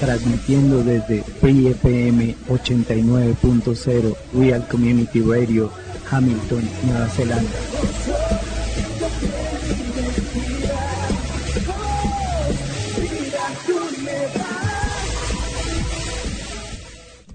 transmitiendo 0.00 0.82
desde 0.82 1.22
Free 1.22 1.68
FM 1.68 2.34
89.0 2.48 4.16
Real 4.34 4.66
Community 4.66 5.20
Radio, 5.20 5.70
Hamilton, 6.10 6.68
Nueva 6.84 7.08
Zelanda. 7.10 7.50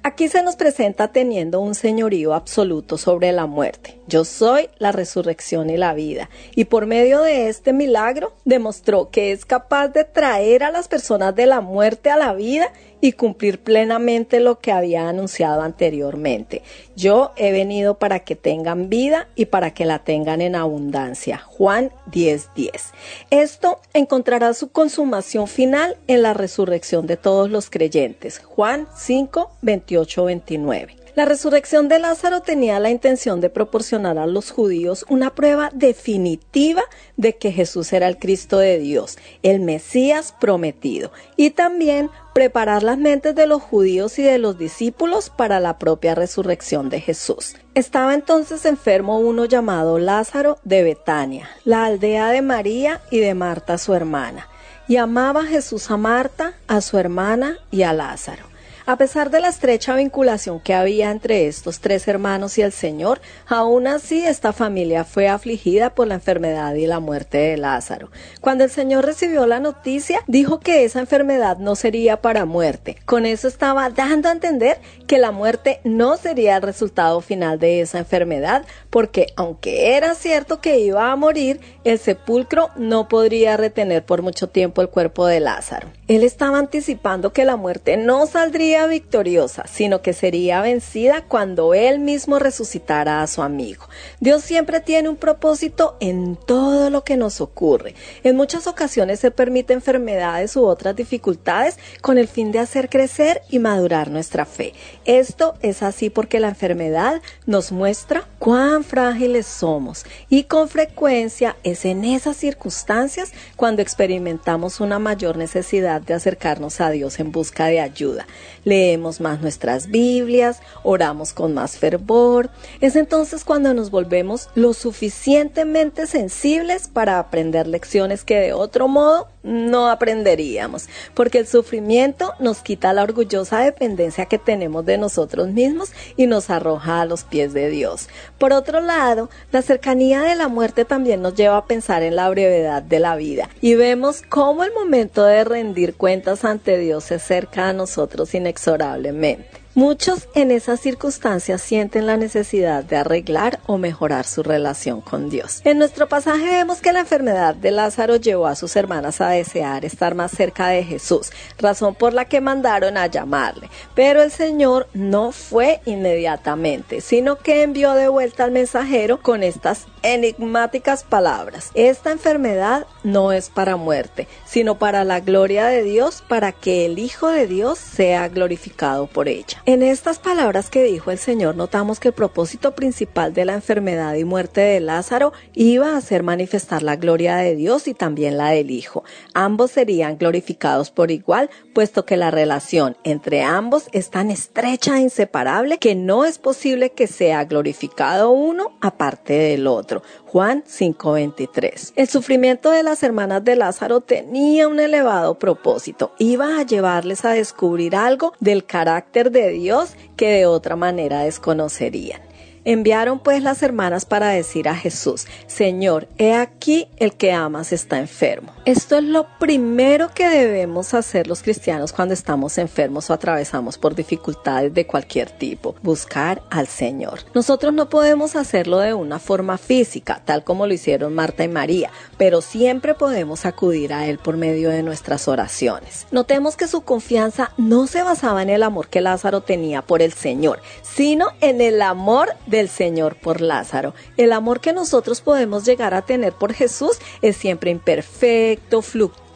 Aquí 0.04 0.28
se 0.28 0.44
nos 0.44 0.56
presenta 0.56 1.12
teniendo 1.12 1.60
un 1.60 1.76
señorío 1.76 2.34
absoluto 2.34 2.98
sobre 2.98 3.32
la 3.32 3.46
muerte. 3.46 4.00
Yo 4.08 4.26
soy 4.26 4.70
la 4.78 4.92
resurrección 4.92 5.70
y 5.70 5.78
la 5.78 5.94
vida. 5.94 6.30
Y 6.56 6.66
por 6.66 6.86
medio 6.86 7.22
de 7.22 7.50
este 7.50 7.74
milagro 7.74 8.34
demostró 8.46 9.10
que 9.10 9.32
es 9.32 9.46
capaz 9.46 9.90
de 9.90 10.04
traer 10.04 10.64
a 10.64 10.72
las 10.72 10.88
personas 10.88 11.36
de 11.36 11.46
la 11.46 11.62
muerte 11.62 12.10
a 12.10 12.18
la 12.18 12.34
vida 12.34 12.72
y 13.08 13.14
cumplir 13.14 13.60
plenamente 13.60 14.42
lo 14.42 14.60
que 14.60 14.74
había 14.74 15.08
anunciado 15.08 15.62
anteriormente. 15.62 16.62
Yo 16.98 17.32
he 17.38 17.54
venido 17.54 18.00
para 18.00 18.20
que 18.20 18.36
tengan 18.36 18.90
vida 18.90 19.30
y 19.34 19.46
para 19.46 19.74
que 19.74 19.86
la 19.86 20.00
tengan 20.00 20.42
en 20.42 20.56
abundancia. 20.58 21.38
Juan 21.38 21.92
10:10. 22.12 22.92
Esto 23.30 23.80
encontrará 23.94 24.54
su 24.54 24.74
consumación 24.74 25.48
final 25.48 25.96
en 26.08 26.22
la 26.22 26.34
resurrección 26.34 27.08
de 27.08 27.16
todos 27.16 27.50
los 27.50 27.70
creyentes. 27.70 28.40
Juan 28.40 28.90
5, 28.94 29.52
28, 29.62 30.26
29. 30.26 31.07
La 31.18 31.26
resurrección 31.26 31.88
de 31.88 31.98
Lázaro 31.98 32.42
tenía 32.42 32.80
la 32.80 32.92
intención 32.92 33.42
de 33.42 33.50
proporcionar 33.50 34.20
a 34.20 34.28
los 34.28 34.52
judíos 34.52 35.04
una 35.10 35.34
prueba 35.34 35.72
definitiva 35.74 36.84
de 37.16 37.36
que 37.38 37.52
Jesús 37.52 37.92
era 37.92 38.08
el 38.08 38.20
Cristo 38.20 38.60
de 38.60 38.78
Dios, 38.78 39.18
el 39.42 39.62
Mesías 39.62 40.36
prometido, 40.40 41.12
y 41.36 41.50
también 41.50 42.12
preparar 42.36 42.84
las 42.84 43.00
mentes 43.00 43.34
de 43.34 43.48
los 43.48 43.64
judíos 43.64 44.20
y 44.20 44.22
de 44.22 44.38
los 44.38 44.60
discípulos 44.60 45.32
para 45.36 45.60
la 45.60 45.80
propia 45.80 46.14
resurrección 46.14 46.90
de 46.90 47.02
Jesús. 47.02 47.56
Estaba 47.74 48.14
entonces 48.14 48.64
enfermo 48.66 49.18
uno 49.18 49.46
llamado 49.46 49.98
Lázaro 49.98 50.60
de 50.66 50.84
Betania, 50.84 51.50
la 51.66 51.86
aldea 51.86 52.30
de 52.30 52.44
María 52.44 53.02
y 53.10 53.22
de 53.22 53.34
Marta 53.34 53.80
su 53.80 53.96
hermana, 53.96 54.48
y 54.88 54.98
amaba 54.98 55.46
Jesús 55.46 55.90
a 55.90 55.98
Marta, 55.98 56.54
a 56.68 56.80
su 56.82 57.00
hermana 57.00 57.58
y 57.72 57.82
a 57.82 57.94
Lázaro. 57.94 58.57
A 58.90 58.96
pesar 58.96 59.32
de 59.32 59.42
la 59.42 59.50
estrecha 59.50 59.98
vinculación 59.98 60.62
que 60.62 60.74
había 60.74 61.12
entre 61.12 61.48
estos 61.48 61.82
tres 61.82 62.08
hermanos 62.08 62.58
y 62.58 62.62
el 62.62 62.72
Señor, 62.72 63.20
aún 63.46 63.86
así 63.86 64.26
esta 64.26 64.54
familia 64.54 65.04
fue 65.04 65.28
afligida 65.28 65.90
por 65.90 66.08
la 66.08 66.14
enfermedad 66.14 66.74
y 66.74 66.88
la 66.88 67.02
muerte 67.02 67.38
de 67.38 67.58
Lázaro. 67.58 68.12
Cuando 68.40 68.64
el 68.64 68.70
Señor 68.70 69.06
recibió 69.06 69.46
la 69.46 69.60
noticia, 69.60 70.22
dijo 70.28 70.62
que 70.62 70.86
esa 70.86 71.02
enfermedad 71.02 71.58
no 71.58 71.76
sería 71.76 72.22
para 72.22 72.46
muerte. 72.46 72.96
Con 73.04 73.26
eso 73.26 73.50
estaba 73.50 73.90
dando 73.90 74.30
a 74.30 74.32
entender 74.32 74.80
que 75.06 75.18
la 75.18 75.32
muerte 75.32 75.82
no 75.84 76.16
sería 76.16 76.56
el 76.56 76.62
resultado 76.62 77.20
final 77.20 77.60
de 77.60 77.82
esa 77.82 77.98
enfermedad, 77.98 78.66
porque 78.90 79.34
aunque 79.36 79.98
era 79.98 80.16
cierto 80.16 80.62
que 80.62 80.80
iba 80.80 81.12
a 81.12 81.16
morir, 81.18 81.60
el 81.84 82.00
sepulcro 82.00 82.70
no 82.78 83.10
podría 83.10 83.58
retener 83.58 84.06
por 84.06 84.22
mucho 84.22 84.48
tiempo 84.48 84.82
el 84.82 84.88
cuerpo 84.88 85.28
de 85.28 85.42
Lázaro. 85.42 85.90
Él 86.08 86.24
estaba 86.24 86.58
anticipando 86.58 87.34
que 87.34 87.44
la 87.44 87.58
muerte 87.58 87.98
no 87.98 88.28
saldría 88.28 88.88
victoriosa, 88.88 89.66
sino 89.68 90.02
que 90.02 90.14
sería 90.14 90.62
vencida 90.62 91.26
cuando 91.28 91.74
Él 91.74 92.00
mismo 92.00 92.40
resucitara 92.40 93.22
a 93.22 93.28
su 93.28 93.42
amigo. 93.42 93.90
Dios 94.22 94.42
siempre 94.42 94.80
tiene 94.80 95.10
un 95.10 95.18
propósito 95.18 95.98
en 96.00 96.38
todo 96.38 96.90
lo 96.90 97.04
que 97.04 97.18
nos 97.18 97.42
ocurre. 97.42 97.94
En 98.24 98.38
muchas 98.38 98.68
ocasiones 98.68 99.20
se 99.20 99.32
permite 99.32 99.74
enfermedades 99.74 100.56
u 100.56 100.64
otras 100.66 100.96
dificultades 100.96 101.78
con 102.00 102.18
el 102.18 102.30
fin 102.30 102.54
de 102.54 102.60
hacer 102.60 102.88
crecer 102.88 103.42
y 103.50 103.60
madurar 103.60 104.10
nuestra 104.10 104.46
fe. 104.46 104.74
Esto 105.04 105.56
es 105.62 105.84
así 105.84 106.10
porque 106.10 106.40
la 106.40 106.48
enfermedad 106.48 107.22
nos 107.46 107.74
muestra 107.74 108.26
cuán 108.40 108.86
frágiles 108.86 109.46
somos 109.46 110.06
y 110.30 110.46
con 110.46 110.70
frecuencia 110.70 111.58
es 111.64 111.84
en 111.84 112.06
esas 112.06 112.38
circunstancias 112.38 113.34
cuando 113.58 113.82
experimentamos 113.82 114.80
una 114.80 115.00
mayor 115.00 115.36
necesidad 115.36 115.97
de 116.06 116.14
acercarnos 116.14 116.82
a 116.82 116.90
Dios 116.90 117.20
en 117.20 117.32
busca 117.32 117.68
de 117.68 117.80
ayuda. 117.80 118.28
Leemos 118.64 119.22
más 119.22 119.42
nuestras 119.42 119.88
Biblias, 119.88 120.62
oramos 120.84 121.34
con 121.34 121.54
más 121.54 121.78
fervor. 121.78 122.50
Es 122.82 122.96
entonces 122.96 123.44
cuando 123.44 123.74
nos 123.74 123.92
volvemos 123.92 124.50
lo 124.56 124.74
suficientemente 124.74 126.08
sensibles 126.08 126.88
para 126.88 127.20
aprender 127.20 127.68
lecciones 127.68 128.24
que 128.24 128.40
de 128.40 128.54
otro 128.54 128.88
modo 128.88 129.28
no 129.48 129.90
aprenderíamos, 129.90 130.88
porque 131.14 131.40
el 131.40 131.48
sufrimiento 131.48 132.34
nos 132.40 132.60
quita 132.60 132.94
la 132.94 133.04
orgullosa 133.04 133.60
dependencia 133.60 134.26
que 134.26 134.38
tenemos 134.38 134.86
de 134.86 134.98
nosotros 134.98 135.48
mismos 135.48 135.92
y 136.16 136.28
nos 136.28 136.50
arroja 136.50 137.02
a 137.02 137.06
los 137.06 137.24
pies 137.24 137.54
de 137.54 137.70
Dios. 137.70 138.10
Por 138.38 138.54
otro 138.54 138.82
lado, 138.82 139.30
la 139.52 139.62
cercanía 139.62 140.22
de 140.22 140.36
la 140.36 140.48
muerte 140.48 140.86
también 140.86 141.22
nos 141.22 141.36
lleva 141.36 141.58
a 141.58 141.66
pensar 141.66 142.04
en 142.04 142.16
la 142.16 142.30
brevedad 142.30 142.84
de 142.84 143.00
la 143.00 143.16
vida 143.16 143.50
y 143.62 143.76
vemos 143.76 144.22
cómo 144.28 144.64
el 144.64 144.74
momento 144.74 145.24
de 145.24 145.44
rendir 145.44 145.96
cuentas 145.96 146.46
ante 146.46 146.78
Dios 146.78 147.06
se 147.06 147.16
acerca 147.16 147.70
a 147.70 147.74
nosotros 147.74 148.34
inexorablemente. 148.36 149.67
Muchos 149.78 150.28
en 150.34 150.50
esas 150.50 150.80
circunstancias 150.80 151.62
sienten 151.62 152.08
la 152.08 152.18
necesidad 152.18 152.84
de 152.84 152.96
arreglar 152.96 153.60
o 153.68 153.78
mejorar 153.78 154.26
su 154.26 154.42
relación 154.42 155.02
con 155.02 155.30
Dios. 155.30 155.62
En 155.66 155.78
nuestro 155.78 156.10
pasaje 156.10 156.48
vemos 156.48 156.82
que 156.82 156.94
la 156.94 157.02
enfermedad 157.02 157.54
de 157.54 157.70
Lázaro 157.70 158.16
llevó 158.16 158.48
a 158.48 158.56
sus 158.56 158.76
hermanas 158.76 159.22
a 159.22 159.30
desear 159.30 159.86
estar 159.86 160.16
más 160.16 160.32
cerca 160.32 160.70
de 160.70 160.84
Jesús, 160.84 161.30
razón 161.60 161.94
por 161.94 162.14
la 162.14 162.26
que 162.26 162.42
mandaron 162.42 162.98
a 162.98 163.06
llamarle. 163.06 163.70
Pero 163.94 164.24
el 164.24 164.32
Señor 164.32 164.88
no 164.96 165.32
fue 165.32 165.80
inmediatamente, 165.86 167.00
sino 167.00 167.38
que 167.38 167.62
envió 167.62 167.94
de 167.94 168.08
vuelta 168.08 168.46
al 168.46 168.52
mensajero 168.52 169.22
con 169.22 169.44
estas 169.44 169.86
enigmáticas 170.04 171.04
palabras. 171.04 171.72
Esta 171.74 172.12
enfermedad 172.12 172.88
no 173.04 173.32
es 173.32 173.50
para 173.50 173.76
muerte, 173.76 174.28
sino 174.46 174.78
para 174.78 175.04
la 175.04 175.20
gloria 175.20 175.66
de 175.66 175.84
Dios, 175.84 176.24
para 176.28 176.52
que 176.52 176.86
el 176.86 177.00
Hijo 177.00 177.30
de 177.30 177.48
Dios 177.48 177.78
sea 177.78 178.28
glorificado 178.28 179.08
por 179.08 179.28
ella. 179.28 179.62
En 179.66 179.84
estas 179.84 180.20
palabras 180.20 180.70
que 180.70 180.84
dijo 180.84 181.12
el 181.12 181.18
Señor 181.18 181.56
notamos 181.56 182.00
que 182.00 182.10
el 182.10 182.14
propósito 182.14 182.76
principal 182.76 183.34
de 183.34 183.46
la 183.46 183.54
enfermedad 183.54 184.14
y 184.16 184.24
muerte 184.24 184.62
de 184.62 184.80
Lázaro 184.80 185.34
iba 185.54 185.96
a 185.96 186.02
ser 186.02 186.24
manifestar 186.24 186.84
la 186.84 186.96
gloria 186.96 187.38
de 187.38 187.56
Dios 187.56 187.88
y 187.88 187.94
también 187.94 188.38
la 188.38 188.50
del 188.50 188.72
Hijo. 188.72 189.04
Ambos 189.34 189.72
serían 189.72 190.18
glorificados 190.18 190.92
por 190.92 191.12
igual, 191.12 191.50
puesto 191.74 192.06
que 192.06 192.18
la 192.18 192.32
relación 192.32 192.98
entre 193.04 193.44
ambos 193.44 193.88
es 193.92 194.10
tan 194.10 194.32
estrecha 194.32 194.98
e 194.98 195.02
inseparable 195.02 195.78
que 195.78 195.96
no 195.96 196.26
es 196.26 196.40
posible 196.40 196.92
que 196.92 197.08
sea 197.08 197.46
glorificado 197.46 198.32
uno 198.32 198.78
aparte 198.82 199.34
del 199.34 199.68
otro. 199.68 199.87
Juan 200.26 200.64
5:23. 200.66 201.94
El 201.96 202.08
sufrimiento 202.08 202.70
de 202.72 202.84
las 202.84 203.04
hermanas 203.04 203.44
de 203.44 203.56
Lázaro 203.56 204.02
tenía 204.02 204.68
un 204.68 204.80
elevado 204.80 205.40
propósito. 205.40 206.12
Iba 206.18 206.60
a 206.60 206.64
llevarles 206.64 207.26
a 207.26 207.32
descubrir 207.32 207.96
algo 207.96 208.34
del 208.40 208.66
carácter 208.66 209.32
de 209.32 209.50
Dios 209.50 209.96
que 210.16 210.30
de 210.30 210.46
otra 210.46 210.76
manera 210.76 211.22
desconocerían. 211.22 212.27
Enviaron 212.70 213.20
pues 213.20 213.42
las 213.42 213.64
hermanas 213.64 214.04
para 214.04 214.28
decir 214.28 214.68
a 214.68 214.76
Jesús, 214.76 215.26
Señor, 215.46 216.10
he 216.18 216.34
aquí 216.34 216.90
el 216.98 217.14
que 217.14 217.32
amas 217.32 217.72
está 217.72 217.98
enfermo. 217.98 218.52
Esto 218.66 218.98
es 218.98 219.06
lo 219.06 219.26
primero 219.40 220.14
que 220.14 220.28
debemos 220.28 220.94
hacer 220.94 221.28
los 221.28 221.44
cristianos 221.44 221.94
cuando 221.94 222.14
estamos 222.14 222.58
enfermos 222.58 223.10
o 223.10 223.14
atravesamos 223.14 223.78
por 223.78 223.96
dificultades 223.96 224.74
de 224.74 224.86
cualquier 224.86 225.30
tipo, 225.30 225.76
buscar 225.82 226.44
al 226.50 226.68
Señor. 226.68 227.20
Nosotros 227.34 227.74
no 227.74 227.88
podemos 227.88 228.36
hacerlo 228.36 228.80
de 228.80 228.94
una 228.94 229.20
forma 229.20 229.58
física, 229.58 230.22
tal 230.26 230.44
como 230.44 230.68
lo 230.68 230.74
hicieron 230.74 231.16
Marta 231.16 231.46
y 231.46 231.48
María, 231.48 231.90
pero 232.18 232.42
siempre 232.42 232.96
podemos 232.96 233.46
acudir 233.46 233.94
a 233.94 234.08
Él 234.08 234.18
por 234.18 234.36
medio 234.36 234.72
de 234.72 234.84
nuestras 234.84 235.30
oraciones. 235.30 236.06
Notemos 236.12 236.58
que 236.58 236.68
su 236.68 236.82
confianza 236.82 237.54
no 237.56 237.88
se 237.88 238.04
basaba 238.04 238.42
en 238.42 238.50
el 238.50 238.62
amor 238.62 238.90
que 238.90 239.00
Lázaro 239.00 239.40
tenía 239.40 239.84
por 239.84 240.02
el 240.02 240.12
Señor, 240.12 240.60
sino 240.82 241.28
en 241.40 241.62
el 241.62 241.82
amor 241.82 242.28
de 242.46 242.57
del 242.58 242.70
Señor 242.70 243.16
por 243.16 243.42
Lázaro. 243.42 243.94
El 244.18 244.34
amor 244.34 244.60
que 244.60 244.74
nosotros 244.74 245.22
podemos 245.22 245.66
llegar 245.66 245.94
a 245.94 246.02
tener 246.02 246.34
por 246.34 246.54
Jesús 246.54 246.98
es 247.22 247.38
siempre 247.38 247.72
imperfecto, 247.72 248.82
fluctuante 248.82 249.27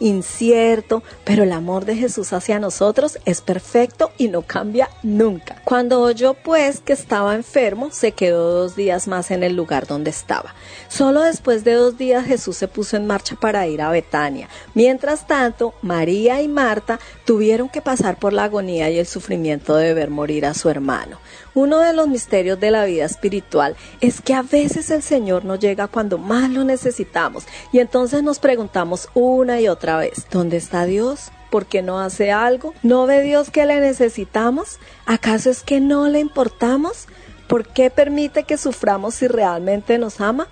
incierto, 0.00 1.02
pero 1.24 1.42
el 1.42 1.52
amor 1.52 1.84
de 1.84 1.96
Jesús 1.96 2.32
hacia 2.32 2.58
nosotros 2.58 3.18
es 3.24 3.40
perfecto 3.40 4.10
y 4.18 4.28
no 4.28 4.42
cambia 4.42 4.88
nunca. 5.02 5.60
Cuando 5.64 6.00
oyó 6.00 6.34
pues 6.34 6.80
que 6.80 6.92
estaba 6.92 7.34
enfermo, 7.34 7.90
se 7.90 8.12
quedó 8.12 8.50
dos 8.52 8.76
días 8.76 9.08
más 9.08 9.30
en 9.30 9.42
el 9.42 9.56
lugar 9.56 9.86
donde 9.86 10.10
estaba. 10.10 10.54
Solo 10.88 11.22
después 11.22 11.64
de 11.64 11.74
dos 11.74 11.98
días 11.98 12.24
Jesús 12.24 12.56
se 12.56 12.68
puso 12.68 12.96
en 12.96 13.06
marcha 13.06 13.36
para 13.36 13.66
ir 13.66 13.82
a 13.82 13.90
Betania. 13.90 14.48
Mientras 14.74 15.26
tanto, 15.26 15.74
María 15.82 16.40
y 16.42 16.48
Marta 16.48 16.98
tuvieron 17.24 17.68
que 17.68 17.82
pasar 17.82 18.18
por 18.18 18.32
la 18.32 18.44
agonía 18.44 18.90
y 18.90 18.98
el 18.98 19.06
sufrimiento 19.06 19.76
de 19.76 19.94
ver 19.94 20.10
morir 20.10 20.46
a 20.46 20.54
su 20.54 20.68
hermano. 20.68 21.18
Uno 21.54 21.78
de 21.78 21.92
los 21.92 22.08
misterios 22.08 22.58
de 22.58 22.72
la 22.72 22.84
vida 22.84 23.04
espiritual 23.04 23.76
es 24.00 24.20
que 24.20 24.34
a 24.34 24.42
veces 24.42 24.90
el 24.90 25.02
Señor 25.02 25.44
no 25.44 25.54
llega 25.54 25.86
cuando 25.86 26.18
más 26.18 26.50
lo 26.50 26.64
necesitamos 26.64 27.44
y 27.72 27.78
entonces 27.78 28.24
nos 28.24 28.40
preguntamos 28.40 28.93
una 29.14 29.60
y 29.60 29.68
otra 29.68 29.98
vez, 29.98 30.26
¿dónde 30.30 30.56
está 30.56 30.84
Dios? 30.84 31.30
¿Por 31.50 31.66
qué 31.66 31.82
no 31.82 32.00
hace 32.00 32.32
algo? 32.32 32.74
¿No 32.82 33.06
ve 33.06 33.22
Dios 33.22 33.50
que 33.50 33.66
le 33.66 33.80
necesitamos? 33.80 34.78
¿Acaso 35.06 35.50
es 35.50 35.62
que 35.62 35.80
no 35.80 36.08
le 36.08 36.18
importamos? 36.18 37.06
¿Por 37.46 37.66
qué 37.66 37.90
permite 37.90 38.44
que 38.44 38.56
suframos 38.56 39.14
si 39.14 39.28
realmente 39.28 39.98
nos 39.98 40.20
ama? 40.20 40.48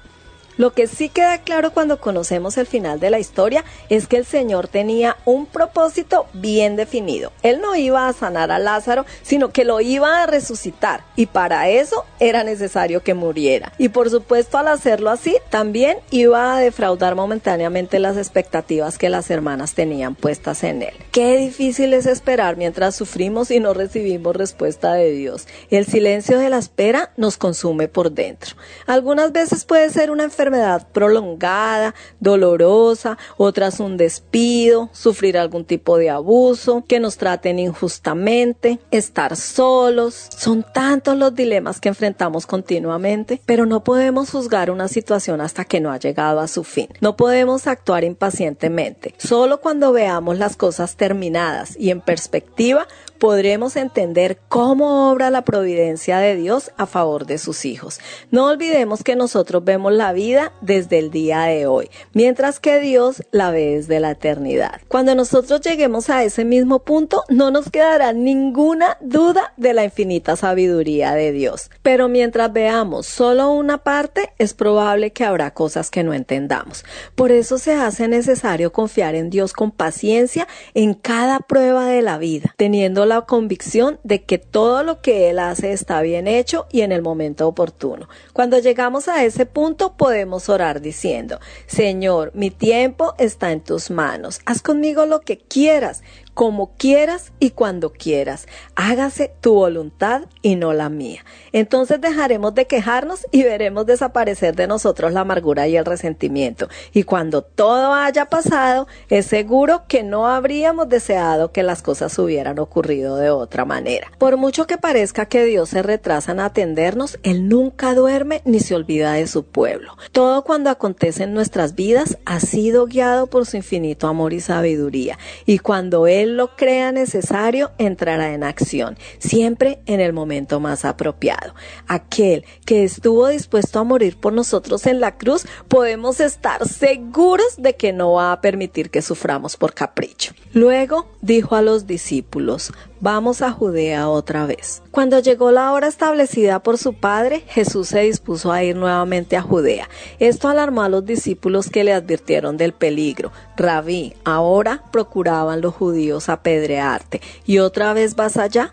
Lo 0.63 0.73
que 0.73 0.87
sí 0.87 1.09
queda 1.09 1.39
claro 1.39 1.73
cuando 1.73 1.99
conocemos 1.99 2.57
el 2.57 2.69
final 2.69 3.01
de 3.01 3.11
la 3.11 3.19
historia 3.19 3.65
es 3.89 4.07
que 4.07 4.17
el 4.17 4.25
Señor 4.25 4.69
tenía 4.69 5.17
un 5.25 5.47
propósito 5.47 6.27
bien 6.35 6.77
definido. 6.77 7.33
Él 7.43 7.61
no 7.61 7.75
iba 7.75 8.07
a 8.07 8.13
sanar 8.13 8.53
a 8.53 8.61
Lázaro, 8.61 9.05
sino 9.23 9.51
que 9.51 9.65
lo 9.65 9.81
iba 9.81 10.23
a 10.23 10.27
resucitar 10.27 11.03
y 11.17 11.27
para 11.27 11.69
eso 11.69 12.05
era 12.21 12.45
necesario 12.45 13.03
que 13.03 13.13
muriera. 13.13 13.73
Y 13.77 13.89
por 13.89 14.09
supuesto 14.09 14.57
al 14.57 14.69
hacerlo 14.69 15.11
así, 15.11 15.35
también 15.51 15.99
iba 16.13 16.55
a 16.55 16.61
defraudar 16.61 17.17
momentáneamente 17.17 17.99
las 17.99 18.17
expectativas 18.17 18.99
que 18.99 19.09
las 19.09 19.33
hermanas 19.33 19.75
tenían 19.75 20.15
puestas 20.15 20.63
en 20.63 20.83
él. 20.83 20.95
Qué 21.11 21.39
difícil 21.39 21.93
es 21.93 22.07
esperar 22.07 22.57
mientras 22.57 22.95
sufrimos 22.95 23.51
y 23.51 23.59
no 23.59 23.75
recibimos 23.75 24.37
respuesta 24.37 24.95
de 24.95 25.11
Dios. 25.11 25.49
El 25.71 25.87
silencio 25.87 26.39
de 26.39 26.51
la 26.51 26.59
espera 26.59 27.11
nos 27.17 27.37
consume 27.37 27.89
por 27.89 28.13
dentro. 28.13 28.55
Algunas 28.87 29.33
veces 29.33 29.65
puede 29.65 29.91
ser 29.91 30.13
una 30.13 30.23
enfermedad 30.23 30.52
prolongada, 30.93 31.95
dolorosa, 32.21 33.19
otras 33.37 33.81
un 33.81 33.97
despido, 33.97 34.91
sufrir 34.93 35.39
algún 35.39 35.65
tipo 35.65 35.99
de 35.99 36.11
abuso, 36.11 36.85
que 36.87 37.01
nos 37.01 37.17
traten 37.17 37.59
injustamente, 37.59 38.79
estar 38.91 39.37
solos. 39.37 40.29
Son 40.37 40.65
tantos 40.73 41.17
los 41.17 41.35
dilemas 41.35 41.81
que 41.81 41.89
enfrentamos 41.89 42.47
continuamente, 42.47 43.41
pero 43.47 43.67
no 43.67 43.85
podemos 43.85 44.31
juzgar 44.31 44.71
una 44.71 44.89
situación 44.89 45.41
hasta 45.41 45.65
que 45.65 45.81
no 45.81 45.93
ha 45.93 45.99
llegado 45.99 46.41
a 46.41 46.49
su 46.49 46.65
fin. 46.65 46.89
No 47.01 47.17
podemos 47.17 47.67
actuar 47.67 48.05
impacientemente. 48.05 49.15
Solo 49.19 49.61
cuando 49.61 49.93
veamos 49.93 50.39
las 50.39 50.57
cosas 50.57 50.97
terminadas 50.97 51.77
y 51.79 51.91
en 51.91 52.01
perspectiva 52.01 52.87
podremos 53.19 53.77
entender 53.77 54.41
cómo 54.49 55.11
obra 55.13 55.31
la 55.31 55.43
providencia 55.43 56.19
de 56.19 56.35
Dios 56.35 56.73
a 56.77 56.87
favor 56.87 57.25
de 57.25 57.39
sus 57.39 57.65
hijos. 57.65 58.01
No 58.33 58.47
olvidemos 58.47 59.05
que 59.05 59.15
nosotros 59.15 59.65
vemos 59.65 59.93
la 59.93 60.13
vida 60.13 60.32
desde 60.61 60.99
el 60.99 61.11
día 61.11 61.43
de 61.43 61.67
hoy, 61.67 61.91
mientras 62.13 62.61
que 62.61 62.81
Dios 62.81 63.23
la 63.31 63.51
ve 63.51 63.77
desde 63.77 64.01
la 64.01 64.13
eternidad. 64.13 64.81
Cuando 64.89 65.15
nosotros 65.15 65.61
lleguemos 65.61 66.11
a 66.11 66.25
ese 66.25 66.45
mismo 66.45 66.81
punto, 66.81 67.25
no 67.29 67.51
nos 67.51 67.71
quedará 67.71 68.13
ninguna 68.13 68.97
duda 69.01 69.53
de 69.57 69.75
la 69.75 69.85
infinita 69.85 70.37
sabiduría 70.37 71.15
de 71.15 71.33
Dios. 71.33 71.71
Pero 71.83 72.09
mientras 72.09 72.53
veamos 72.53 73.07
solo 73.07 73.51
una 73.51 73.79
parte, 73.79 74.33
es 74.39 74.55
probable 74.55 75.13
que 75.13 75.25
habrá 75.25 75.53
cosas 75.53 75.91
que 75.91 76.03
no 76.03 76.15
entendamos. 76.15 76.85
Por 77.15 77.31
eso 77.31 77.59
se 77.59 77.75
hace 77.75 78.09
necesario 78.09 78.73
confiar 78.73 79.15
en 79.15 79.31
Dios 79.31 79.53
con 79.53 79.71
paciencia 79.71 80.47
en 80.75 80.95
cada 80.95 81.41
prueba 81.41 81.87
de 81.87 82.03
la 82.03 82.19
vida, 82.19 82.55
teniendo 82.57 83.07
la 83.07 83.23
convicción 83.23 83.99
de 84.05 84.23
que 84.23 84.39
todo 84.39 84.83
lo 84.83 85.01
que 85.01 85.31
Él 85.31 85.39
hace 85.39 85.73
está 85.73 86.01
bien 86.03 86.27
hecho 86.27 86.67
y 86.71 86.83
en 86.83 86.93
el 86.93 87.03
momento 87.03 87.47
oportuno. 87.47 88.09
Cuando 88.33 88.59
llegamos 88.59 89.09
a 89.09 89.25
ese 89.25 89.47
punto 89.47 89.95
podemos 90.23 90.49
orar 90.49 90.81
diciendo, 90.81 91.41
Señor, 91.67 92.31
mi 92.35 92.53
tiempo 92.53 93.15
está 93.19 93.51
en 93.51 93.61
tus 93.61 93.91
manos, 93.91 94.41
haz 94.47 94.63
conmigo 94.63 95.05
lo 95.05 95.21
que 95.23 95.39
quieras, 95.39 96.03
como 96.35 96.73
quieras 96.77 97.33
y 97.39 97.51
cuando 97.51 97.93
quieras. 97.93 98.47
Hágase 98.75 99.33
tu 99.41 99.55
voluntad 99.55 100.23
y 100.41 100.57
no 100.57 100.73
la 100.73 100.89
mía. 100.89 101.25
Entonces 101.53 102.01
dejaremos 102.01 102.55
de 102.55 102.67
quejarnos 102.67 103.27
y 103.31 103.43
veremos 103.43 103.87
desaparecer 103.87 104.57
de 104.57 104.67
nosotros 104.67 105.13
la 105.13 105.21
amargura 105.21 105.69
y 105.69 105.77
el 105.77 105.85
resentimiento. 105.85 106.69
Y 106.93 107.03
cuando 107.03 107.43
todo 107.43 107.93
haya 107.93 108.27
pasado, 108.27 108.87
es 109.09 109.27
seguro 109.27 109.85
que 109.89 110.03
no 110.03 110.27
habríamos 110.27 110.89
deseado 110.89 111.53
que 111.53 111.63
las 111.63 111.83
cosas 111.83 112.19
hubieran 112.19 112.59
ocurrido 112.59 113.17
de 113.17 113.31
otra 113.31 113.65
manera. 113.65 114.11
Por 114.19 114.37
mucho 114.37 114.67
que 114.67 114.79
parezca 114.79 115.27
que 115.27 115.45
Dios 115.45 115.69
se 115.69 115.83
retrasa 115.83 116.33
en 116.33 116.41
atendernos, 116.41 117.19
Él 117.23 117.49
nunca 117.49 117.95
duerme 117.95 118.43
ni 118.45 118.61
se 118.61 118.75
olvida 118.75 119.13
de 119.15 119.27
su 119.27 119.45
pueblo. 119.45 119.97
Todo 120.13 120.43
cuando 120.45 120.71
acontece 120.71 121.25
en 121.25 121.35
nuestras 121.35 121.75
vidas 121.75 122.19
ha 122.25 122.41
sido 122.41 122.87
guiado 122.87 123.27
por 123.27 123.47
su 123.47 123.57
infinito 123.57 124.07
amor 124.07 124.33
y 124.33 124.41
sabiduría. 124.41 125.19
Y 125.47 125.59
cuando 125.59 126.07
Él 126.07 126.22
Él 126.23 126.37
lo 126.37 126.57
crea 126.57 126.93
necesario, 126.93 127.73
entrará 127.79 128.33
en 128.33 128.45
acción, 128.45 128.97
siempre 129.19 129.81
en 129.87 130.01
el 130.01 130.13
momento 130.13 130.61
más 130.61 130.85
apropiado. 130.85 131.55
Aquel 131.89 132.45
que 132.65 132.85
estuvo 132.85 133.27
dispuesto 133.29 133.81
a 133.81 133.85
morir 133.85 134.17
por 134.17 134.33
nosotros 134.33 134.87
en 134.87 135.01
la 135.01 135.17
cruz, 135.17 135.47
podemos 135.67 136.21
estar 136.21 136.69
seguros 136.69 137.57
de 137.59 137.75
que 137.75 137.93
no 137.93 138.13
va 138.13 138.33
a 138.33 138.41
permitir 138.41 138.91
que 138.91 139.03
suframos 139.03 139.57
por 139.57 139.75
capricho. 139.75 140.33
Luego 140.53 141.11
dijo 141.21 141.57
a 141.57 141.63
los 141.63 141.87
discípulos, 141.87 142.73
vamos 143.03 143.43
a 143.43 143.51
Judea 143.51 144.09
otra 144.09 144.47
vez. 144.47 144.83
Cuando 144.91 145.19
llegó 145.19 145.51
la 145.51 145.73
hora 145.73 145.89
establecida 145.89 146.63
por 146.63 146.79
su 146.79 146.95
padre, 146.95 147.43
Jesús 147.49 147.89
se 147.89 148.01
dispuso 148.01 148.53
a 148.53 148.63
ir 148.63 148.77
nuevamente 148.77 149.37
a 149.37 149.43
Judea. 149.43 149.89
Esto 150.19 150.49
alarmó 150.49 150.83
a 150.83 150.89
los 150.89 151.05
discípulos 151.05 151.69
que 151.69 151.85
le 151.85 151.93
advirtieron 151.93 152.57
del 152.57 152.73
peligro. 152.73 153.33
Rabí, 153.57 154.15
ahora 154.25 154.85
procuraban 154.91 155.61
los 155.61 155.75
judíos 155.75 156.29
apedrearte. 156.29 157.21
¿Y 157.45 157.59
otra 157.59 157.93
vez 157.93 158.15
vas 158.15 158.37
allá? 158.37 158.73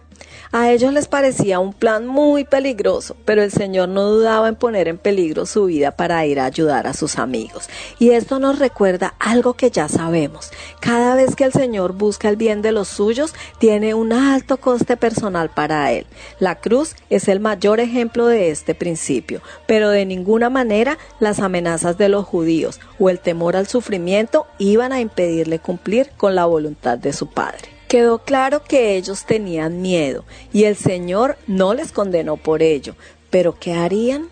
A 0.52 0.72
ellos 0.72 0.94
les 0.94 1.08
parecía 1.08 1.60
un 1.60 1.74
plan 1.74 2.08
muy 2.08 2.44
peligroso, 2.44 3.16
pero 3.24 3.44
el 3.44 3.52
Señor 3.52 3.90
no 3.90 4.06
dudaba 4.06 4.48
en 4.48 4.56
poner 4.56 4.88
en 4.88 4.98
peligro 4.98 5.46
su 5.46 5.66
vida 5.66 5.92
para 5.92 6.26
ir 6.26 6.40
a 6.40 6.46
ayudar 6.46 6.88
a 6.88 6.94
sus 6.94 7.20
amigos. 7.20 7.70
Y 8.00 8.12
esto 8.12 8.40
nos 8.40 8.58
recuerda 8.58 9.14
algo 9.20 9.54
que 9.54 9.70
ya 9.70 9.88
sabemos. 9.88 10.52
Cada 10.80 11.14
vez 11.14 11.36
que 11.36 11.44
el 11.44 11.54
Señor 11.54 11.94
busca 11.94 12.30
el 12.30 12.36
bien 12.36 12.64
de 12.64 12.72
los 12.72 12.88
suyos, 12.88 13.36
tiene 13.60 13.94
un 13.94 14.12
alto 14.12 14.58
coste 14.58 14.98
personal 14.98 15.50
para 15.50 15.92
él. 15.92 16.08
La 16.40 16.56
cruz 16.56 16.96
es 17.12 17.28
el 17.28 17.40
mayor 17.40 17.80
ejemplo 17.80 18.26
de 18.26 18.50
este 18.50 18.74
principio, 18.74 19.42
pero 19.68 19.90
de 19.90 20.06
ninguna 20.06 20.50
manera 20.50 20.98
las 21.20 21.40
amenazas 21.40 21.98
de 21.98 22.10
los 22.10 22.26
judíos 22.26 22.80
o 22.98 23.10
el 23.10 23.20
temor 23.20 23.56
al 23.56 23.68
sufrimiento 23.68 24.48
iban 24.58 24.94
a 24.94 25.00
impedirle 25.00 25.60
cumplir 25.60 26.10
con 26.18 26.34
la 26.34 26.46
voluntad 26.46 26.98
de 26.98 27.14
su 27.14 27.28
Padre. 27.28 27.79
Quedó 27.90 28.20
claro 28.20 28.64
que 28.64 28.98
ellos 28.98 29.26
tenían 29.26 29.82
miedo 29.82 30.24
y 30.54 30.66
el 30.66 30.76
Señor 30.76 31.40
no 31.48 31.74
les 31.74 31.92
condenó 31.92 32.38
por 32.38 32.62
ello. 32.62 32.94
Pero 33.32 33.58
¿qué 33.60 33.74
harían? 33.74 34.30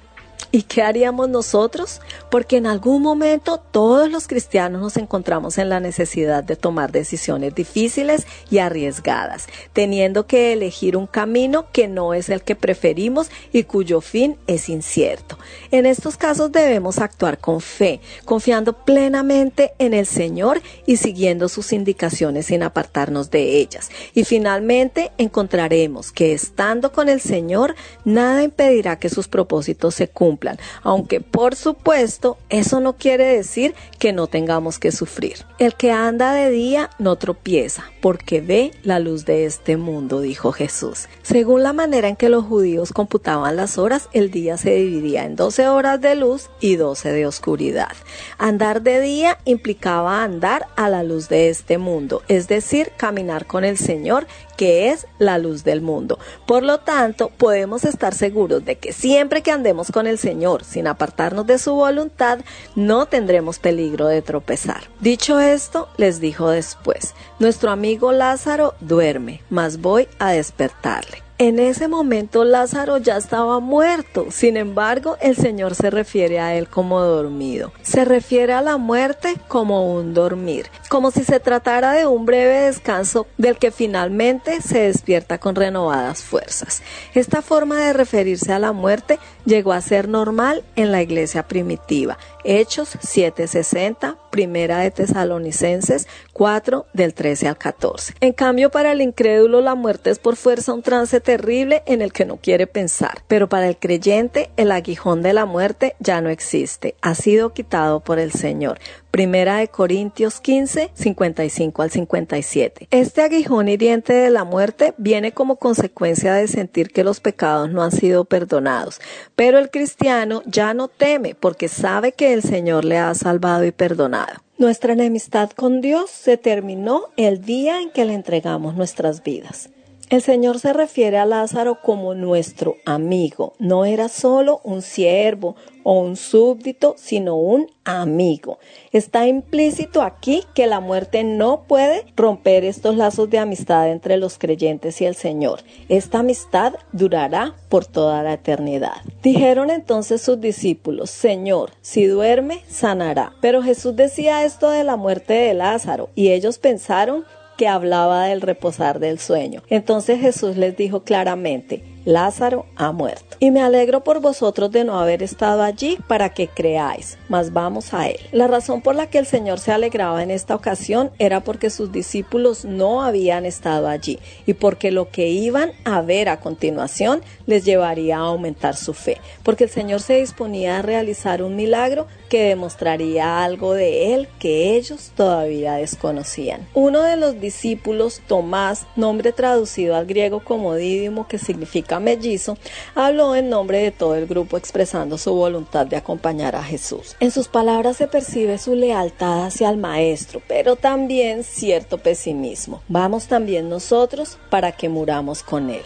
¿Y 0.50 0.64
qué 0.64 0.82
haríamos 0.82 1.28
nosotros? 1.28 2.00
Porque 2.32 2.56
en 2.56 2.68
algún 2.68 3.02
momento 3.02 3.58
todos 3.58 4.10
los 4.10 4.28
cristianos 4.28 4.82
nos 4.82 4.96
encontramos 4.96 5.58
en 5.58 5.68
la 5.68 5.82
necesidad 5.82 6.42
de 6.42 6.56
tomar 6.56 6.92
decisiones 6.94 7.54
difíciles 7.54 8.26
y 8.50 8.60
arriesgadas, 8.60 9.48
teniendo 9.74 10.26
que 10.26 10.54
elegir 10.54 10.96
un 10.96 11.06
camino 11.06 11.66
que 11.74 11.90
no 11.90 12.14
es 12.14 12.30
el 12.30 12.44
que 12.44 12.56
preferimos 12.56 13.30
y 13.52 13.64
cuyo 13.64 14.00
fin 14.00 14.38
es 14.48 14.70
incierto. 14.70 15.38
En 15.70 15.86
estos 15.86 16.16
casos 16.16 16.50
debemos 16.52 17.00
actuar 17.00 17.40
con 17.40 17.60
fe, 17.60 18.00
confiando 18.24 18.72
plenamente 18.86 19.74
en 19.80 19.94
el 19.94 20.06
Señor 20.06 20.62
y 20.86 20.96
siguiendo 20.96 21.50
sus 21.50 21.74
indicaciones 21.74 22.46
sin 22.46 22.64
apartarnos 22.64 23.32
de 23.32 23.58
ellas. 23.58 23.90
Y 24.14 24.24
finalmente 24.24 25.12
encontraremos 25.18 26.14
que 26.14 26.32
estando 26.32 26.94
con 26.94 27.10
el 27.10 27.20
Señor, 27.20 27.76
nada 28.06 28.44
impedirá 28.44 28.98
que 28.98 29.10
sus 29.10 29.28
propósitos 29.28 29.96
se 29.96 30.08
cumplan 30.08 30.37
aunque 30.84 31.22
por 31.22 31.56
supuesto 31.56 32.38
eso 32.50 32.80
no 32.80 32.94
quiere 32.94 33.26
decir 33.26 33.76
que 34.00 34.14
no 34.14 34.28
tengamos 34.28 34.80
que 34.80 34.92
sufrir. 34.92 35.46
El 35.60 35.76
que 35.76 35.92
anda 35.92 36.34
de 36.34 36.50
día 36.50 36.90
no 37.00 37.16
tropieza, 37.16 37.84
porque 38.02 38.42
ve 38.42 38.72
la 38.84 39.00
luz 39.00 39.26
de 39.26 39.46
este 39.46 39.78
mundo, 39.78 40.22
dijo 40.22 40.52
Jesús. 40.52 41.08
Según 41.24 41.64
la 41.64 41.74
manera 41.74 42.08
en 42.08 42.16
que 42.16 42.30
los 42.30 42.46
judíos 42.46 42.94
computaban 42.94 43.56
las 43.56 43.78
horas, 43.78 44.10
el 44.14 44.32
día 44.32 44.58
se 44.58 44.76
dividía 44.76 45.26
en 45.26 45.36
12 45.36 45.68
horas 45.68 46.00
de 46.02 46.16
luz 46.16 46.50
y 46.60 46.76
12 46.76 47.12
de 47.12 47.26
oscuridad. 47.26 47.92
Andar 48.38 48.82
de 48.82 49.02
día 49.02 49.38
implicaba 49.46 50.24
andar 50.24 50.68
a 50.76 50.90
la 50.90 51.04
luz 51.04 51.30
de 51.30 51.50
este 51.50 51.78
mundo, 51.78 52.22
es 52.28 52.48
decir, 52.48 52.92
caminar 52.98 53.46
con 53.46 53.64
el 53.64 53.78
Señor 53.78 54.28
que 54.58 54.90
es 54.90 55.08
la 55.20 55.38
luz 55.38 55.64
del 55.64 55.82
mundo. 55.82 56.20
Por 56.46 56.64
lo 56.64 56.80
tanto, 56.80 57.30
podemos 57.30 57.86
estar 57.86 58.14
seguros 58.14 58.66
de 58.66 58.78
que 58.78 58.92
siempre 58.92 59.44
que 59.44 59.52
andemos 59.52 59.92
con 59.92 60.08
el 60.08 60.18
Señor 60.18 60.27
sin 60.64 60.88
apartarnos 60.88 61.46
de 61.46 61.60
su 61.60 61.74
voluntad, 61.74 62.40
no 62.76 63.06
tendremos 63.06 63.60
peligro 63.60 64.08
de 64.08 64.22
tropezar. 64.22 64.84
Dicho 65.00 65.40
esto, 65.40 65.90
les 65.98 66.20
dijo 66.20 66.50
después, 66.50 67.14
nuestro 67.40 67.72
amigo 67.72 68.12
Lázaro 68.12 68.74
duerme, 68.80 69.42
mas 69.50 69.80
voy 69.80 70.08
a 70.20 70.32
despertarle. 70.32 71.27
En 71.40 71.60
ese 71.60 71.88
momento 71.88 72.44
Lázaro 72.44 72.98
ya 72.98 73.16
estaba 73.16 73.60
muerto, 73.60 74.26
sin 74.32 74.58
embargo 74.58 75.18
el 75.22 75.36
Señor 75.36 75.76
se 75.76 75.92
refiere 75.92 76.40
a 76.40 76.56
él 76.56 76.68
como 76.68 77.00
dormido. 77.00 77.72
Se 77.84 78.06
refiere 78.06 78.54
a 78.54 78.64
la 78.64 78.78
muerte 78.78 79.36
como 79.48 79.94
un 79.94 80.16
dormir, 80.16 80.66
como 80.90 81.12
si 81.12 81.24
se 81.24 81.40
tratara 81.40 81.92
de 81.92 82.08
un 82.08 82.26
breve 82.26 82.62
descanso 82.62 83.28
del 83.38 83.60
que 83.60 83.70
finalmente 83.70 84.62
se 84.64 84.80
despierta 84.80 85.38
con 85.38 85.54
renovadas 85.54 86.24
fuerzas. 86.24 86.82
Esta 87.14 87.44
forma 87.44 87.82
de 87.82 87.94
referirse 87.94 88.52
a 88.52 88.58
la 88.58 88.72
muerte 88.72 89.20
llegó 89.46 89.74
a 89.74 89.82
ser 89.82 90.10
normal 90.10 90.64
en 90.76 90.92
la 90.92 91.04
iglesia 91.04 91.48
primitiva. 91.48 92.18
Hechos 92.44 92.98
7:60, 93.02 94.18
Primera 94.30 94.80
de 94.80 94.92
Tesalonicenses 94.92 96.08
4 96.34 96.86
del 96.94 97.14
13 97.14 97.48
al 97.48 97.58
14. 97.58 98.14
En 98.22 98.34
cambio, 98.34 98.70
para 98.70 98.92
el 98.92 99.02
incrédulo 99.02 99.62
la 99.62 99.76
muerte 99.76 100.10
es 100.10 100.20
por 100.20 100.36
fuerza 100.36 100.74
un 100.74 100.82
trance 100.82 101.20
terrible 101.20 101.84
en 101.86 102.02
el 102.02 102.14
que 102.14 102.26
no 102.26 102.38
quiere 102.38 102.68
pensar, 102.68 103.24
pero 103.28 103.50
para 103.50 103.68
el 103.68 103.78
creyente 103.78 104.50
el 104.58 104.72
aguijón 104.72 105.22
de 105.22 105.34
la 105.34 105.46
muerte 105.46 105.96
ya 106.00 106.22
no 106.22 106.30
existe, 106.30 106.96
ha 107.02 107.16
sido 107.16 107.54
quitado 107.54 108.00
por 108.00 108.20
el 108.20 108.32
Señor. 108.32 108.80
Primera 109.12 109.58
de 109.58 109.68
Corintios 109.68 110.40
15, 110.42 110.92
55 110.94 111.82
al 111.82 111.92
57. 111.92 112.88
Este 112.92 113.22
aguijón 113.22 113.68
hiriente 113.68 114.14
de 114.14 114.30
la 114.30 114.44
muerte 114.44 114.94
viene 114.98 115.32
como 115.32 115.56
consecuencia 115.56 116.34
de 116.34 116.48
sentir 116.48 116.92
que 116.92 117.04
los 117.04 117.20
pecados 117.20 117.72
no 117.72 117.84
han 117.84 117.92
sido 117.92 118.26
perdonados. 118.26 119.00
Pero 119.36 119.58
el 119.58 119.70
cristiano 119.70 120.44
ya 120.46 120.74
no 120.74 120.88
teme 120.88 121.36
porque 121.36 121.68
sabe 121.68 122.12
que 122.12 122.34
el 122.34 122.44
Señor 122.44 122.86
le 122.86 122.98
ha 122.98 123.14
salvado 123.16 123.66
y 123.66 123.72
perdonado. 123.72 124.42
Nuestra 124.58 124.94
enemistad 124.94 125.52
con 125.52 125.82
Dios 125.82 126.10
se 126.10 126.38
terminó 126.38 127.04
el 127.16 127.42
día 127.42 127.80
en 127.82 127.92
que 127.92 128.06
le 128.06 128.14
entregamos 128.14 128.76
nuestras 128.76 129.24
vidas. 129.24 129.70
El 130.10 130.22
Señor 130.22 130.60
se 130.60 130.72
refiere 130.72 131.18
a 131.18 131.26
Lázaro 131.26 131.82
como 131.82 132.14
nuestro 132.14 132.78
amigo. 132.86 133.56
No 133.60 133.84
era 133.84 134.08
solo 134.08 134.62
un 134.64 134.82
siervo 134.82 135.58
o 135.84 136.00
un 136.00 136.16
súbdito, 136.16 136.96
sino 136.98 137.36
un 137.36 137.70
amigo. 137.84 138.58
Está 138.94 139.28
implícito 139.28 140.02
aquí 140.02 140.44
que 140.54 140.66
la 140.66 140.80
muerte 140.80 141.26
no 141.26 141.64
puede 141.68 142.06
romper 142.16 142.64
estos 142.64 142.96
lazos 142.96 143.30
de 143.30 143.40
amistad 143.40 143.92
entre 143.92 144.16
los 144.16 144.38
creyentes 144.38 145.02
y 145.02 145.06
el 145.06 145.16
Señor. 145.16 145.60
Esta 145.90 146.20
amistad 146.20 146.76
durará 146.94 147.56
por 147.68 147.86
toda 147.86 148.24
la 148.24 148.34
eternidad. 148.34 149.02
Dijeron 149.22 149.70
entonces 149.70 150.22
sus 150.22 150.40
discípulos, 150.40 151.10
Señor, 151.10 151.72
si 151.82 152.06
duerme, 152.06 152.64
sanará. 152.70 153.34
Pero 153.42 153.62
Jesús 153.62 153.94
decía 153.98 154.46
esto 154.46 154.70
de 154.70 154.86
la 154.86 154.96
muerte 154.96 155.34
de 155.34 155.54
Lázaro 155.54 156.10
y 156.16 156.32
ellos 156.32 156.60
pensaron 156.60 157.26
que 157.58 157.68
hablaba 157.68 158.26
del 158.26 158.42
reposar 158.42 159.00
del 159.00 159.20
sueño. 159.20 159.64
Entonces 159.70 160.22
Jesús 160.22 160.56
les 160.56 160.78
dijo 160.78 161.04
claramente, 161.04 161.84
Lázaro 162.08 162.66
ha 162.78 162.94
muerto. 162.94 163.36
Y 163.42 163.52
me 163.52 163.62
alegro 163.62 164.02
por 164.02 164.22
vosotros 164.22 164.72
de 164.72 164.86
no 164.86 164.98
haber 164.98 165.22
estado 165.22 165.62
allí 165.62 165.98
para 166.08 166.30
que 166.30 166.48
creáis, 166.48 167.18
mas 167.28 167.52
vamos 167.52 167.94
a 167.94 168.08
él. 168.08 168.18
La 168.32 168.48
razón 168.48 168.82
por 168.82 168.96
la 168.96 169.08
que 169.10 169.18
el 169.18 169.26
Señor 169.26 169.60
se 169.60 169.74
alegraba 169.74 170.24
en 170.24 170.32
esta 170.32 170.56
ocasión 170.56 171.12
era 171.20 171.42
porque 171.42 171.70
sus 171.70 171.92
discípulos 171.92 172.64
no 172.64 173.04
habían 173.04 173.46
estado 173.46 173.90
allí 173.90 174.20
y 174.46 174.54
porque 174.54 174.90
lo 174.90 175.10
que 175.10 175.28
iban 175.28 175.72
a 175.84 176.02
ver 176.02 176.30
a 176.30 176.40
continuación 176.40 177.22
les 177.46 177.66
llevaría 177.66 178.16
a 178.16 178.22
aumentar 178.22 178.78
su 178.78 178.94
fe, 178.94 179.18
porque 179.44 179.66
el 179.66 179.70
Señor 179.70 180.00
se 180.00 180.22
disponía 180.22 180.80
a 180.80 180.84
realizar 180.84 181.44
un 181.44 181.58
milagro 181.58 182.08
que 182.28 182.44
demostraría 182.44 183.44
algo 183.44 183.74
de 183.74 184.14
él 184.14 184.28
que 184.40 184.76
ellos 184.76 185.12
todavía 185.16 185.74
desconocían. 185.74 186.68
Uno 186.74 187.02
de 187.02 187.18
los 187.18 187.40
discípulos, 187.40 188.22
Tomás, 188.28 188.86
nombre 188.96 189.32
traducido 189.32 189.96
al 189.96 190.06
griego 190.06 190.44
como 190.44 190.76
Dídimo, 190.76 191.28
que 191.28 191.38
significa 191.38 192.00
mellizo, 192.00 192.58
habló 192.96 193.36
en 193.36 193.50
nombre 193.50 193.80
de 193.80 193.92
todo 193.92 194.16
el 194.16 194.28
grupo 194.28 194.58
expresando 194.58 195.18
su 195.18 195.34
voluntad 195.34 195.88
de 195.88 195.98
acompañar 195.98 196.56
a 196.56 196.64
Jesús. 196.64 197.16
En 197.20 197.32
sus 197.32 197.48
palabras 197.48 197.98
se 197.98 198.08
percibe 198.08 198.58
su 198.58 198.76
lealtad 198.76 199.46
hacia 199.46 199.70
el 199.70 199.78
Maestro, 199.78 200.42
pero 200.48 200.76
también 200.76 201.44
cierto 201.44 201.98
pesimismo. 201.98 202.82
Vamos 202.88 203.28
también 203.28 203.70
nosotros 203.70 204.38
para 204.50 204.72
que 204.72 204.90
muramos 204.90 205.44
con 205.44 205.70
él. 205.70 205.84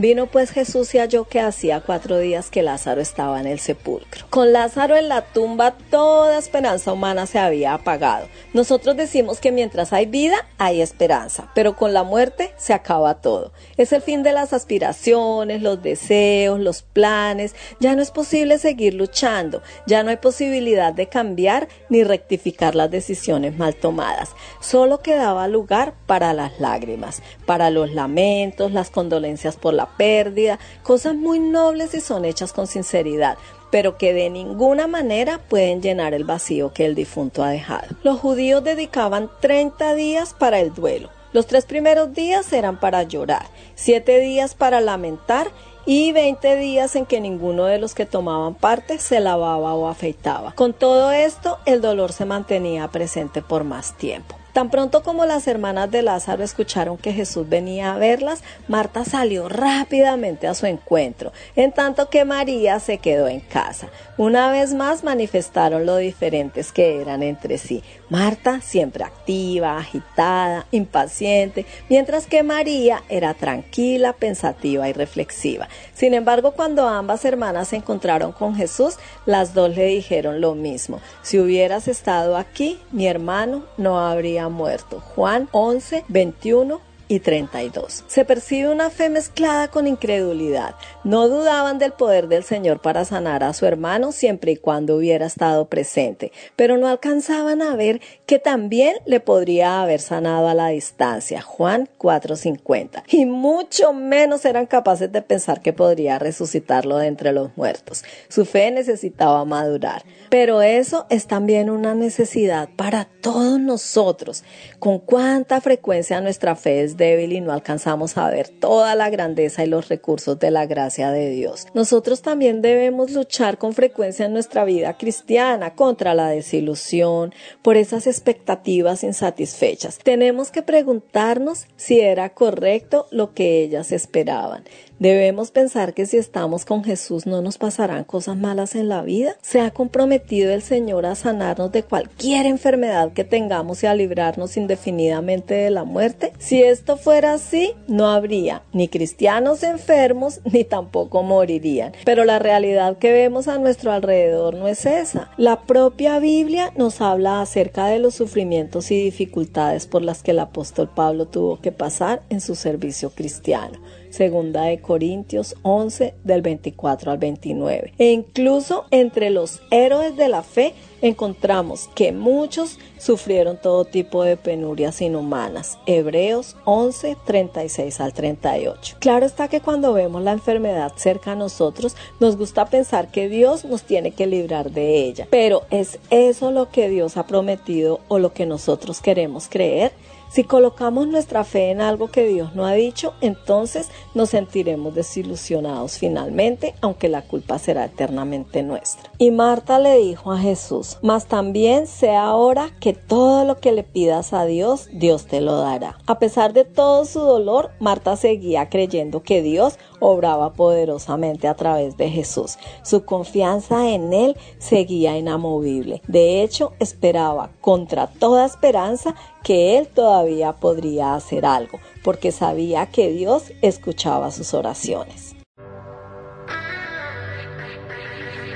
Vino 0.00 0.26
pues 0.26 0.52
Jesús 0.52 0.94
y 0.94 0.98
halló 0.98 1.24
que 1.24 1.40
hacía 1.40 1.80
cuatro 1.80 2.20
días 2.20 2.50
que 2.50 2.62
Lázaro 2.62 3.00
estaba 3.00 3.40
en 3.40 3.48
el 3.48 3.58
sepulcro. 3.58 4.26
Con 4.30 4.52
Lázaro 4.52 4.94
en 4.94 5.08
la 5.08 5.22
tumba 5.22 5.72
toda 5.90 6.38
esperanza 6.38 6.92
humana 6.92 7.26
se 7.26 7.40
había 7.40 7.74
apagado. 7.74 8.28
Nosotros 8.54 8.96
decimos 8.96 9.40
que 9.40 9.50
mientras 9.50 9.92
hay 9.92 10.06
vida 10.06 10.46
hay 10.56 10.82
esperanza, 10.82 11.50
pero 11.52 11.74
con 11.74 11.94
la 11.94 12.04
muerte 12.04 12.54
se 12.56 12.74
acaba 12.74 13.20
todo. 13.20 13.52
Es 13.76 13.92
el 13.92 14.00
fin 14.00 14.22
de 14.22 14.32
las 14.32 14.52
aspiraciones, 14.52 15.62
los 15.62 15.82
deseos, 15.82 16.60
los 16.60 16.82
planes. 16.82 17.56
Ya 17.80 17.96
no 17.96 18.02
es 18.02 18.12
posible 18.12 18.58
seguir 18.58 18.94
luchando, 18.94 19.62
ya 19.88 20.04
no 20.04 20.10
hay 20.10 20.18
posibilidad 20.18 20.92
de 20.92 21.08
cambiar 21.08 21.66
ni 21.88 22.04
rectificar 22.04 22.76
las 22.76 22.88
decisiones 22.88 23.58
mal 23.58 23.74
tomadas. 23.74 24.30
Solo 24.60 25.00
quedaba 25.00 25.48
lugar 25.48 25.94
para 26.06 26.34
las 26.34 26.60
lágrimas, 26.60 27.20
para 27.46 27.70
los 27.70 27.92
lamentos, 27.92 28.70
las 28.70 28.90
condolencias 28.90 29.56
por 29.56 29.74
la 29.74 29.87
pérdida, 29.96 30.58
cosas 30.82 31.14
muy 31.14 31.38
nobles 31.38 31.94
y 31.94 32.00
son 32.00 32.24
hechas 32.24 32.52
con 32.52 32.66
sinceridad, 32.66 33.38
pero 33.70 33.96
que 33.96 34.12
de 34.12 34.30
ninguna 34.30 34.86
manera 34.86 35.38
pueden 35.48 35.82
llenar 35.82 36.14
el 36.14 36.24
vacío 36.24 36.72
que 36.72 36.86
el 36.86 36.94
difunto 36.94 37.42
ha 37.42 37.50
dejado. 37.50 37.88
Los 38.02 38.18
judíos 38.20 38.64
dedicaban 38.64 39.30
30 39.40 39.94
días 39.94 40.34
para 40.34 40.60
el 40.60 40.74
duelo. 40.74 41.10
Los 41.32 41.46
tres 41.46 41.66
primeros 41.66 42.14
días 42.14 42.52
eran 42.52 42.80
para 42.80 43.02
llorar, 43.02 43.46
siete 43.74 44.18
días 44.18 44.54
para 44.54 44.80
lamentar 44.80 45.50
y 45.84 46.12
20 46.12 46.56
días 46.56 46.96
en 46.96 47.06
que 47.06 47.20
ninguno 47.20 47.64
de 47.64 47.78
los 47.78 47.94
que 47.94 48.06
tomaban 48.06 48.54
parte 48.54 48.98
se 48.98 49.20
lavaba 49.20 49.74
o 49.74 49.88
afeitaba. 49.88 50.52
Con 50.52 50.72
todo 50.72 51.12
esto, 51.12 51.58
el 51.66 51.80
dolor 51.80 52.12
se 52.12 52.24
mantenía 52.24 52.88
presente 52.88 53.42
por 53.42 53.64
más 53.64 53.96
tiempo. 53.96 54.36
Tan 54.58 54.70
pronto 54.70 55.04
como 55.04 55.24
las 55.24 55.46
hermanas 55.46 55.88
de 55.88 56.02
Lázaro 56.02 56.42
escucharon 56.42 56.96
que 56.96 57.12
Jesús 57.12 57.48
venía 57.48 57.92
a 57.92 57.96
verlas, 57.96 58.42
Marta 58.66 59.04
salió 59.04 59.48
rápidamente 59.48 60.48
a 60.48 60.54
su 60.54 60.66
encuentro, 60.66 61.32
en 61.54 61.70
tanto 61.70 62.10
que 62.10 62.24
María 62.24 62.80
se 62.80 62.98
quedó 62.98 63.28
en 63.28 63.38
casa. 63.38 63.88
Una 64.16 64.50
vez 64.50 64.74
más 64.74 65.04
manifestaron 65.04 65.86
lo 65.86 65.96
diferentes 65.96 66.72
que 66.72 67.00
eran 67.00 67.22
entre 67.22 67.56
sí. 67.56 67.84
Marta 68.10 68.60
siempre 68.60 69.04
activa, 69.04 69.78
agitada, 69.78 70.66
impaciente, 70.72 71.64
mientras 71.88 72.26
que 72.26 72.42
María 72.42 73.04
era 73.08 73.34
tranquila, 73.34 74.12
pensativa 74.12 74.88
y 74.88 74.92
reflexiva. 74.92 75.68
Sin 75.94 76.14
embargo, 76.14 76.50
cuando 76.50 76.88
ambas 76.88 77.24
hermanas 77.24 77.68
se 77.68 77.76
encontraron 77.76 78.32
con 78.32 78.56
Jesús, 78.56 78.96
las 79.24 79.54
dos 79.54 79.76
le 79.76 79.84
dijeron 79.84 80.40
lo 80.40 80.56
mismo. 80.56 81.00
Si 81.22 81.38
hubieras 81.38 81.86
estado 81.86 82.36
aquí, 82.36 82.80
mi 82.90 83.06
hermano 83.06 83.62
no 83.76 84.00
habría 84.00 84.47
muerto. 84.48 85.00
Juan 85.00 85.48
11, 85.52 86.04
21 86.08 86.80
y 87.08 87.20
32. 87.20 88.04
Se 88.06 88.24
percibe 88.24 88.70
una 88.70 88.90
fe 88.90 89.08
mezclada 89.08 89.68
con 89.68 89.86
incredulidad. 89.86 90.74
No 91.04 91.28
dudaban 91.28 91.78
del 91.78 91.92
poder 91.92 92.28
del 92.28 92.44
Señor 92.44 92.80
para 92.80 93.04
sanar 93.04 93.42
a 93.42 93.54
su 93.54 93.66
hermano 93.66 94.12
siempre 94.12 94.52
y 94.52 94.56
cuando 94.56 94.96
hubiera 94.96 95.26
estado 95.26 95.68
presente, 95.68 96.32
pero 96.54 96.76
no 96.76 96.86
alcanzaban 96.86 97.62
a 97.62 97.74
ver 97.76 98.00
que 98.26 98.38
también 98.38 98.96
le 99.06 99.20
podría 99.20 99.82
haber 99.82 100.00
sanado 100.00 100.48
a 100.48 100.54
la 100.54 100.68
distancia. 100.68 101.40
Juan 101.40 101.88
4:50. 101.98 103.04
Y 103.08 103.24
mucho 103.26 103.92
menos 103.92 104.44
eran 104.44 104.66
capaces 104.66 105.10
de 105.10 105.22
pensar 105.22 105.62
que 105.62 105.72
podría 105.72 106.18
resucitarlo 106.18 106.98
de 106.98 107.06
entre 107.06 107.32
los 107.32 107.56
muertos. 107.56 108.04
Su 108.28 108.44
fe 108.44 108.70
necesitaba 108.70 109.44
madurar. 109.44 110.04
Pero 110.28 110.60
eso 110.60 111.06
es 111.08 111.26
también 111.26 111.70
una 111.70 111.94
necesidad 111.94 112.68
para 112.76 113.06
todos 113.22 113.58
nosotros. 113.58 114.44
Con 114.78 114.98
cuánta 114.98 115.60
frecuencia 115.62 116.20
nuestra 116.20 116.54
fe 116.54 116.82
es 116.82 116.97
débil 116.98 117.32
y 117.32 117.40
no 117.40 117.52
alcanzamos 117.52 118.18
a 118.18 118.28
ver 118.28 118.50
toda 118.50 118.94
la 118.94 119.08
grandeza 119.08 119.64
y 119.64 119.68
los 119.68 119.88
recursos 119.88 120.38
de 120.38 120.50
la 120.50 120.66
gracia 120.66 121.10
de 121.10 121.30
Dios. 121.30 121.66
Nosotros 121.72 122.20
también 122.20 122.60
debemos 122.60 123.12
luchar 123.12 123.56
con 123.56 123.72
frecuencia 123.72 124.26
en 124.26 124.34
nuestra 124.34 124.66
vida 124.66 124.98
cristiana 124.98 125.74
contra 125.74 126.14
la 126.14 126.28
desilusión, 126.28 127.32
por 127.62 127.78
esas 127.78 128.06
expectativas 128.06 129.04
insatisfechas. 129.04 129.98
Tenemos 129.98 130.50
que 130.50 130.62
preguntarnos 130.62 131.66
si 131.76 132.00
era 132.00 132.34
correcto 132.34 133.06
lo 133.10 133.32
que 133.32 133.62
ellas 133.62 133.92
esperaban. 133.92 134.64
Debemos 134.98 135.52
pensar 135.52 135.94
que 135.94 136.06
si 136.06 136.16
estamos 136.16 136.64
con 136.64 136.82
Jesús 136.82 137.24
no 137.24 137.40
nos 137.40 137.56
pasarán 137.56 138.02
cosas 138.02 138.36
malas 138.36 138.74
en 138.74 138.88
la 138.88 139.02
vida. 139.02 139.36
¿Se 139.42 139.60
ha 139.60 139.70
comprometido 139.70 140.52
el 140.52 140.60
Señor 140.60 141.06
a 141.06 141.14
sanarnos 141.14 141.70
de 141.70 141.84
cualquier 141.84 142.46
enfermedad 142.46 143.12
que 143.12 143.22
tengamos 143.22 143.84
y 143.84 143.86
a 143.86 143.94
librarnos 143.94 144.56
indefinidamente 144.56 145.54
de 145.54 145.70
la 145.70 145.84
muerte? 145.84 146.32
Si 146.38 146.64
esto 146.64 146.96
fuera 146.96 147.34
así, 147.34 147.74
no 147.86 148.08
habría 148.08 148.62
ni 148.72 148.88
cristianos 148.88 149.62
enfermos 149.62 150.40
ni 150.52 150.64
tampoco 150.64 151.22
morirían. 151.22 151.92
Pero 152.04 152.24
la 152.24 152.40
realidad 152.40 152.98
que 152.98 153.12
vemos 153.12 153.46
a 153.46 153.58
nuestro 153.58 153.92
alrededor 153.92 154.56
no 154.56 154.66
es 154.66 154.84
esa. 154.84 155.30
La 155.36 155.60
propia 155.60 156.18
Biblia 156.18 156.72
nos 156.76 157.00
habla 157.00 157.40
acerca 157.40 157.86
de 157.86 158.00
los 158.00 158.16
sufrimientos 158.16 158.90
y 158.90 159.04
dificultades 159.04 159.86
por 159.86 160.02
las 160.02 160.24
que 160.24 160.32
el 160.32 160.40
apóstol 160.40 160.90
Pablo 160.92 161.26
tuvo 161.26 161.60
que 161.60 161.70
pasar 161.70 162.22
en 162.30 162.40
su 162.40 162.56
servicio 162.56 163.10
cristiano. 163.10 163.78
Segunda 164.10 164.64
de 164.64 164.80
Corintios 164.80 165.54
11 165.62 166.14
del 166.24 166.42
24 166.42 167.10
al 167.10 167.18
29. 167.18 167.94
E 167.98 168.10
incluso 168.12 168.86
entre 168.90 169.30
los 169.30 169.60
héroes 169.70 170.16
de 170.16 170.28
la 170.28 170.42
fe 170.42 170.74
encontramos 171.00 171.88
que 171.94 172.12
muchos 172.12 172.78
sufrieron 172.98 173.58
todo 173.60 173.84
tipo 173.84 174.24
de 174.24 174.36
penurias 174.36 175.00
inhumanas. 175.00 175.78
Hebreos 175.86 176.56
11, 176.64 177.16
36 177.24 178.00
al 178.00 178.12
38. 178.12 178.96
Claro 178.98 179.26
está 179.26 179.48
que 179.48 179.60
cuando 179.60 179.92
vemos 179.92 180.22
la 180.22 180.32
enfermedad 180.32 180.92
cerca 180.96 181.32
a 181.32 181.36
nosotros, 181.36 181.96
nos 182.20 182.36
gusta 182.36 182.66
pensar 182.66 183.10
que 183.10 183.28
Dios 183.28 183.64
nos 183.64 183.82
tiene 183.82 184.12
que 184.12 184.26
librar 184.26 184.70
de 184.70 185.04
ella. 185.04 185.26
Pero 185.30 185.62
¿es 185.70 185.98
eso 186.10 186.50
lo 186.50 186.70
que 186.70 186.88
Dios 186.88 187.16
ha 187.16 187.26
prometido 187.26 188.00
o 188.08 188.18
lo 188.18 188.32
que 188.32 188.46
nosotros 188.46 189.00
queremos 189.00 189.48
creer? 189.48 189.92
Si 190.30 190.44
colocamos 190.44 191.08
nuestra 191.08 191.42
fe 191.42 191.70
en 191.70 191.80
algo 191.80 192.08
que 192.08 192.26
Dios 192.26 192.54
no 192.54 192.66
ha 192.66 192.74
dicho, 192.74 193.14
entonces 193.22 193.88
nos 194.14 194.30
sentiremos 194.30 194.94
desilusionados 194.94 195.98
finalmente, 195.98 196.74
aunque 196.82 197.08
la 197.08 197.22
culpa 197.22 197.58
será 197.58 197.86
eternamente 197.86 198.62
nuestra. 198.62 199.10
Y 199.16 199.30
Marta 199.30 199.78
le 199.78 199.96
dijo 199.96 200.30
a 200.30 200.38
Jesús, 200.38 200.98
mas 201.02 201.26
también 201.26 201.86
sea 201.86 202.26
ahora 202.26 202.70
que 202.78 202.92
todo 202.92 203.44
lo 203.44 203.58
que 203.58 203.72
le 203.72 203.84
pidas 203.84 204.32
a 204.32 204.44
Dios, 204.44 204.88
Dios 204.92 205.26
te 205.26 205.40
lo 205.40 205.56
dará. 205.56 205.98
A 206.06 206.18
pesar 206.18 206.52
de 206.52 206.64
todo 206.64 207.06
su 207.06 207.20
dolor, 207.20 207.70
Marta 207.80 208.16
seguía 208.16 208.68
creyendo 208.68 209.22
que 209.22 209.42
Dios 209.42 209.78
obraba 210.00 210.52
poderosamente 210.52 211.48
a 211.48 211.54
través 211.54 211.96
de 211.96 212.10
Jesús. 212.10 212.58
Su 212.82 213.04
confianza 213.04 213.90
en 213.90 214.12
Él 214.12 214.36
seguía 214.58 215.16
inamovible. 215.16 216.02
De 216.06 216.42
hecho, 216.42 216.72
esperaba 216.78 217.50
contra 217.60 218.06
toda 218.06 218.44
esperanza 218.44 219.14
que 219.42 219.78
Él 219.78 219.88
todavía 219.88 220.52
podría 220.54 221.14
hacer 221.14 221.46
algo, 221.46 221.78
porque 222.02 222.32
sabía 222.32 222.86
que 222.86 223.10
Dios 223.10 223.52
escuchaba 223.62 224.30
sus 224.30 224.54
oraciones. 224.54 225.34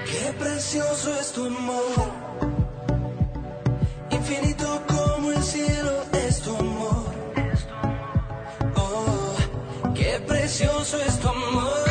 Qué 0.05 0.33
precioso 0.39 1.11
es 1.19 1.33
tu 1.33 1.47
amor, 1.47 1.83
infinito 4.11 4.92
precioso 10.53 10.99
es 11.01 11.19
tu 11.19 11.29
amor. 11.29 11.82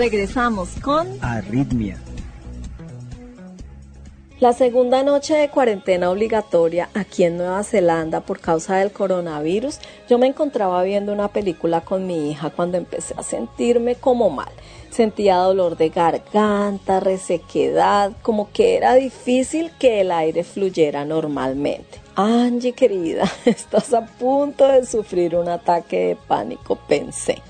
Regresamos 0.00 0.70
con 0.80 1.06
Arritmia. 1.20 1.98
La 4.38 4.54
segunda 4.54 5.02
noche 5.02 5.34
de 5.34 5.50
cuarentena 5.50 6.10
obligatoria 6.10 6.88
aquí 6.94 7.24
en 7.24 7.36
Nueva 7.36 7.62
Zelanda 7.64 8.22
por 8.22 8.40
causa 8.40 8.76
del 8.76 8.92
coronavirus, 8.92 9.78
yo 10.08 10.16
me 10.16 10.26
encontraba 10.26 10.82
viendo 10.84 11.12
una 11.12 11.28
película 11.28 11.82
con 11.82 12.06
mi 12.06 12.30
hija 12.30 12.48
cuando 12.48 12.78
empecé 12.78 13.12
a 13.18 13.22
sentirme 13.22 13.94
como 13.94 14.30
mal. 14.30 14.48
Sentía 14.88 15.36
dolor 15.36 15.76
de 15.76 15.90
garganta, 15.90 17.00
resequedad, 17.00 18.12
como 18.22 18.50
que 18.52 18.78
era 18.78 18.94
difícil 18.94 19.70
que 19.78 20.00
el 20.00 20.12
aire 20.12 20.44
fluyera 20.44 21.04
normalmente. 21.04 22.00
Angie 22.16 22.72
querida, 22.72 23.30
estás 23.44 23.92
a 23.92 24.06
punto 24.06 24.66
de 24.66 24.86
sufrir 24.86 25.36
un 25.36 25.50
ataque 25.50 25.98
de 25.98 26.16
pánico, 26.16 26.76
pensé. 26.88 27.42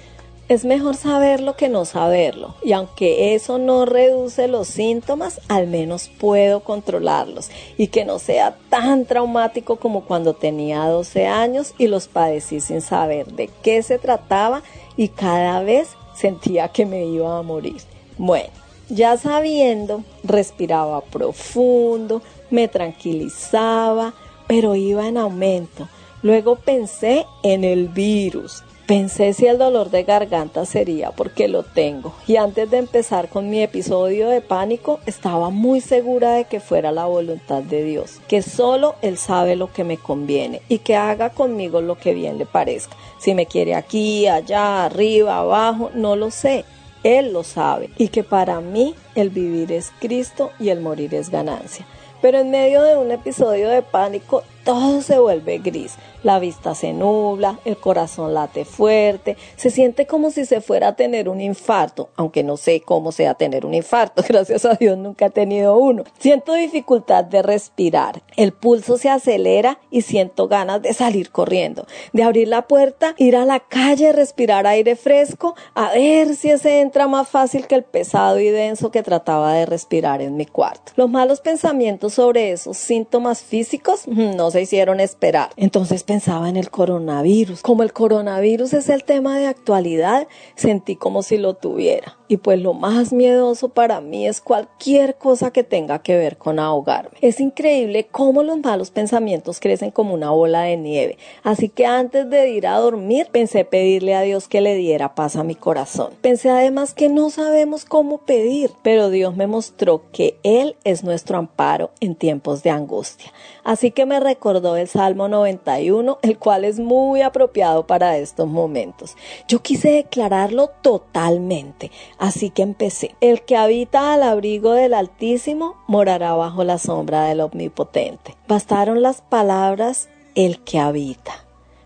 Es 0.51 0.65
mejor 0.65 0.97
saberlo 0.97 1.55
que 1.55 1.69
no 1.69 1.85
saberlo, 1.85 2.57
y 2.65 2.73
aunque 2.73 3.37
eso 3.37 3.59
no 3.59 3.85
reduce 3.85 4.49
los 4.49 4.67
síntomas, 4.67 5.41
al 5.47 5.69
menos 5.69 6.11
puedo 6.19 6.65
controlarlos 6.65 7.51
y 7.79 7.87
que 7.87 8.05
no 8.05 8.19
sea 8.19 8.57
tan 8.69 9.05
traumático 9.05 9.77
como 9.77 10.01
cuando 10.01 10.35
tenía 10.35 10.87
12 10.87 11.29
años 11.29 11.73
y 11.79 11.87
los 11.87 12.09
padecí 12.09 12.59
sin 12.59 12.81
saber 12.81 13.29
de 13.29 13.49
qué 13.63 13.81
se 13.85 14.01
trataba 14.01 14.65
y 14.97 15.11
cada 15.11 15.63
vez 15.63 15.91
sentía 16.17 16.67
que 16.67 16.85
me 16.85 17.05
iba 17.05 17.39
a 17.39 17.43
morir. 17.43 17.81
Bueno, 18.19 18.51
ya 18.89 19.17
sabiendo, 19.19 20.03
respiraba 20.25 21.01
profundo, 21.01 22.23
me 22.51 22.67
tranquilizaba, 22.67 24.15
pero 24.49 24.75
iba 24.75 25.07
en 25.07 25.17
aumento. 25.17 25.89
Luego 26.23 26.57
pensé 26.57 27.25
en 27.45 27.63
el 27.63 27.87
virus 27.87 28.65
Pensé 28.91 29.35
si 29.35 29.47
el 29.47 29.57
dolor 29.57 29.91
de 29.91 30.03
garganta 30.03 30.67
sería 30.67 31.13
porque 31.13 31.47
lo 31.47 31.63
tengo 31.63 32.13
y 32.27 32.35
antes 32.35 32.69
de 32.73 32.79
empezar 32.79 33.29
con 33.29 33.49
mi 33.49 33.63
episodio 33.63 34.29
de 34.29 34.41
pánico 34.41 34.99
estaba 35.07 35.51
muy 35.51 35.81
segura 35.81 36.33
de 36.33 36.47
que 36.47 36.59
fuera 36.59 36.91
la 36.91 37.07
voluntad 37.07 37.63
de 37.63 37.85
Dios, 37.85 38.21
que 38.27 38.43
solo 38.43 38.97
Él 39.01 39.17
sabe 39.17 39.55
lo 39.55 39.73
que 39.73 39.85
me 39.85 39.97
conviene 39.97 40.61
y 40.69 40.79
que 40.79 40.97
haga 40.97 41.31
conmigo 41.31 41.81
lo 41.81 41.99
que 41.99 42.15
bien 42.15 42.37
le 42.37 42.47
parezca. 42.47 42.97
Si 43.21 43.33
me 43.33 43.47
quiere 43.47 43.77
aquí, 43.77 44.27
allá, 44.27 44.87
arriba, 44.87 45.39
abajo, 45.39 45.93
no 45.95 46.17
lo 46.17 46.33
sé. 46.33 46.65
Él 47.05 47.33
lo 47.33 47.45
sabe 47.45 47.91
y 47.97 48.09
que 48.09 48.25
para 48.25 48.61
mí 48.61 48.97
el 49.15 49.31
vivir 49.31 49.71
es 49.71 49.93
Cristo 50.01 50.51
y 50.59 50.71
el 50.71 50.81
morir 50.81 51.15
es 51.15 51.31
ganancia. 51.31 51.87
Pero 52.21 52.41
en 52.41 52.51
medio 52.51 52.83
de 52.83 52.97
un 52.97 53.13
episodio 53.13 53.69
de 53.69 53.83
pánico 53.83 54.43
todo 54.71 55.03
se 55.03 55.19
vuelve 55.19 55.59
gris. 55.59 55.97
La 56.23 56.39
vista 56.39 56.77
se 56.77 56.93
nubla, 56.93 57.59
el 57.65 57.77
corazón 57.77 58.35
late 58.35 58.65
fuerte, 58.65 59.37
se 59.57 59.71
siente 59.71 60.07
como 60.07 60.31
si 60.31 60.45
se 60.45 60.61
fuera 60.61 60.89
a 60.89 60.97
tener 60.97 61.29
un 61.29 61.41
infarto, 61.41 62.11
aunque 62.15 62.45
no 62.45 62.57
sé 62.57 62.83
cómo 62.83 63.11
sea 63.11 63.35
tener 63.35 63.67
un 63.67 63.75
infarto, 63.75 64.23
gracias 64.29 64.65
a 64.65 64.75
Dios 64.75 64.97
nunca 64.97 65.27
he 65.27 65.31
tenido 65.31 65.77
uno. 65.77 66.05
Siento 66.21 66.53
dificultad 66.53 67.25
de 67.25 67.43
respirar, 67.43 68.23
el 68.37 68.53
pulso 68.53 68.97
se 68.97 69.09
acelera 69.09 69.81
y 69.91 70.03
siento 70.03 70.47
ganas 70.47 70.83
de 70.83 70.95
salir 70.95 71.31
corriendo, 71.31 71.87
de 72.13 72.23
abrir 72.23 72.47
la 72.47 72.69
puerta, 72.69 73.17
ir 73.19 73.35
a 73.35 73.45
la 73.45 73.59
calle, 73.59 74.13
respirar 74.13 74.69
aire 74.69 74.95
fresco, 74.95 75.57
a 75.75 75.95
ver 75.95 76.37
si 76.37 76.51
ese 76.51 76.81
entra 76.81 77.09
más 77.09 77.29
fácil 77.29 77.67
que 77.67 77.75
el 77.75 77.83
pesado 77.83 78.39
y 78.39 78.51
denso 78.51 78.93
que 78.93 79.03
trataba 79.03 79.55
de 79.55 79.67
respirar 79.67 80.23
en 80.23 80.37
mi 80.37 80.47
cuarto. 80.47 80.93
Los 80.95 81.11
malos 81.11 81.41
pensamientos 81.41 82.15
sobre 82.15 82.53
esos 82.53 82.77
síntomas 82.77 83.43
físicos 83.43 84.07
no 84.07 84.51
se 84.51 84.60
hicieron 84.61 85.01
esperar. 85.01 85.51
Entonces 85.57 86.05
pensaba 86.05 86.49
en 86.49 86.57
el 86.57 86.71
coronavirus. 86.71 87.63
Como 87.63 87.83
el 87.83 87.93
coronavirus 87.93 88.75
es 88.75 88.89
el 88.89 89.05
tema 89.05 89.39
de 89.39 89.47
actualidad, 89.47 90.29
sentí 90.55 90.97
como 90.97 91.23
si 91.23 91.39
lo 91.39 91.55
tuviera. 91.55 92.20
Y 92.31 92.37
pues 92.37 92.63
lo 92.63 92.75
más 92.75 93.13
miedoso 93.13 93.71
para 93.71 94.01
mí 94.01 94.29
es 94.29 94.41
cualquier 94.41 95.17
cosa 95.17 95.51
que 95.51 95.65
tenga 95.65 95.99
que 95.99 96.17
ver 96.17 96.37
con 96.37 96.61
ahogarme. 96.61 97.19
Es 97.21 97.41
increíble 97.41 98.07
cómo 98.09 98.45
los 98.45 98.61
malos 98.61 98.93
pensamientos 98.93 99.59
crecen 99.59 99.91
como 99.91 100.15
una 100.15 100.31
bola 100.31 100.63
de 100.63 100.77
nieve. 100.77 101.19
Así 101.43 101.69
que 101.69 101.87
antes 101.87 102.31
de 102.31 102.51
ir 102.51 102.69
a 102.69 102.79
dormir 102.79 103.27
pensé 103.33 103.65
pedirle 103.65 104.15
a 104.15 104.23
Dios 104.23 104.47
que 104.47 104.61
le 104.61 104.77
diera 104.77 105.17
paz 105.17 105.35
a 105.35 105.43
mi 105.43 105.57
corazón. 105.57 106.13
Pensé 106.21 106.51
además 106.51 106.95
que 106.95 107.09
no 107.09 107.31
sabemos 107.31 107.85
cómo 107.85 108.19
pedir, 108.19 108.71
pero 108.85 109.11
Dios 109.11 109.35
me 109.35 109.49
mostró 109.49 110.03
que 110.13 110.39
Él 110.45 110.77
es 110.85 111.03
nuestro 111.03 111.37
amparo 111.37 111.91
en 111.99 112.15
tiempos 112.15 112.63
de 112.63 112.71
angustia. 112.71 113.33
Así 113.65 113.91
que 113.91 114.07
me 114.07 114.21
recordó 114.21 114.77
el 114.77 114.87
Salmo 114.87 115.29
91, 115.29 116.19
el 116.23 116.39
cual 116.39 116.65
es 116.65 116.79
muy 116.79 117.23
apropiado 117.23 117.87
para 117.87 118.17
estos 118.19 118.47
momentos. 118.47 119.17
Yo 119.49 119.63
quise 119.63 119.91
declararlo 119.91 120.69
totalmente, 120.81 121.91
así 122.21 122.51
que 122.51 122.63
empecé. 122.63 123.17
El 123.21 123.43
que 123.43 123.57
habita 123.57 124.13
al 124.13 124.23
abrigo 124.23 124.73
del 124.73 124.95
Altísimo 124.95 125.75
morará 125.89 126.35
bajo 126.35 126.63
la 126.63 126.79
sombra 126.79 127.25
del 127.25 127.41
Omnipotente. 127.41 128.37
Bastaron 128.47 129.03
las 129.03 129.23
palabras 129.23 130.09
el 130.37 130.61
que 130.61 130.79
habita 130.79 131.45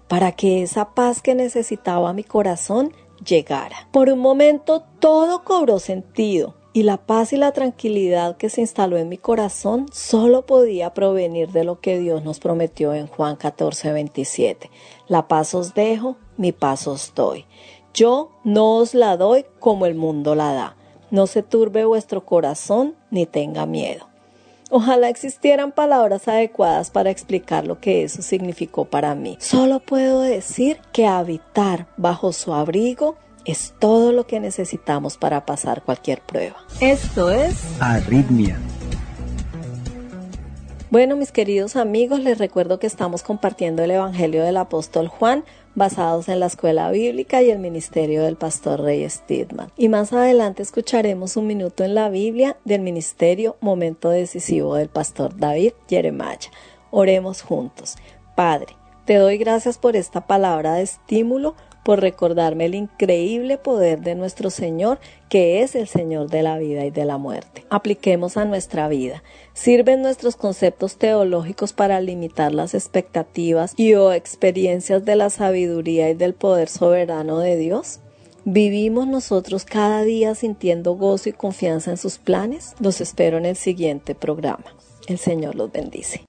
para 0.08 0.32
que 0.32 0.62
esa 0.62 0.90
paz 0.90 1.22
que 1.22 1.34
necesitaba 1.34 2.12
mi 2.12 2.24
corazón 2.24 2.92
llegara. 3.24 3.88
Por 3.90 4.10
un 4.10 4.18
momento 4.18 4.82
todo 4.98 5.44
cobró 5.44 5.78
sentido 5.78 6.54
y 6.72 6.82
la 6.82 6.96
paz 6.96 7.32
y 7.32 7.36
la 7.36 7.52
tranquilidad 7.52 8.36
que 8.36 8.50
se 8.50 8.60
instaló 8.60 8.98
en 8.98 9.08
mi 9.08 9.16
corazón 9.16 9.86
solo 9.92 10.44
podía 10.44 10.92
provenir 10.92 11.52
de 11.52 11.62
lo 11.62 11.80
que 11.80 11.98
Dios 11.98 12.24
nos 12.24 12.40
prometió 12.40 12.92
en 12.92 13.06
Juan 13.06 13.36
14, 13.36 13.92
27. 13.92 14.70
La 15.06 15.28
paz 15.28 15.54
os 15.54 15.74
dejo, 15.74 16.16
mi 16.36 16.50
paz 16.50 16.88
os 16.88 17.12
doy. 17.14 17.46
Yo 17.94 18.32
no 18.42 18.78
os 18.78 18.92
la 18.92 19.16
doy 19.16 19.46
como 19.60 19.86
el 19.86 19.94
mundo 19.94 20.34
la 20.34 20.52
da. 20.52 20.76
No 21.12 21.28
se 21.28 21.44
turbe 21.44 21.84
vuestro 21.84 22.26
corazón 22.26 22.96
ni 23.12 23.24
tenga 23.24 23.66
miedo. 23.66 24.08
Ojalá 24.68 25.08
existieran 25.08 25.70
palabras 25.70 26.26
adecuadas 26.26 26.90
para 26.90 27.10
explicar 27.10 27.68
lo 27.68 27.78
que 27.78 28.02
eso 28.02 28.20
significó 28.20 28.84
para 28.86 29.14
mí. 29.14 29.36
Solo 29.38 29.78
puedo 29.78 30.22
decir 30.22 30.80
que 30.92 31.06
habitar 31.06 31.86
bajo 31.96 32.32
su 32.32 32.52
abrigo 32.52 33.14
es 33.44 33.74
todo 33.78 34.10
lo 34.10 34.26
que 34.26 34.40
necesitamos 34.40 35.16
para 35.16 35.46
pasar 35.46 35.82
cualquier 35.82 36.20
prueba. 36.20 36.56
Esto 36.80 37.30
es 37.30 37.62
Arritmia. 37.80 38.58
Bueno, 40.90 41.14
mis 41.16 41.30
queridos 41.30 41.76
amigos, 41.76 42.20
les 42.20 42.38
recuerdo 42.38 42.80
que 42.80 42.86
estamos 42.88 43.22
compartiendo 43.22 43.84
el 43.84 43.92
Evangelio 43.92 44.42
del 44.42 44.56
Apóstol 44.56 45.06
Juan 45.06 45.44
basados 45.74 46.28
en 46.28 46.40
la 46.40 46.46
escuela 46.46 46.90
bíblica 46.90 47.42
y 47.42 47.50
el 47.50 47.58
ministerio 47.58 48.22
del 48.22 48.36
pastor 48.36 48.80
Rey 48.80 49.08
Stidman. 49.08 49.70
Y 49.76 49.88
más 49.88 50.12
adelante 50.12 50.62
escucharemos 50.62 51.36
un 51.36 51.46
minuto 51.46 51.84
en 51.84 51.94
la 51.94 52.08
Biblia 52.08 52.56
del 52.64 52.82
ministerio 52.82 53.56
Momento 53.60 54.10
Decisivo 54.10 54.76
del 54.76 54.88
pastor 54.88 55.36
David 55.36 55.72
Jeremiah. 55.88 56.38
Oremos 56.90 57.42
juntos. 57.42 57.96
Padre, 58.34 58.76
te 59.04 59.16
doy 59.16 59.36
gracias 59.36 59.78
por 59.78 59.96
esta 59.96 60.26
palabra 60.26 60.74
de 60.74 60.82
estímulo 60.82 61.54
por 61.84 62.00
recordarme 62.00 62.64
el 62.64 62.74
increíble 62.74 63.58
poder 63.58 64.00
de 64.00 64.14
nuestro 64.14 64.50
Señor, 64.50 64.98
que 65.28 65.62
es 65.62 65.74
el 65.74 65.86
Señor 65.86 66.30
de 66.30 66.42
la 66.42 66.58
vida 66.58 66.84
y 66.84 66.90
de 66.90 67.04
la 67.04 67.18
muerte. 67.18 67.64
Apliquemos 67.70 68.36
a 68.36 68.44
nuestra 68.44 68.88
vida. 68.88 69.22
¿Sirven 69.52 70.02
nuestros 70.02 70.36
conceptos 70.36 70.96
teológicos 70.96 71.72
para 71.72 72.00
limitar 72.00 72.52
las 72.52 72.74
expectativas 72.74 73.74
y 73.76 73.94
o 73.94 74.12
experiencias 74.12 75.04
de 75.04 75.16
la 75.16 75.30
sabiduría 75.30 76.10
y 76.10 76.14
del 76.14 76.34
poder 76.34 76.68
soberano 76.68 77.38
de 77.38 77.56
Dios? 77.56 78.00
¿Vivimos 78.46 79.06
nosotros 79.06 79.64
cada 79.64 80.02
día 80.02 80.34
sintiendo 80.34 80.94
gozo 80.96 81.30
y 81.30 81.32
confianza 81.32 81.90
en 81.90 81.96
sus 81.96 82.18
planes? 82.18 82.74
Los 82.78 83.00
espero 83.00 83.38
en 83.38 83.46
el 83.46 83.56
siguiente 83.56 84.14
programa. 84.14 84.64
El 85.06 85.18
Señor 85.18 85.54
los 85.54 85.72
bendice. 85.72 86.24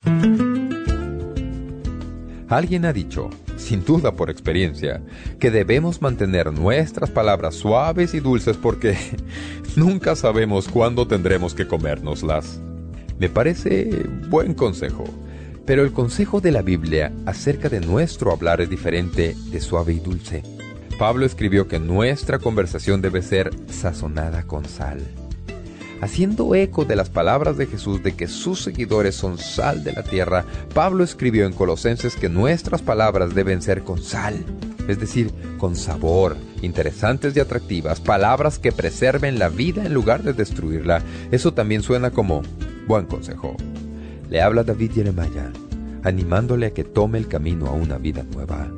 Alguien 2.48 2.86
ha 2.86 2.94
dicho, 2.94 3.32
sin 3.58 3.84
duda 3.84 4.12
por 4.12 4.30
experiencia, 4.30 5.02
que 5.40 5.50
debemos 5.50 6.02
mantener 6.02 6.54
nuestras 6.54 7.10
palabras 7.10 7.56
suaves 7.56 8.14
y 8.14 8.20
dulces 8.20 8.56
porque 8.56 8.96
nunca 9.76 10.16
sabemos 10.16 10.68
cuándo 10.68 11.08
tendremos 11.08 11.56
que 11.56 11.68
comérnoslas. 11.68 12.62
Me 13.18 13.30
parece 13.30 13.90
buen 14.30 14.54
consejo, 14.54 15.06
pero 15.66 15.84
el 15.84 15.92
consejo 15.92 16.40
de 16.40 16.52
la 16.52 16.62
Biblia 16.62 17.12
acerca 17.26 17.68
de 17.68 17.80
nuestro 17.80 18.32
hablar 18.32 18.62
es 18.62 18.70
diferente 18.70 19.36
de 19.50 19.60
suave 19.60 19.94
y 19.94 20.00
dulce. 20.00 20.44
Pablo 21.00 21.26
escribió 21.26 21.68
que 21.68 21.80
nuestra 21.80 22.38
conversación 22.38 23.02
debe 23.02 23.24
ser 23.24 23.50
sazonada 23.68 24.44
con 24.44 24.66
sal 24.66 25.02
Haciendo 26.02 26.54
eco 26.56 26.86
de 26.86 26.96
las 26.96 27.10
palabras 27.10 27.58
de 27.58 27.68
Jesús 27.68 28.04
de 28.04 28.16
que 28.16 28.28
sus 28.28 28.62
seguidores 28.62 29.16
son 29.16 29.38
sal 29.38 29.84
de 29.84 29.94
la 29.94 30.04
tierra, 30.04 30.46
Pablo 30.74 31.04
escribió 31.04 31.46
en 31.46 31.54
Colosenses 31.54 32.16
que 32.16 32.30
nuestras 32.30 32.82
palabras 32.82 33.34
deben 33.34 33.62
ser 33.62 33.84
con 33.84 34.02
sal, 34.02 34.46
es 34.88 35.00
decir, 35.00 35.32
con 35.58 35.76
sabor, 35.76 36.36
interesantes 36.62 37.36
y 37.36 37.40
atractivas, 37.40 38.02
palabras 38.02 38.60
que 38.60 38.72
preserven 38.72 39.40
la 39.40 39.50
vida 39.50 39.86
en 39.86 39.94
lugar 39.94 40.22
de 40.22 40.34
destruirla. 40.34 41.02
Eso 41.32 41.54
también 41.54 41.82
suena 41.82 42.12
como 42.12 42.42
buen 42.88 43.06
consejo. 43.06 43.56
Le 44.30 44.42
habla 44.42 44.64
David 44.64 44.92
Jeremiah, 44.94 45.52
animándole 46.04 46.68
a 46.68 46.74
que 46.74 46.84
tome 46.84 47.18
el 47.18 47.28
camino 47.28 47.68
a 47.68 47.72
una 47.72 47.98
vida 47.98 48.24
nueva. 48.24 48.70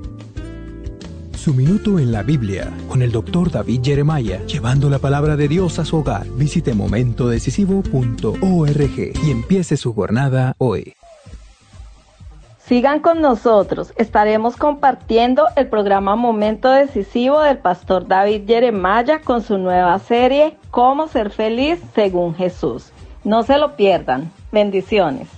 Su 1.48 1.54
minuto 1.54 1.98
en 1.98 2.12
la 2.12 2.24
Biblia 2.24 2.74
con 2.90 3.02
el 3.02 3.10
doctor 3.10 3.50
David 3.50 3.80
Jeremiah, 3.82 4.46
llevando 4.48 4.90
la 4.90 5.00
palabra 5.00 5.38
de 5.38 5.48
Dios 5.48 5.80
a 5.80 5.86
su 5.86 5.96
hogar. 5.96 6.28
Visite 6.32 6.74
momentodecisivo.org 6.74 9.14
y 9.24 9.32
empiece 9.32 9.78
su 9.78 9.94
jornada 9.94 10.56
hoy. 10.58 10.94
Sigan 12.58 13.00
con 13.00 13.22
nosotros, 13.22 13.94
estaremos 13.96 14.58
compartiendo 14.58 15.46
el 15.56 15.68
programa 15.68 16.18
Momento 16.18 16.70
Decisivo 16.70 17.40
del 17.40 17.60
pastor 17.60 18.06
David 18.06 18.42
Jeremiah 18.46 19.22
con 19.24 19.42
su 19.42 19.58
nueva 19.58 19.98
serie 20.00 20.58
Cómo 20.70 21.08
ser 21.08 21.30
feliz 21.30 21.80
según 21.96 22.36
Jesús. 22.36 22.92
No 23.24 23.44
se 23.44 23.58
lo 23.58 23.78
pierdan. 23.78 24.34
Bendiciones. 24.52 25.37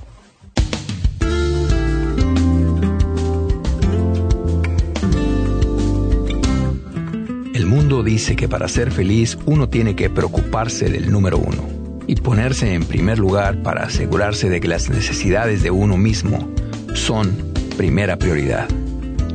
Mundo 7.89 8.03
dice 8.03 8.35
que 8.35 8.47
para 8.47 8.67
ser 8.67 8.91
feliz 8.91 9.35
uno 9.47 9.67
tiene 9.67 9.95
que 9.95 10.11
preocuparse 10.11 10.91
del 10.91 11.11
número 11.11 11.39
uno 11.39 11.67
y 12.05 12.13
ponerse 12.17 12.75
en 12.75 12.85
primer 12.85 13.17
lugar 13.17 13.63
para 13.63 13.85
asegurarse 13.85 14.47
de 14.47 14.61
que 14.61 14.67
las 14.67 14.91
necesidades 14.91 15.63
de 15.63 15.71
uno 15.71 15.97
mismo 15.97 16.47
son 16.93 17.35
primera 17.77 18.19
prioridad. 18.19 18.67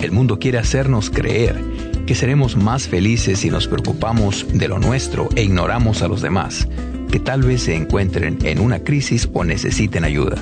El 0.00 0.12
mundo 0.12 0.38
quiere 0.38 0.58
hacernos 0.58 1.10
creer 1.10 1.60
que 2.06 2.14
seremos 2.14 2.54
más 2.56 2.86
felices 2.86 3.40
si 3.40 3.50
nos 3.50 3.66
preocupamos 3.66 4.46
de 4.54 4.68
lo 4.68 4.78
nuestro 4.78 5.28
e 5.34 5.42
ignoramos 5.42 6.02
a 6.02 6.06
los 6.06 6.22
demás, 6.22 6.68
que 7.10 7.18
tal 7.18 7.42
vez 7.42 7.64
se 7.64 7.74
encuentren 7.74 8.38
en 8.44 8.60
una 8.60 8.84
crisis 8.84 9.28
o 9.32 9.42
necesiten 9.42 10.04
ayuda. 10.04 10.36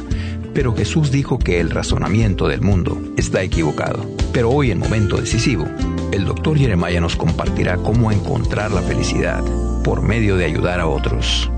Pero 0.52 0.76
Jesús 0.76 1.10
dijo 1.10 1.38
que 1.38 1.60
el 1.60 1.70
razonamiento 1.70 2.46
del 2.46 2.60
mundo 2.60 3.00
está 3.16 3.42
equivocado. 3.42 4.04
Pero 4.34 4.50
hoy 4.50 4.70
en 4.70 4.80
momento 4.80 5.16
decisivo, 5.16 5.66
el 6.12 6.26
doctor 6.26 6.58
Jeremiah 6.58 7.00
nos 7.00 7.16
compartirá 7.16 7.78
cómo 7.78 8.12
encontrar 8.12 8.70
la 8.70 8.82
felicidad 8.82 9.42
por 9.82 10.02
medio 10.02 10.36
de 10.36 10.44
ayudar 10.44 10.78
a 10.78 10.86
otros. 10.86 11.50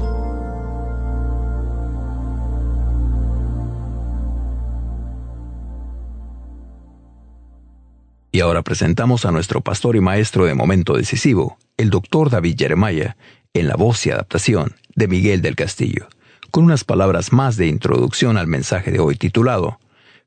Y 8.30 8.40
ahora 8.40 8.62
presentamos 8.62 9.24
a 9.24 9.32
nuestro 9.32 9.60
pastor 9.60 9.96
y 9.96 10.00
maestro 10.00 10.44
de 10.44 10.54
momento 10.54 10.96
decisivo, 10.96 11.58
el 11.76 11.90
doctor 11.90 12.30
David 12.30 12.56
Jeremiah, 12.58 13.16
en 13.54 13.68
la 13.68 13.76
voz 13.76 14.06
y 14.06 14.10
adaptación 14.10 14.74
de 14.94 15.08
Miguel 15.08 15.42
del 15.42 15.56
Castillo, 15.56 16.08
con 16.50 16.64
unas 16.64 16.84
palabras 16.84 17.32
más 17.32 17.56
de 17.56 17.66
introducción 17.66 18.36
al 18.36 18.46
mensaje 18.46 18.92
de 18.92 19.00
hoy 19.00 19.16
titulado 19.16 19.78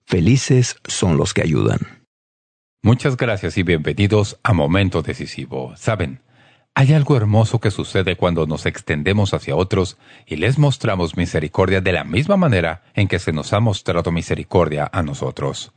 Felices 0.06 0.78
son 0.86 1.18
los 1.18 1.34
que 1.34 1.42
ayudan. 1.42 1.97
Muchas 2.84 3.18
gracias 3.18 3.58
y 3.58 3.64
bienvenidos 3.64 4.40
a 4.44 4.54
Momento 4.54 5.02
Decisivo. 5.02 5.74
Saben, 5.76 6.22
hay 6.76 6.94
algo 6.94 7.18
hermoso 7.18 7.60
que 7.60 7.72
sucede 7.72 8.16
cuando 8.16 8.46
nos 8.46 8.68
extendemos 8.68 9.34
hacia 9.34 9.56
otros 9.56 9.98
y 10.28 10.36
les 10.36 10.60
mostramos 10.60 11.18
misericordia 11.18 11.82
de 11.82 11.92
la 11.92 12.04
misma 12.04 12.38
manera 12.38 12.84
en 12.94 13.08
que 13.08 13.18
se 13.18 13.34
nos 13.34 13.52
ha 13.54 13.60
mostrado 13.60 14.12
misericordia 14.12 14.88
a 14.94 15.02
nosotros. 15.02 15.74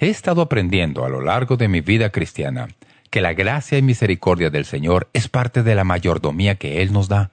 He 0.00 0.08
estado 0.08 0.42
aprendiendo 0.42 1.04
a 1.04 1.08
lo 1.08 1.20
largo 1.20 1.56
de 1.56 1.68
mi 1.68 1.80
vida 1.80 2.10
cristiana 2.10 2.66
que 3.10 3.20
la 3.20 3.32
gracia 3.32 3.78
y 3.78 3.82
misericordia 3.82 4.50
del 4.50 4.64
Señor 4.64 5.08
es 5.12 5.28
parte 5.28 5.62
de 5.62 5.76
la 5.76 5.84
mayordomía 5.84 6.56
que 6.56 6.82
Él 6.82 6.92
nos 6.92 7.08
da. 7.08 7.30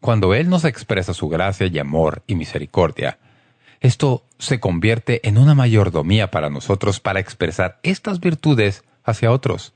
Cuando 0.00 0.34
Él 0.34 0.50
nos 0.50 0.66
expresa 0.66 1.14
su 1.14 1.30
gracia 1.30 1.66
y 1.66 1.78
amor 1.78 2.22
y 2.26 2.34
misericordia, 2.34 3.18
esto 3.80 4.24
se 4.38 4.60
convierte 4.60 5.26
en 5.28 5.38
una 5.38 5.54
mayordomía 5.54 6.30
para 6.30 6.50
nosotros 6.50 7.00
para 7.00 7.20
expresar 7.20 7.78
estas 7.82 8.20
virtudes 8.20 8.84
hacia 9.04 9.30
otros. 9.30 9.74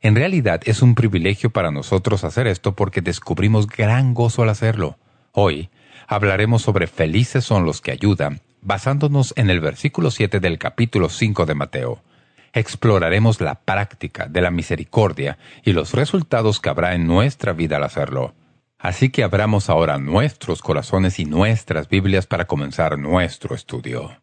En 0.00 0.16
realidad 0.16 0.62
es 0.64 0.80
un 0.80 0.94
privilegio 0.94 1.50
para 1.50 1.70
nosotros 1.70 2.24
hacer 2.24 2.46
esto 2.46 2.74
porque 2.74 3.02
descubrimos 3.02 3.66
gran 3.66 4.14
gozo 4.14 4.42
al 4.42 4.48
hacerlo. 4.48 4.96
Hoy 5.32 5.68
hablaremos 6.06 6.62
sobre 6.62 6.86
felices 6.86 7.44
son 7.44 7.66
los 7.66 7.82
que 7.82 7.92
ayudan, 7.92 8.40
basándonos 8.62 9.34
en 9.36 9.50
el 9.50 9.60
versículo 9.60 10.10
7 10.10 10.40
del 10.40 10.58
capítulo 10.58 11.10
5 11.10 11.44
de 11.44 11.54
Mateo. 11.54 12.02
Exploraremos 12.52 13.40
la 13.40 13.56
práctica 13.56 14.26
de 14.26 14.40
la 14.40 14.50
misericordia 14.50 15.38
y 15.64 15.72
los 15.72 15.92
resultados 15.92 16.60
que 16.60 16.70
habrá 16.70 16.94
en 16.94 17.06
nuestra 17.06 17.52
vida 17.52 17.76
al 17.76 17.84
hacerlo. 17.84 18.34
Así 18.80 19.10
que 19.10 19.22
abramos 19.22 19.68
ahora 19.68 19.98
nuestros 19.98 20.62
corazones 20.62 21.18
y 21.18 21.26
nuestras 21.26 21.88
Biblias 21.88 22.26
para 22.26 22.46
comenzar 22.46 22.98
nuestro 22.98 23.54
estudio. 23.54 24.22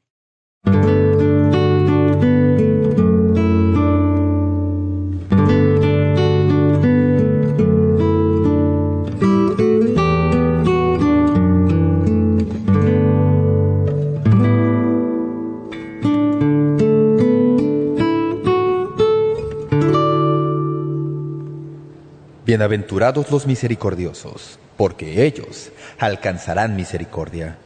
Bienaventurados 22.48 23.30
los 23.30 23.46
misericordiosos, 23.46 24.58
porque 24.78 25.26
ellos 25.26 25.70
alcanzarán 26.00 26.78
misericordia. 26.78 27.58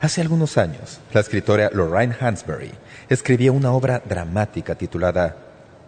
Hace 0.00 0.20
algunos 0.20 0.58
años, 0.58 0.98
la 1.12 1.20
escritora 1.20 1.70
Lorraine 1.72 2.16
Hansberry 2.18 2.72
escribía 3.08 3.52
una 3.52 3.70
obra 3.70 4.02
dramática 4.04 4.74
titulada 4.74 5.36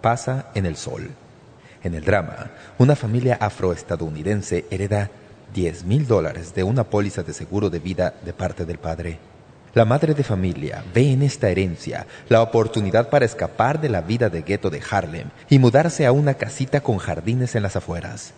Pasa 0.03 0.53
en 0.55 0.67
el 0.67 0.77
Sol. 0.77 1.11
En 1.83 1.97
el 1.97 2.05
drama, 2.05 2.53
una 2.79 2.95
familia 2.95 3.39
afroestadounidense 3.41 4.67
hereda 4.71 5.11
10 5.53 5.83
mil 5.83 6.07
dólares 6.07 6.55
de 6.55 6.63
una 6.63 6.85
póliza 6.85 7.25
de 7.25 7.33
seguro 7.33 7.71
de 7.71 7.81
vida 7.81 8.15
de 8.25 8.33
parte 8.33 8.65
del 8.65 8.79
padre. 8.79 9.19
La 9.77 9.85
madre 9.85 10.15
de 10.15 10.25
familia 10.25 10.83
ve 10.95 11.13
en 11.13 11.21
esta 11.21 11.51
herencia 11.51 12.07
la 12.31 12.41
oportunidad 12.41 13.11
para 13.11 13.27
escapar 13.27 13.79
de 13.79 13.91
la 13.91 14.01
vida 14.01 14.31
de 14.31 14.41
gueto 14.41 14.71
de 14.71 14.81
Harlem 14.91 15.29
y 15.51 15.59
mudarse 15.59 16.07
a 16.07 16.13
una 16.13 16.33
casita 16.33 16.81
con 16.81 16.97
jardines 16.97 17.55
en 17.57 17.63
las 17.63 17.77
afueras. 17.77 18.33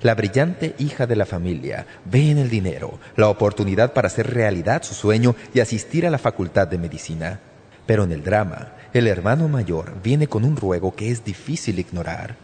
La 0.00 0.16
brillante 0.16 0.74
hija 0.80 1.06
de 1.06 1.14
la 1.14 1.24
familia 1.24 1.86
ve 2.04 2.32
en 2.32 2.38
el 2.38 2.50
dinero 2.50 2.98
la 3.14 3.28
oportunidad 3.28 3.92
para 3.92 4.08
hacer 4.08 4.34
realidad 4.34 4.82
su 4.82 4.94
sueño 4.94 5.36
y 5.54 5.60
asistir 5.60 6.04
a 6.04 6.10
la 6.10 6.18
facultad 6.18 6.66
de 6.66 6.78
medicina. 6.78 7.38
Pero 7.86 8.02
en 8.02 8.10
el 8.10 8.24
drama, 8.24 8.72
el 8.92 9.06
hermano 9.06 9.46
mayor 9.46 10.02
viene 10.02 10.26
con 10.26 10.44
un 10.44 10.56
ruego 10.56 10.96
que 10.96 11.12
es 11.12 11.24
difícil 11.24 11.78
ignorar. 11.78 12.34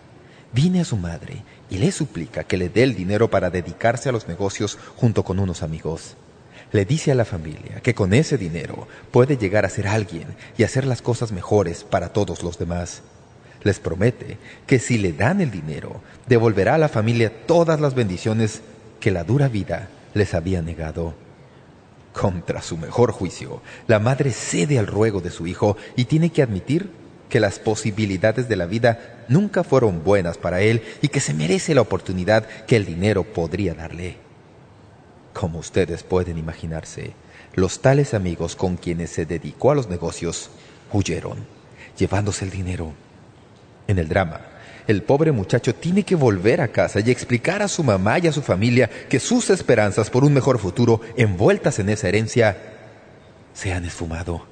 Viene 0.53 0.83
a 0.83 0.85
su 0.85 0.97
madre 0.97 1.43
y 1.71 1.79
le 1.79 1.91
suplica 1.91 2.45
que 2.45 2.57
le 2.57 2.69
dé 2.69 2.85
el 2.85 2.95
dinero 2.95 3.31
para 3.31 3.51
dedicarse 3.51 4.09
a 4.09 4.13
los 4.13 4.29
negocios 4.29 4.79
junto 4.95 5.25
con 5.25 5.41
unos 5.41 5.65
amigos 5.65 6.15
le 6.73 6.85
dice 6.85 7.13
a 7.13 7.15
la 7.15 7.25
familia 7.25 7.81
que 7.83 7.95
con 7.95 8.13
ese 8.13 8.37
dinero 8.37 8.89
puede 9.11 9.37
llegar 9.37 9.65
a 9.65 9.71
ser 9.71 9.89
alguien 9.89 10.27
y 10.57 10.65
hacer 10.65 10.87
las 10.87 11.03
cosas 11.03 11.33
mejores 11.33 11.85
para 11.85 12.13
todos 12.13 12.43
los 12.43 12.59
demás. 12.59 13.03
Les 13.63 13.81
promete 13.81 14.39
que 14.67 14.79
si 14.79 14.99
le 14.99 15.13
dan 15.13 15.41
el 15.41 15.51
dinero, 15.51 16.01
devolverá 16.27 16.75
a 16.75 16.79
la 16.79 16.89
familia 16.89 17.33
todas 17.47 17.81
las 17.81 17.95
bendiciones 17.95 18.63
que 19.01 19.11
la 19.11 19.25
dura 19.25 19.49
vida 19.49 19.89
les 20.15 20.35
había 20.35 20.63
negado. 20.63 21.15
Contra 22.13 22.63
su 22.63 22.77
mejor 22.77 23.13
juicio, 23.13 23.63
la 23.87 23.99
madre 23.99 24.33
cede 24.33 24.79
al 24.79 24.87
ruego 24.87 25.21
de 25.21 25.31
su 25.31 25.47
hijo 25.47 25.77
y 25.97 26.05
tiene 26.05 26.31
que 26.31 26.43
admitir 26.43 26.91
que 27.29 27.41
las 27.41 27.59
posibilidades 27.59 28.49
de 28.49 28.57
la 28.57 28.67
vida 28.67 29.25
nunca 29.29 29.63
fueron 29.63 30.03
buenas 30.03 30.39
para 30.39 30.61
él 30.61 30.83
y 31.03 31.09
que 31.09 31.21
se 31.21 31.35
merece 31.35 31.75
la 31.75 31.83
oportunidad 31.83 32.47
que 32.67 32.77
el 32.77 32.87
dinero 32.87 33.25
podría 33.25 33.75
darle. 33.75 34.28
Como 35.39 35.61
ustedes 35.61 36.03
pueden 36.03 36.37
imaginarse, 36.37 37.13
los 37.55 37.79
tales 37.79 38.13
amigos 38.13 38.57
con 38.57 38.77
quienes 38.77 39.11
se 39.11 39.25
dedicó 39.25 39.71
a 39.71 39.77
los 39.77 39.89
negocios 39.89 40.51
huyeron, 40.93 41.47
llevándose 41.97 42.45
el 42.45 42.51
dinero. 42.51 42.93
En 43.87 44.01
el 44.01 44.09
drama, 44.09 44.41
el 44.89 45.05
pobre 45.05 45.31
muchacho 45.31 45.77
tiene 45.77 46.03
que 46.03 46.17
volver 46.17 46.61
a 46.61 46.73
casa 46.73 46.99
y 46.99 47.13
explicar 47.13 47.63
a 47.63 47.69
su 47.69 47.85
mamá 47.85 48.19
y 48.19 48.27
a 48.27 48.33
su 48.33 48.43
familia 48.43 48.91
que 49.09 49.21
sus 49.21 49.49
esperanzas 49.51 50.11
por 50.11 50.25
un 50.25 50.35
mejor 50.35 50.59
futuro 50.59 51.03
envueltas 51.17 51.79
en 51.79 51.91
esa 51.91 52.09
herencia 52.09 52.57
se 53.55 53.73
han 53.73 53.85
esfumado. 53.85 54.45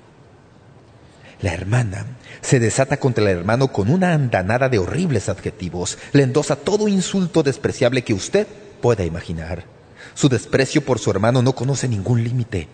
La 1.42 1.52
hermana 1.52 2.06
se 2.42 2.60
desata 2.60 2.98
contra 2.98 3.24
el 3.24 3.38
hermano 3.38 3.72
con 3.72 3.90
una 3.90 4.12
andanada 4.12 4.68
de 4.68 4.78
horribles 4.78 5.28
adjetivos. 5.28 5.98
Le 6.12 6.22
endosa 6.22 6.54
todo 6.54 6.86
insulto 6.86 7.42
despreciable 7.42 8.04
que 8.04 8.14
usted 8.14 8.46
pueda 8.80 9.04
imaginar. 9.04 9.75
Su 10.16 10.30
desprecio 10.30 10.82
por 10.82 10.98
su 10.98 11.10
hermano 11.10 11.42
no 11.42 11.52
conoce 11.52 11.86
ningún 11.88 12.24
límite. 12.24 12.68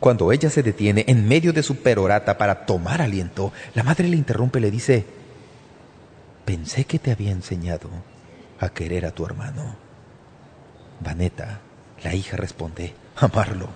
Cuando 0.00 0.32
ella 0.32 0.48
se 0.48 0.62
detiene 0.62 1.04
en 1.06 1.28
medio 1.28 1.52
de 1.52 1.62
su 1.62 1.76
perorata 1.76 2.38
para 2.38 2.64
tomar 2.64 3.02
aliento, 3.02 3.52
la 3.74 3.82
madre 3.82 4.08
le 4.08 4.16
interrumpe 4.16 4.58
y 4.58 4.62
le 4.62 4.70
dice, 4.70 5.04
«Pensé 6.46 6.86
que 6.86 6.98
te 6.98 7.12
había 7.12 7.30
enseñado 7.30 7.90
a 8.58 8.70
querer 8.70 9.04
a 9.04 9.10
tu 9.10 9.26
hermano». 9.26 9.76
Vaneta, 11.00 11.60
la 12.02 12.14
hija 12.14 12.38
responde, 12.38 12.94
«Amarlo, 13.16 13.68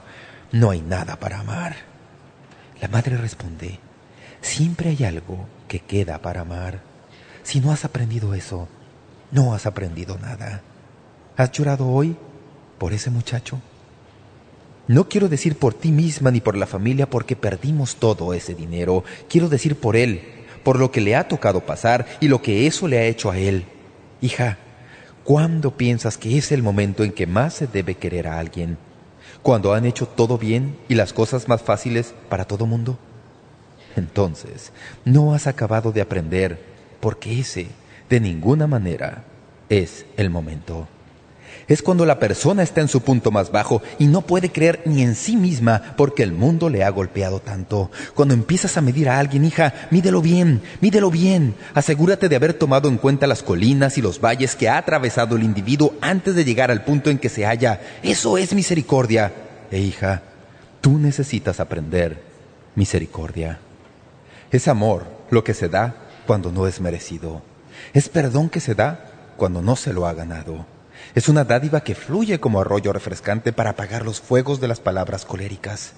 no 0.51 0.71
hay 0.71 0.81
nada 0.81 1.17
para 1.17 1.41
amar». 1.41 1.77
La 2.81 2.89
madre 2.89 3.19
responde, 3.19 3.79
«Siempre 4.41 4.89
hay 4.89 5.05
algo 5.05 5.49
que 5.69 5.81
queda 5.81 6.23
para 6.23 6.41
amar. 6.41 6.81
Si 7.43 7.61
no 7.61 7.73
has 7.73 7.85
aprendido 7.85 8.33
eso, 8.33 8.69
no 9.31 9.53
has 9.53 9.67
aprendido 9.67 10.17
nada. 10.17 10.63
¿Has 11.37 11.53
llorado 11.53 11.89
hoy 11.89 12.17
por 12.83 12.93
ese 12.93 13.11
muchacho? 13.11 13.61
No 14.89 15.09
quiero 15.09 15.29
decir 15.29 15.57
por 15.57 15.73
ti 15.73 15.93
misma 15.93 16.33
ni 16.33 16.41
por 16.41 16.57
la 16.57 16.67
familia 16.67 17.09
porque 17.09 17.37
perdimos 17.37 17.95
todo 17.95 18.35
ese 18.35 18.57
dinero. 18.57 19.05
Quiero 19.29 19.49
decir 19.49 19.77
por 19.77 19.95
él, 19.95 20.21
por 20.65 20.81
lo 20.81 20.91
que 20.91 21.01
le 21.01 21.15
ha 21.15 21.29
tocado 21.29 21.61
pasar 21.61 22.05
y 22.19 22.27
lo 22.27 22.43
que 22.43 22.67
eso 22.67 22.89
le 22.89 22.99
ha 22.99 23.05
hecho 23.05 23.31
a 23.31 23.39
él. 23.39 23.67
Hija, 24.21 24.59
¿cuándo 25.23 25.77
piensas 25.77 26.19
que 26.19 26.37
es 26.37 26.51
el 26.51 26.65
momento 26.65 27.05
en 27.05 27.13
que 27.13 27.29
más 27.29 27.55
se 27.55 27.69
debe 27.69 27.95
querer 27.95 28.27
a 28.27 28.41
alguien? 28.41 28.79
¿Cuando 29.43 29.75
han 29.75 29.87
hecho 29.87 30.09
todo 30.09 30.37
bien 30.37 30.77
y 30.89 30.97
las 30.97 31.13
cosas 31.13 31.47
más 31.47 31.63
fáciles 31.63 32.13
para 32.29 32.47
todo 32.47 32.67
mundo? 32.67 32.99
Entonces, 33.95 34.73
no 35.05 35.35
has 35.35 35.47
acabado 35.47 35.93
de 35.93 36.01
aprender 36.01 36.59
porque 36.99 37.39
ese, 37.39 37.69
de 38.11 38.19
ninguna 38.19 38.67
manera, 38.67 39.23
es 39.69 40.05
el 40.17 40.31
momento. 40.31 40.89
Es 41.69 41.83
cuando 41.83 42.05
la 42.05 42.19
persona 42.19 42.63
está 42.63 42.81
en 42.81 42.89
su 42.89 43.03
punto 43.03 43.31
más 43.31 43.53
bajo 43.53 43.83
y 43.99 44.07
no 44.07 44.23
puede 44.23 44.51
creer 44.51 44.83
ni 44.85 45.03
en 45.03 45.15
sí 45.15 45.37
misma 45.37 45.95
porque 45.97 46.23
el 46.23 46.33
mundo 46.33 46.69
le 46.69 46.85
ha 46.85 46.91
golpeado 46.91 47.41
tanto. 47.41 47.91
Cuando 48.15 48.35
empiezas 48.35 48.77
a 48.77 48.81
medir 48.81 49.09
a 49.09 49.19
alguien, 49.19 49.45
hija, 49.45 49.73
mídelo 49.91 50.21
bien, 50.21 50.63
mídelo 50.81 51.11
bien. 51.11 51.55
Asegúrate 51.75 52.29
de 52.29 52.37
haber 52.37 52.55
tomado 52.55 52.89
en 52.89 52.99
cuenta 52.99 53.27
las 53.27 53.43
colinas 53.43 53.99
y 53.99 54.03
los 54.03 54.21
valles 54.21 54.57
que 54.57 54.69
ha 54.69 54.79
atravesado 54.79 55.37
el 55.37 55.43
individuo 55.43 55.95
antes 56.01 56.35
de 56.35 56.45
llegar 56.45 56.71
al 56.71 56.85
punto 56.85 57.11
en 57.11 57.19
que 57.19 57.29
se 57.29 57.47
halla. 57.47 57.81
Eso 58.03 58.39
es 58.39 58.55
misericordia. 58.55 59.33
E 59.71 59.79
hija, 59.79 60.23
tú 60.81 60.99
necesitas 60.99 61.61
aprender 61.61 62.23
misericordia. 62.75 63.59
Es 64.51 64.69
amor 64.69 65.07
lo 65.31 65.45
que 65.45 65.55
se 65.55 65.69
da 65.69 65.95
cuando 66.27 66.53
no 66.53 66.67
es 66.67 66.81
merecido. 66.81 67.43
Es 67.95 68.09
perdón 68.09 68.49
que 68.49 68.61
se 68.61 68.75
da 68.75 69.33
cuando 69.37 69.63
no 69.63 69.77
se 69.77 69.93
lo 69.93 70.07
ha 70.07 70.13
ganado. 70.13 70.67
Es 71.15 71.29
una 71.29 71.45
dádiva 71.45 71.83
que 71.83 71.95
fluye 71.95 72.41
como 72.41 72.61
arroyo 72.61 72.93
refrescante 72.93 73.53
para 73.53 73.71
apagar 73.71 74.05
los 74.05 74.21
fuegos 74.21 74.61
de 74.61 74.69
las 74.69 74.81
palabras 74.81 75.25
coléricas, 75.25 75.93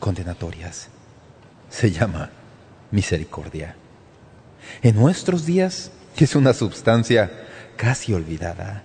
condenatorias. 0.00 0.88
Se 1.70 1.90
llama 1.90 2.30
misericordia. 2.90 3.76
En 4.82 4.96
nuestros 4.96 5.46
días 5.46 5.90
es 6.16 6.34
una 6.34 6.52
sustancia 6.52 7.30
casi 7.76 8.12
olvidada. 8.12 8.82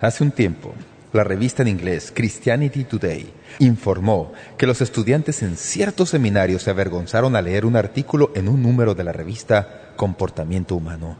Hace 0.00 0.24
un 0.24 0.32
tiempo, 0.32 0.74
la 1.12 1.24
revista 1.24 1.62
en 1.62 1.68
inglés 1.68 2.12
Christianity 2.14 2.84
Today 2.84 3.32
informó 3.58 4.32
que 4.56 4.66
los 4.66 4.80
estudiantes 4.80 5.42
en 5.42 5.56
ciertos 5.56 6.08
seminarios 6.10 6.62
se 6.62 6.70
avergonzaron 6.70 7.36
al 7.36 7.44
leer 7.44 7.66
un 7.66 7.76
artículo 7.76 8.32
en 8.34 8.48
un 8.48 8.62
número 8.62 8.94
de 8.94 9.04
la 9.04 9.12
revista 9.12 9.92
Comportamiento 9.96 10.74
Humano. 10.74 11.18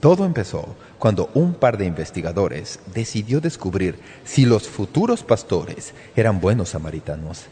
Todo 0.00 0.24
empezó 0.24 0.74
cuando 1.04 1.28
un 1.34 1.52
par 1.52 1.76
de 1.76 1.84
investigadores 1.84 2.80
decidió 2.94 3.42
descubrir 3.42 3.98
si 4.24 4.46
los 4.46 4.70
futuros 4.70 5.22
pastores 5.22 5.92
eran 6.16 6.40
buenos 6.40 6.70
samaritanos. 6.70 7.44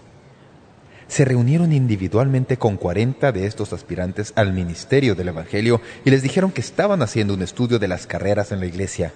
Se 1.07 1.27
reunieron 1.27 1.71
individualmente 1.71 2.57
con 2.57 2.79
40 2.79 3.31
de 3.31 3.45
estos 3.45 3.75
aspirantes 3.75 4.33
al 4.37 4.55
ministerio 4.55 5.15
del 5.15 5.29
Evangelio 5.29 5.83
y 6.03 6.09
les 6.09 6.23
dijeron 6.23 6.51
que 6.51 6.63
estaban 6.63 7.03
haciendo 7.03 7.35
un 7.35 7.43
estudio 7.43 7.79
de 7.79 7.89
las 7.89 8.07
carreras 8.07 8.53
en 8.53 8.61
la 8.61 8.65
iglesia. 8.65 9.13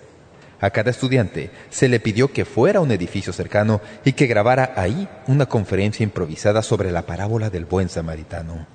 A 0.61 0.69
cada 0.69 0.91
estudiante 0.91 1.49
se 1.71 1.89
le 1.89 1.99
pidió 1.99 2.31
que 2.31 2.45
fuera 2.45 2.81
a 2.81 2.83
un 2.83 2.93
edificio 2.93 3.33
cercano 3.33 3.81
y 4.05 4.13
que 4.13 4.27
grabara 4.27 4.75
ahí 4.77 5.09
una 5.29 5.47
conferencia 5.47 6.05
improvisada 6.05 6.61
sobre 6.61 6.93
la 6.93 7.07
parábola 7.07 7.49
del 7.49 7.65
buen 7.65 7.89
samaritano. 7.89 8.67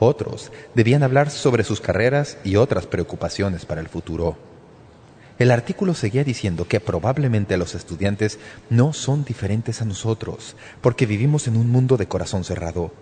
Otros 0.00 0.52
debían 0.74 1.02
hablar 1.02 1.30
sobre 1.30 1.64
sus 1.64 1.80
carreras 1.80 2.36
y 2.44 2.56
otras 2.56 2.84
preocupaciones 2.84 3.64
para 3.64 3.80
el 3.80 3.88
futuro. 3.88 4.36
El 5.38 5.52
artículo 5.52 5.94
seguía 5.94 6.24
diciendo 6.24 6.66
que 6.66 6.80
probablemente 6.80 7.56
los 7.56 7.76
estudiantes 7.76 8.40
no 8.70 8.92
son 8.92 9.24
diferentes 9.24 9.80
a 9.80 9.84
nosotros, 9.84 10.56
porque 10.80 11.06
vivimos 11.06 11.46
en 11.46 11.56
un 11.56 11.70
mundo 11.70 11.96
de 11.96 12.08
corazón 12.08 12.42
cerrado. 12.42 12.92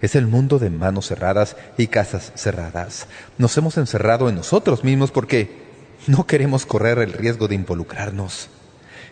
Es 0.00 0.14
el 0.14 0.26
mundo 0.26 0.58
de 0.58 0.70
manos 0.70 1.08
cerradas 1.08 1.56
y 1.76 1.88
casas 1.88 2.32
cerradas. 2.36 3.06
Nos 3.36 3.56
hemos 3.58 3.76
encerrado 3.76 4.30
en 4.30 4.36
nosotros 4.36 4.82
mismos 4.82 5.10
porque 5.10 5.62
no 6.06 6.26
queremos 6.26 6.64
correr 6.64 6.98
el 6.98 7.12
riesgo 7.12 7.48
de 7.48 7.54
involucrarnos. 7.54 8.48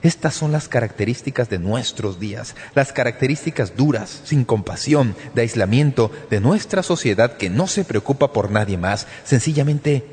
Estas 0.01 0.35
son 0.35 0.51
las 0.51 0.69
características 0.69 1.51
de 1.51 1.59
nuestros 1.59 2.19
días, 2.19 2.57
las 2.75 2.93
características 2.93 3.77
duras, 3.77 4.23
sin 4.25 4.45
compasión, 4.45 5.15
de 5.35 5.43
aislamiento 5.43 6.11
de 6.31 6.41
nuestra 6.41 6.83
sociedad 6.83 7.37
que 7.37 7.51
no 7.51 7.69
se 7.69 7.85
preocupa 7.85 8.33
por 8.33 8.51
nadie 8.51 8.79
más. 8.79 9.07
Sencillamente, 9.25 10.05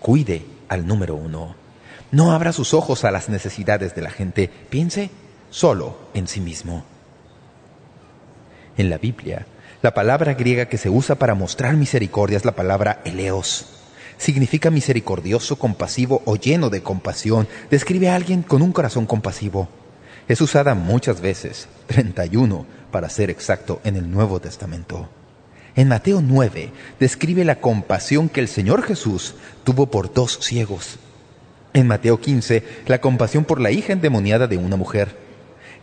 cuide 0.00 0.44
al 0.68 0.86
número 0.86 1.14
uno. 1.14 1.61
No 2.12 2.30
abra 2.30 2.52
sus 2.52 2.72
ojos 2.74 3.04
a 3.04 3.10
las 3.10 3.28
necesidades 3.28 3.96
de 3.96 4.02
la 4.02 4.10
gente. 4.10 4.48
Piense 4.70 5.10
solo 5.50 5.96
en 6.14 6.28
sí 6.28 6.40
mismo. 6.40 6.84
En 8.76 8.88
la 8.88 8.98
Biblia, 8.98 9.46
la 9.82 9.92
palabra 9.92 10.34
griega 10.34 10.66
que 10.66 10.78
se 10.78 10.88
usa 10.88 11.16
para 11.16 11.34
mostrar 11.34 11.74
misericordia 11.74 12.36
es 12.36 12.44
la 12.44 12.52
palabra 12.52 13.02
eleos 13.04 13.66
significa 14.22 14.70
misericordioso, 14.70 15.56
compasivo 15.56 16.22
o 16.24 16.36
lleno 16.36 16.70
de 16.70 16.82
compasión. 16.82 17.48
Describe 17.70 18.08
a 18.08 18.14
alguien 18.14 18.42
con 18.42 18.62
un 18.62 18.72
corazón 18.72 19.04
compasivo. 19.04 19.68
Es 20.28 20.40
usada 20.40 20.74
muchas 20.74 21.20
veces, 21.20 21.68
31 21.88 22.64
para 22.92 23.08
ser 23.08 23.30
exacto, 23.30 23.80
en 23.82 23.96
el 23.96 24.10
Nuevo 24.10 24.40
Testamento. 24.40 25.08
En 25.74 25.88
Mateo 25.88 26.20
9 26.22 26.70
describe 27.00 27.44
la 27.44 27.56
compasión 27.56 28.28
que 28.28 28.40
el 28.40 28.48
Señor 28.48 28.82
Jesús 28.82 29.34
tuvo 29.64 29.86
por 29.86 30.12
dos 30.12 30.38
ciegos. 30.40 30.98
En 31.74 31.86
Mateo 31.86 32.20
15, 32.20 32.62
la 32.86 33.00
compasión 33.00 33.44
por 33.44 33.60
la 33.60 33.70
hija 33.70 33.92
endemoniada 33.92 34.46
de 34.46 34.58
una 34.58 34.76
mujer. 34.76 35.16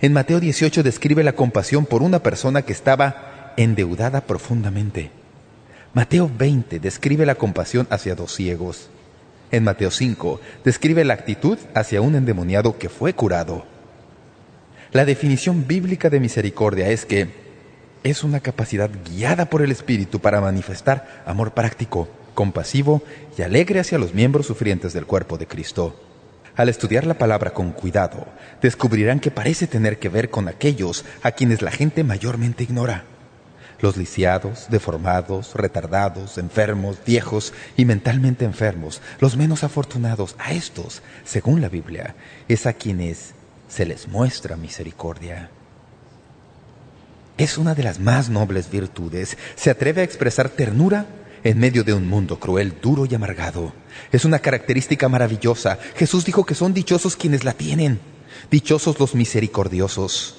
En 0.02 0.14
Mateo 0.14 0.40
18 0.40 0.84
describe 0.84 1.24
la 1.24 1.34
compasión 1.34 1.86
por 1.86 2.04
una 2.04 2.22
persona 2.22 2.62
que 2.62 2.74
estaba 2.74 3.54
endeudada 3.58 4.22
profundamente. 4.22 5.12
Mateo 5.94 6.30
20 6.38 6.80
describe 6.80 7.26
la 7.26 7.36
compasión 7.36 7.88
hacia 7.90 8.14
dos 8.14 8.36
ciegos. 8.36 8.90
En 9.52 9.64
Mateo 9.64 9.90
5 9.90 10.40
describe 10.64 11.04
la 11.04 11.16
actitud 11.16 11.58
hacia 11.74 12.02
un 12.02 12.16
endemoniado 12.16 12.78
que 12.78 12.90
fue 12.90 13.14
curado. 13.14 13.66
La 14.92 15.06
definición 15.06 15.66
bíblica 15.68 16.12
de 16.12 16.20
misericordia 16.20 16.90
es 16.90 17.06
que 17.06 17.30
es 18.04 18.24
una 18.24 18.40
capacidad 18.40 18.90
guiada 19.04 19.46
por 19.46 19.64
el 19.64 19.72
Espíritu 19.72 20.20
para 20.20 20.40
manifestar 20.40 21.24
amor 21.26 21.54
práctico, 21.54 22.08
compasivo 22.40 23.04
y 23.38 23.42
alegre 23.42 23.82
hacia 23.82 23.98
los 23.98 24.14
miembros 24.14 24.46
sufrientes 24.46 24.94
del 24.94 25.06
cuerpo 25.06 25.38
de 25.38 25.46
Cristo. 25.46 26.02
Al 26.56 26.70
estudiar 26.70 27.06
la 27.06 27.18
palabra 27.18 27.52
con 27.52 27.74
cuidado, 27.74 28.28
descubrirán 28.62 29.20
que 29.20 29.30
parece 29.30 29.68
tener 29.68 30.00
que 30.00 30.08
ver 30.08 30.30
con 30.30 30.48
aquellos 30.48 31.04
a 31.22 31.34
quienes 31.34 31.62
la 31.62 31.70
gente 31.70 32.02
mayormente 32.06 32.64
ignora 32.64 33.04
los 33.82 33.98
lisiados, 33.98 34.68
deformados, 34.70 35.54
retardados, 35.54 36.38
enfermos, 36.38 36.98
viejos 37.06 37.54
y 37.76 37.84
mentalmente 37.84 38.46
enfermos, 38.46 39.02
los 39.20 39.36
menos 39.36 39.66
afortunados, 39.66 40.36
a 40.38 40.54
estos, 40.54 41.02
según 41.26 41.60
la 41.60 41.68
Biblia, 41.68 42.16
es 42.48 42.66
a 42.66 42.74
quienes 42.74 43.34
se 43.68 43.86
les 43.86 44.08
muestra 44.08 44.56
misericordia. 44.56 45.50
Es 47.38 47.58
una 47.58 47.74
de 47.74 47.84
las 47.84 48.00
más 48.00 48.30
nobles 48.30 48.70
virtudes. 48.70 49.38
Se 49.56 49.70
atreve 49.70 50.02
a 50.02 50.04
expresar 50.04 50.50
ternura 50.50 51.06
en 51.44 51.60
medio 51.60 51.84
de 51.84 51.94
un 51.94 52.08
mundo 52.08 52.40
cruel, 52.40 52.76
duro 52.82 53.06
y 53.06 53.16
amargado. 53.16 53.74
Es 54.12 54.26
una 54.26 54.40
característica 54.40 55.10
maravillosa. 55.10 55.80
Jesús 55.96 56.26
dijo 56.26 56.46
que 56.46 56.56
son 56.56 56.74
dichosos 56.74 57.16
quienes 57.16 57.44
la 57.44 57.54
tienen, 57.54 58.00
dichosos 58.50 59.00
los 59.00 59.16
misericordiosos. 59.16 60.36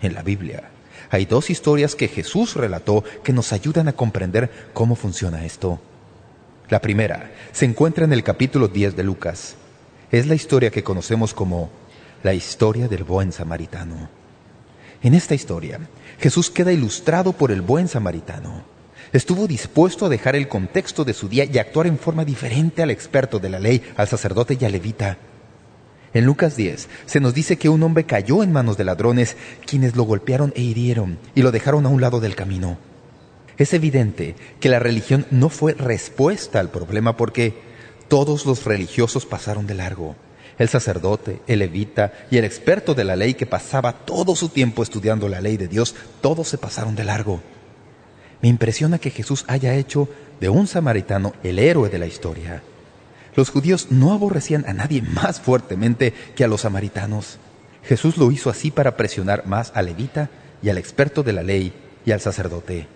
En 0.00 0.14
la 0.14 0.22
Biblia 0.22 0.70
hay 1.10 1.26
dos 1.26 1.50
historias 1.50 1.94
que 1.94 2.08
Jesús 2.08 2.54
relató 2.54 3.04
que 3.22 3.32
nos 3.32 3.52
ayudan 3.52 3.88
a 3.88 3.92
comprender 3.92 4.70
cómo 4.72 4.96
funciona 4.96 5.44
esto. 5.44 5.80
La 6.68 6.80
primera 6.80 7.30
se 7.52 7.66
encuentra 7.66 8.04
en 8.04 8.12
el 8.12 8.22
capítulo 8.22 8.68
10 8.68 8.96
de 8.96 9.04
Lucas. 9.04 9.56
Es 10.10 10.26
la 10.26 10.34
historia 10.34 10.70
que 10.70 10.82
conocemos 10.82 11.34
como 11.34 11.70
la 12.22 12.34
historia 12.34 12.88
del 12.88 13.04
buen 13.04 13.32
samaritano. 13.32 14.08
En 15.02 15.14
esta 15.14 15.34
historia, 15.34 15.80
Jesús 16.18 16.50
queda 16.50 16.72
ilustrado 16.72 17.32
por 17.32 17.52
el 17.52 17.60
buen 17.60 17.88
samaritano. 17.88 18.73
Estuvo 19.14 19.46
dispuesto 19.46 20.06
a 20.06 20.08
dejar 20.08 20.34
el 20.34 20.48
contexto 20.48 21.04
de 21.04 21.14
su 21.14 21.28
día 21.28 21.44
y 21.44 21.58
actuar 21.58 21.86
en 21.86 21.98
forma 21.98 22.24
diferente 22.24 22.82
al 22.82 22.90
experto 22.90 23.38
de 23.38 23.48
la 23.48 23.60
ley, 23.60 23.80
al 23.96 24.08
sacerdote 24.08 24.58
y 24.60 24.64
al 24.64 24.72
levita. 24.72 25.18
En 26.12 26.24
Lucas 26.24 26.56
10 26.56 26.88
se 27.06 27.20
nos 27.20 27.32
dice 27.32 27.56
que 27.56 27.68
un 27.68 27.84
hombre 27.84 28.06
cayó 28.06 28.42
en 28.42 28.50
manos 28.50 28.76
de 28.76 28.82
ladrones, 28.82 29.36
quienes 29.66 29.94
lo 29.94 30.02
golpearon 30.02 30.52
e 30.56 30.62
hirieron 30.62 31.20
y 31.36 31.42
lo 31.42 31.52
dejaron 31.52 31.86
a 31.86 31.90
un 31.90 32.00
lado 32.00 32.18
del 32.18 32.34
camino. 32.34 32.76
Es 33.56 33.72
evidente 33.72 34.34
que 34.58 34.68
la 34.68 34.80
religión 34.80 35.26
no 35.30 35.48
fue 35.48 35.74
respuesta 35.74 36.58
al 36.58 36.70
problema 36.70 37.16
porque 37.16 37.54
todos 38.08 38.46
los 38.46 38.64
religiosos 38.64 39.26
pasaron 39.26 39.68
de 39.68 39.74
largo. 39.74 40.16
El 40.58 40.68
sacerdote, 40.68 41.40
el 41.46 41.60
levita 41.60 42.12
y 42.32 42.38
el 42.38 42.44
experto 42.44 42.94
de 42.94 43.04
la 43.04 43.14
ley 43.14 43.34
que 43.34 43.46
pasaba 43.46 43.92
todo 43.92 44.34
su 44.34 44.48
tiempo 44.48 44.82
estudiando 44.82 45.28
la 45.28 45.40
ley 45.40 45.56
de 45.56 45.68
Dios, 45.68 45.94
todos 46.20 46.48
se 46.48 46.58
pasaron 46.58 46.96
de 46.96 47.04
largo. 47.04 47.53
Me 48.44 48.50
impresiona 48.50 48.98
que 48.98 49.08
Jesús 49.08 49.46
haya 49.48 49.74
hecho 49.74 50.06
de 50.38 50.50
un 50.50 50.66
samaritano 50.66 51.32
el 51.42 51.58
héroe 51.58 51.88
de 51.88 51.98
la 51.98 52.04
historia. 52.04 52.62
Los 53.34 53.48
judíos 53.48 53.86
no 53.88 54.12
aborrecían 54.12 54.66
a 54.68 54.74
nadie 54.74 55.00
más 55.00 55.40
fuertemente 55.40 56.12
que 56.36 56.44
a 56.44 56.46
los 56.46 56.60
samaritanos. 56.60 57.38
Jesús 57.84 58.18
lo 58.18 58.30
hizo 58.30 58.50
así 58.50 58.70
para 58.70 58.98
presionar 58.98 59.46
más 59.46 59.72
al 59.74 59.86
levita 59.86 60.28
y 60.62 60.68
al 60.68 60.76
experto 60.76 61.22
de 61.22 61.32
la 61.32 61.42
ley 61.42 61.72
y 62.04 62.10
al 62.10 62.20
sacerdote. 62.20 62.86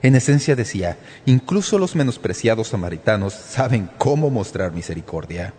En 0.00 0.14
esencia 0.14 0.56
decía, 0.56 0.96
incluso 1.26 1.78
los 1.78 1.94
menospreciados 1.94 2.68
samaritanos 2.68 3.34
saben 3.34 3.90
cómo 3.98 4.30
mostrar 4.30 4.72
misericordia. 4.72 5.52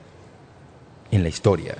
En 1.12 1.22
la 1.22 1.30
historia, 1.30 1.76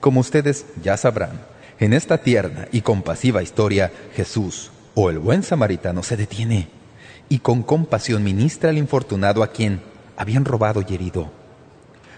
como 0.00 0.20
ustedes 0.20 0.64
ya 0.82 0.96
sabrán, 0.96 1.42
en 1.80 1.92
esta 1.92 2.16
tierna 2.16 2.66
y 2.72 2.80
compasiva 2.80 3.42
historia, 3.42 3.92
Jesús, 4.14 4.70
o 4.94 5.10
el 5.10 5.18
buen 5.18 5.42
samaritano, 5.42 6.02
se 6.02 6.16
detiene 6.16 6.79
y 7.30 7.38
con 7.38 7.62
compasión 7.62 8.22
ministra 8.22 8.68
al 8.68 8.76
infortunado 8.76 9.42
a 9.42 9.52
quien 9.52 9.80
habían 10.18 10.44
robado 10.44 10.84
y 10.86 10.94
herido. 10.94 11.30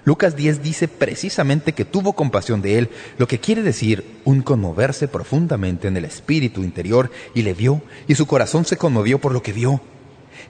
Lucas 0.04 0.34
10 0.34 0.62
dice 0.64 0.88
precisamente 0.88 1.74
que 1.74 1.84
tuvo 1.84 2.14
compasión 2.14 2.60
de 2.60 2.78
él, 2.78 2.90
lo 3.18 3.28
que 3.28 3.38
quiere 3.38 3.62
decir 3.62 4.04
un 4.24 4.42
conmoverse 4.42 5.06
profundamente 5.06 5.86
en 5.86 5.96
el 5.96 6.04
espíritu 6.04 6.64
interior 6.64 7.12
y 7.34 7.42
le 7.42 7.54
vio, 7.54 7.82
y 8.08 8.16
su 8.16 8.26
corazón 8.26 8.64
se 8.64 8.76
conmovió 8.76 9.20
por 9.20 9.32
lo 9.32 9.42
que 9.42 9.52
vio. 9.52 9.80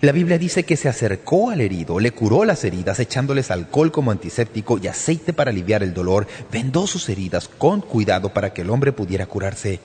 La 0.01 0.13
Biblia 0.13 0.39
dice 0.39 0.65
que 0.65 0.79
se 0.79 0.89
acercó 0.89 1.51
al 1.51 1.61
herido, 1.61 2.01
le 2.01 2.13
curó 2.13 2.45
las 2.45 2.65
heridas 2.65 2.99
echándoles 2.99 3.51
alcohol 3.51 3.93
como 3.93 4.11
antiséptico 4.11 4.79
y 4.79 4.87
aceite 4.87 5.35
para 5.35 5.51
aliviar 5.51 5.83
el 5.83 5.93
dolor, 5.93 6.27
vendó 6.51 6.87
sus 6.87 7.09
heridas 7.11 7.49
con 7.49 7.83
cuidado 7.83 8.33
para 8.33 8.55
que 8.55 8.63
el 8.63 8.71
hombre 8.71 8.93
pudiera 8.93 9.27
curarse. 9.27 9.81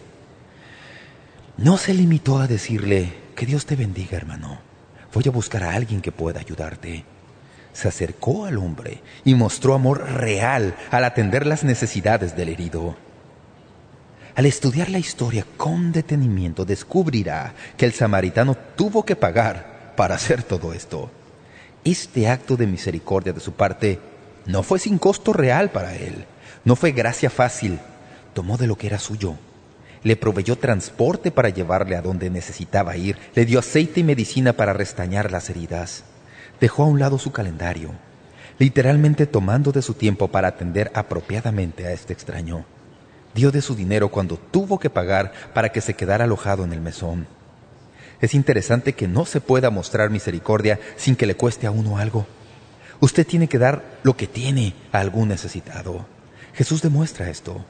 No 1.58 1.78
se 1.78 1.94
limitó 1.94 2.40
a 2.40 2.48
decirle, 2.48 3.27
que 3.38 3.46
Dios 3.46 3.66
te 3.66 3.78
bendiga 3.78 4.18
hermano, 4.18 4.60
voy 5.14 5.24
a 5.28 5.32
buscar 5.32 5.64
a 5.64 5.74
alguien 5.74 6.02
que 6.02 6.12
pueda 6.12 6.42
ayudarte 6.42 7.06
se 7.78 7.88
acercó 7.88 8.46
al 8.46 8.58
hombre 8.58 9.04
y 9.24 9.36
mostró 9.36 9.76
amor 9.76 10.00
real 10.14 10.76
al 10.90 11.04
atender 11.04 11.46
las 11.46 11.64
necesidades 11.64 12.36
del 12.36 12.50
herido. 12.50 12.96
Al 14.34 14.48
estudiar 14.48 14.90
la 14.90 14.98
historia 14.98 15.46
con 15.58 15.92
detenimiento 15.92 16.66
descubrirá 16.66 17.54
que 17.78 17.86
el 17.86 17.94
samaritano 17.94 18.56
tuvo 18.56 19.06
que 19.06 19.16
pagar 19.16 19.94
para 19.96 20.16
hacer 20.16 20.42
todo 20.42 20.74
esto. 20.74 21.12
Este 21.84 22.28
acto 22.28 22.58
de 22.58 22.66
misericordia 22.66 23.32
de 23.32 23.42
su 23.42 23.52
parte 23.52 24.00
no 24.48 24.64
fue 24.64 24.80
sin 24.80 24.98
costo 24.98 25.32
real 25.32 25.70
para 25.70 25.96
él, 25.96 26.26
no 26.66 26.76
fue 26.76 26.94
gracia 26.94 27.30
fácil, 27.30 27.78
tomó 28.34 28.58
de 28.58 28.66
lo 28.66 28.76
que 28.76 28.88
era 28.88 28.98
suyo. 28.98 29.36
Le 30.08 30.16
proveyó 30.16 30.56
transporte 30.56 31.32
para 31.32 31.50
llevarle 31.50 31.98
a 31.98 32.02
donde 32.02 32.30
necesitaba 32.30 32.96
ir, 32.96 33.18
le 33.36 33.46
dio 33.46 33.60
aceite 33.60 34.00
y 34.00 34.04
medicina 34.04 34.54
para 34.54 34.72
restañar 34.72 35.32
las 35.32 35.50
heridas 35.50 36.04
dejó 36.60 36.84
a 36.84 36.88
un 36.88 37.00
lado 37.00 37.18
su 37.18 37.32
calendario, 37.32 37.92
literalmente 38.60 39.26
tomando 39.26 39.72
de 39.72 39.82
su 39.82 39.94
tiempo 39.94 40.30
para 40.30 40.50
atender 40.50 40.92
apropiadamente 40.94 41.86
a 41.86 41.92
este 41.92 42.14
extraño. 42.14 42.66
Dio 43.34 43.52
de 43.52 43.62
su 43.62 43.76
dinero 43.76 44.10
cuando 44.10 44.38
tuvo 44.38 44.80
que 44.80 44.90
pagar 44.90 45.32
para 45.54 45.70
que 45.70 45.82
se 45.82 45.94
quedara 45.94 46.24
alojado 46.24 46.64
en 46.64 46.74
el 46.74 46.82
mesón. 46.82 47.28
Es 48.20 48.34
interesante 48.34 48.94
que 48.94 49.08
no 49.08 49.26
se 49.26 49.42
pueda 49.42 49.70
mostrar 49.70 50.10
misericordia 50.10 50.80
sin 50.96 51.16
que 51.16 51.28
le 51.28 51.36
cueste 51.36 51.68
a 51.68 51.72
uno 51.72 52.00
algo. 52.00 52.26
Usted 53.00 53.28
tiene 53.28 53.48
que 53.48 53.60
dar 53.60 54.00
lo 54.02 54.18
que 54.18 54.26
tiene 54.26 54.74
a 54.92 55.00
algún 55.00 55.28
necesitado. 55.28 56.08
Jesús 56.56 56.82
demuestra 56.82 57.30
esto. 57.30 57.64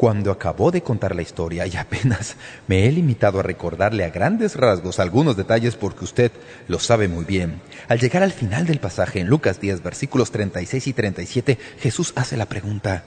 Cuando 0.00 0.30
acabó 0.30 0.70
de 0.70 0.82
contar 0.82 1.14
la 1.14 1.20
historia 1.20 1.66
y 1.66 1.76
apenas 1.76 2.36
me 2.66 2.86
he 2.86 2.90
limitado 2.90 3.38
a 3.38 3.42
recordarle 3.42 4.02
a 4.02 4.08
grandes 4.08 4.56
rasgos 4.56 4.98
algunos 4.98 5.36
detalles 5.36 5.76
porque 5.76 6.04
usted 6.04 6.32
lo 6.68 6.78
sabe 6.78 7.06
muy 7.06 7.26
bien, 7.26 7.60
al 7.86 7.98
llegar 8.00 8.22
al 8.22 8.32
final 8.32 8.64
del 8.64 8.80
pasaje 8.80 9.20
en 9.20 9.26
Lucas 9.26 9.60
10, 9.60 9.82
versículos 9.82 10.30
36 10.30 10.86
y 10.86 10.92
37, 10.94 11.58
Jesús 11.80 12.14
hace 12.16 12.38
la 12.38 12.46
pregunta, 12.46 13.04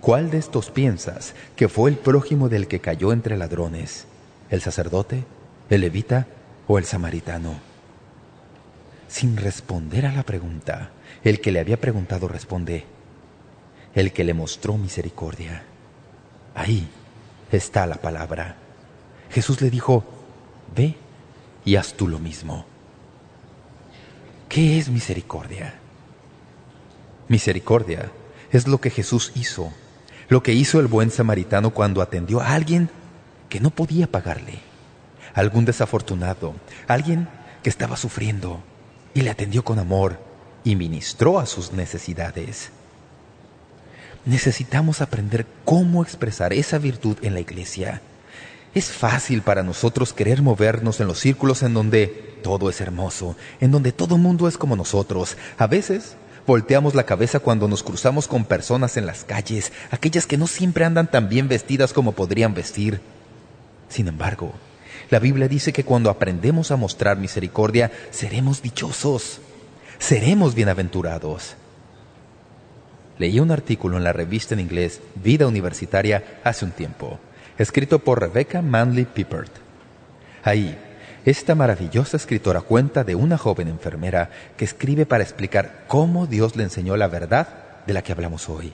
¿Cuál 0.00 0.30
de 0.30 0.38
estos 0.38 0.70
piensas 0.70 1.34
que 1.56 1.68
fue 1.68 1.90
el 1.90 1.96
prójimo 1.96 2.48
del 2.48 2.68
que 2.68 2.78
cayó 2.78 3.12
entre 3.12 3.36
ladrones? 3.36 4.06
¿El 4.50 4.60
sacerdote, 4.60 5.24
el 5.70 5.80
levita 5.80 6.28
o 6.68 6.78
el 6.78 6.84
samaritano? 6.84 7.58
Sin 9.08 9.36
responder 9.36 10.06
a 10.06 10.12
la 10.12 10.22
pregunta, 10.22 10.92
el 11.24 11.40
que 11.40 11.50
le 11.50 11.58
había 11.58 11.80
preguntado 11.80 12.28
responde, 12.28 12.86
el 13.98 14.12
que 14.12 14.24
le 14.24 14.34
mostró 14.34 14.76
misericordia. 14.76 15.64
Ahí 16.54 16.88
está 17.50 17.86
la 17.86 17.96
palabra. 17.96 18.56
Jesús 19.30 19.60
le 19.60 19.70
dijo, 19.70 20.04
ve 20.74 20.94
y 21.64 21.76
haz 21.76 21.94
tú 21.94 22.06
lo 22.06 22.18
mismo. 22.18 22.64
¿Qué 24.48 24.78
es 24.78 24.88
misericordia? 24.88 25.74
Misericordia 27.28 28.10
es 28.52 28.68
lo 28.68 28.80
que 28.80 28.90
Jesús 28.90 29.32
hizo, 29.34 29.72
lo 30.28 30.42
que 30.42 30.52
hizo 30.52 30.80
el 30.80 30.86
buen 30.86 31.10
samaritano 31.10 31.70
cuando 31.70 32.00
atendió 32.00 32.40
a 32.40 32.54
alguien 32.54 32.90
que 33.48 33.60
no 33.60 33.70
podía 33.70 34.06
pagarle, 34.06 34.60
algún 35.34 35.64
desafortunado, 35.64 36.54
alguien 36.86 37.28
que 37.62 37.68
estaba 37.68 37.96
sufriendo, 37.96 38.62
y 39.12 39.22
le 39.22 39.30
atendió 39.30 39.64
con 39.64 39.78
amor 39.78 40.20
y 40.64 40.76
ministró 40.76 41.38
a 41.38 41.46
sus 41.46 41.72
necesidades. 41.72 42.70
Necesitamos 44.28 45.00
aprender 45.00 45.46
cómo 45.64 46.02
expresar 46.02 46.52
esa 46.52 46.76
virtud 46.76 47.16
en 47.22 47.32
la 47.32 47.40
iglesia. 47.40 48.02
Es 48.74 48.90
fácil 48.90 49.40
para 49.40 49.62
nosotros 49.62 50.12
querer 50.12 50.42
movernos 50.42 51.00
en 51.00 51.06
los 51.06 51.18
círculos 51.18 51.62
en 51.62 51.72
donde 51.72 52.08
todo 52.42 52.68
es 52.68 52.82
hermoso, 52.82 53.36
en 53.58 53.70
donde 53.70 53.90
todo 53.90 54.18
mundo 54.18 54.46
es 54.46 54.58
como 54.58 54.76
nosotros. 54.76 55.38
A 55.56 55.66
veces 55.66 56.16
volteamos 56.46 56.94
la 56.94 57.04
cabeza 57.04 57.38
cuando 57.38 57.68
nos 57.68 57.82
cruzamos 57.82 58.28
con 58.28 58.44
personas 58.44 58.98
en 58.98 59.06
las 59.06 59.24
calles, 59.24 59.72
aquellas 59.90 60.26
que 60.26 60.36
no 60.36 60.46
siempre 60.46 60.84
andan 60.84 61.10
tan 61.10 61.30
bien 61.30 61.48
vestidas 61.48 61.94
como 61.94 62.12
podrían 62.12 62.52
vestir. 62.52 63.00
Sin 63.88 64.08
embargo, 64.08 64.52
la 65.08 65.20
Biblia 65.20 65.48
dice 65.48 65.72
que 65.72 65.84
cuando 65.84 66.10
aprendemos 66.10 66.70
a 66.70 66.76
mostrar 66.76 67.16
misericordia, 67.16 67.90
seremos 68.10 68.60
dichosos, 68.60 69.40
seremos 69.98 70.54
bienaventurados. 70.54 71.56
Leí 73.18 73.40
un 73.40 73.50
artículo 73.50 73.96
en 73.96 74.04
la 74.04 74.12
revista 74.12 74.54
en 74.54 74.60
inglés 74.60 75.00
Vida 75.16 75.46
Universitaria 75.46 76.40
hace 76.44 76.64
un 76.64 76.70
tiempo, 76.70 77.18
escrito 77.58 77.98
por 77.98 78.20
Rebecca 78.20 78.62
Manley 78.62 79.06
Pippert. 79.06 79.50
Ahí, 80.44 80.78
esta 81.24 81.54
maravillosa 81.54 82.16
escritora 82.16 82.60
cuenta 82.60 83.04
de 83.04 83.16
una 83.16 83.36
joven 83.36 83.68
enfermera 83.68 84.30
que 84.56 84.64
escribe 84.64 85.04
para 85.04 85.24
explicar 85.24 85.84
cómo 85.88 86.26
Dios 86.26 86.56
le 86.56 86.62
enseñó 86.62 86.96
la 86.96 87.08
verdad 87.08 87.48
de 87.86 87.92
la 87.92 88.02
que 88.02 88.12
hablamos 88.12 88.48
hoy. 88.48 88.72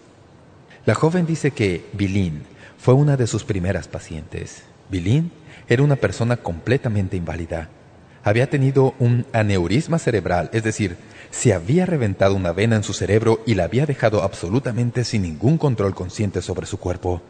La 0.87 0.95
joven 0.95 1.25
dice 1.25 1.51
que 1.51 1.87
Bilin 1.95 2.45
fue 2.79 2.93
una 2.93 3.17
de 3.17 3.27
sus 3.27 3.45
primeras 3.45 3.89
pacientes. 3.89 4.65
Bilin 4.91 5.33
era 5.69 5.83
una 5.83 5.97
persona 5.97 6.37
completamente 6.37 7.17
inválida. 7.17 7.71
Había 8.25 8.49
tenido 8.49 8.95
un 8.99 9.27
aneurisma 9.35 9.99
cerebral, 9.99 10.49
es 10.55 10.63
decir, 10.63 10.97
se 11.31 11.53
había 11.53 11.85
reventado 11.85 12.35
una 12.35 12.53
vena 12.53 12.77
en 12.77 12.83
su 12.83 12.95
cerebro 12.95 13.43
y 13.45 13.55
la 13.55 13.65
había 13.65 13.85
dejado 13.85 14.23
absolutamente 14.23 15.05
sin 15.05 15.23
ningún 15.23 15.59
control 15.59 15.95
consciente 15.95 16.41
sobre 16.41 16.67
su 16.67 16.79
cuerpo. 16.79 17.21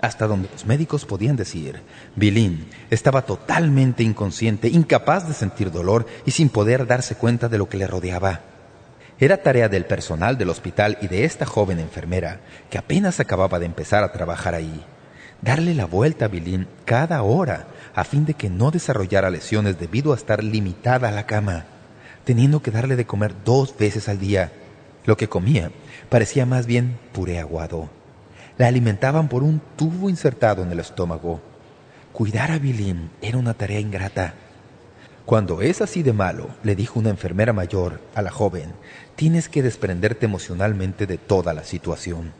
Hasta 0.00 0.28
donde 0.28 0.48
los 0.52 0.64
médicos 0.64 1.06
podían 1.06 1.34
decir, 1.34 1.80
Bilin 2.14 2.66
estaba 2.90 3.22
totalmente 3.22 4.04
inconsciente, 4.04 4.68
incapaz 4.68 5.26
de 5.26 5.34
sentir 5.34 5.72
dolor 5.72 6.06
y 6.24 6.30
sin 6.30 6.50
poder 6.50 6.86
darse 6.86 7.16
cuenta 7.16 7.48
de 7.48 7.58
lo 7.58 7.68
que 7.68 7.78
le 7.78 7.88
rodeaba. 7.88 8.42
Era 9.18 9.42
tarea 9.42 9.68
del 9.68 9.86
personal 9.86 10.38
del 10.38 10.50
hospital 10.50 10.98
y 11.00 11.08
de 11.08 11.24
esta 11.24 11.46
joven 11.46 11.80
enfermera, 11.80 12.40
que 12.70 12.78
apenas 12.78 13.18
acababa 13.18 13.58
de 13.58 13.66
empezar 13.66 14.04
a 14.04 14.12
trabajar 14.12 14.54
ahí, 14.54 14.84
darle 15.42 15.74
la 15.74 15.84
vuelta 15.84 16.24
a 16.24 16.28
Bilin 16.28 16.66
cada 16.86 17.22
hora 17.22 17.66
a 17.94 18.04
fin 18.04 18.24
de 18.24 18.34
que 18.34 18.48
no 18.48 18.70
desarrollara 18.70 19.28
lesiones 19.28 19.78
debido 19.78 20.12
a 20.12 20.16
estar 20.16 20.42
limitada 20.42 21.08
a 21.08 21.12
la 21.12 21.26
cama 21.26 21.66
teniendo 22.24 22.62
que 22.62 22.70
darle 22.70 22.96
de 22.96 23.06
comer 23.06 23.34
dos 23.44 23.76
veces 23.76 24.08
al 24.08 24.18
día. 24.18 24.52
Lo 25.04 25.16
que 25.16 25.28
comía 25.28 25.70
parecía 26.08 26.46
más 26.46 26.66
bien 26.66 26.98
puré 27.12 27.38
aguado. 27.38 27.90
La 28.58 28.68
alimentaban 28.68 29.28
por 29.28 29.42
un 29.42 29.60
tubo 29.76 30.08
insertado 30.08 30.62
en 30.62 30.70
el 30.70 30.80
estómago. 30.80 31.40
Cuidar 32.12 32.52
a 32.52 32.58
Bilín 32.58 33.10
era 33.20 33.38
una 33.38 33.54
tarea 33.54 33.80
ingrata. 33.80 34.34
Cuando 35.24 35.62
es 35.62 35.80
así 35.80 36.02
de 36.02 36.12
malo, 36.12 36.48
le 36.62 36.74
dijo 36.74 36.98
una 36.98 37.10
enfermera 37.10 37.52
mayor 37.52 38.00
a 38.14 38.22
la 38.22 38.30
joven, 38.30 38.72
tienes 39.14 39.48
que 39.48 39.62
desprenderte 39.62 40.26
emocionalmente 40.26 41.06
de 41.06 41.16
toda 41.16 41.54
la 41.54 41.64
situación. 41.64 42.32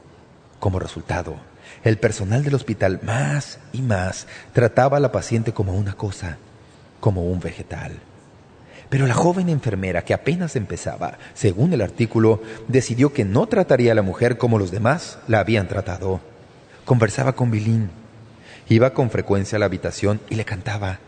Como 0.59 0.79
resultado, 0.79 1.37
el 1.85 1.99
personal 1.99 2.45
del 2.45 2.55
hospital 2.55 3.01
más 3.03 3.59
y 3.73 3.83
más 3.83 4.27
trataba 4.53 4.97
a 4.99 5.01
la 5.01 5.13
paciente 5.13 5.53
como 5.53 5.75
una 5.75 5.95
cosa, 5.95 6.39
como 7.01 7.25
un 7.25 7.41
vegetal. 7.41 7.99
Pero 8.89 9.07
la 9.07 9.15
joven 9.15 9.49
enfermera 9.49 10.05
que 10.05 10.15
apenas 10.15 10.55
empezaba, 10.55 11.19
según 11.35 11.73
el 11.73 11.81
artículo, 11.81 12.43
decidió 12.69 13.13
que 13.13 13.25
no 13.25 13.47
trataría 13.47 13.93
a 13.93 13.95
la 13.95 14.03
mujer 14.03 14.37
como 14.37 14.59
los 14.59 14.71
demás 14.71 15.19
la 15.29 15.41
habían 15.41 15.67
tratado. 15.67 16.21
Conversaba 16.85 17.33
con 17.33 17.51
Bilín. 17.51 17.91
Iba 18.69 18.93
con 18.93 19.11
frecuencia 19.11 19.57
a 19.57 19.59
la 19.59 19.67
habitación 19.67 20.21
y 20.29 20.35
le 20.35 20.45
cantaba. 20.45 20.99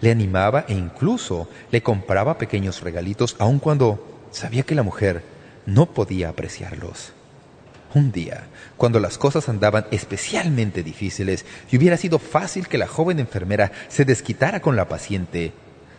le 0.00 0.10
animaba 0.10 0.64
e 0.68 0.74
incluso 0.74 1.48
le 1.70 1.82
compraba 1.82 2.38
pequeños 2.38 2.82
regalitos 2.82 3.36
aun 3.38 3.58
cuando 3.58 4.26
sabía 4.30 4.62
que 4.62 4.74
la 4.74 4.82
mujer 4.82 5.22
no 5.66 5.86
podía 5.86 6.28
apreciarlos. 6.28 7.12
Un 7.94 8.10
día, 8.10 8.48
cuando 8.76 8.98
las 8.98 9.18
cosas 9.18 9.48
andaban 9.48 9.86
especialmente 9.92 10.82
difíciles 10.82 11.46
y 11.70 11.76
hubiera 11.76 11.96
sido 11.96 12.18
fácil 12.18 12.66
que 12.66 12.76
la 12.76 12.88
joven 12.88 13.20
enfermera 13.20 13.70
se 13.88 14.04
desquitara 14.04 14.60
con 14.60 14.74
la 14.74 14.88
paciente, 14.88 15.52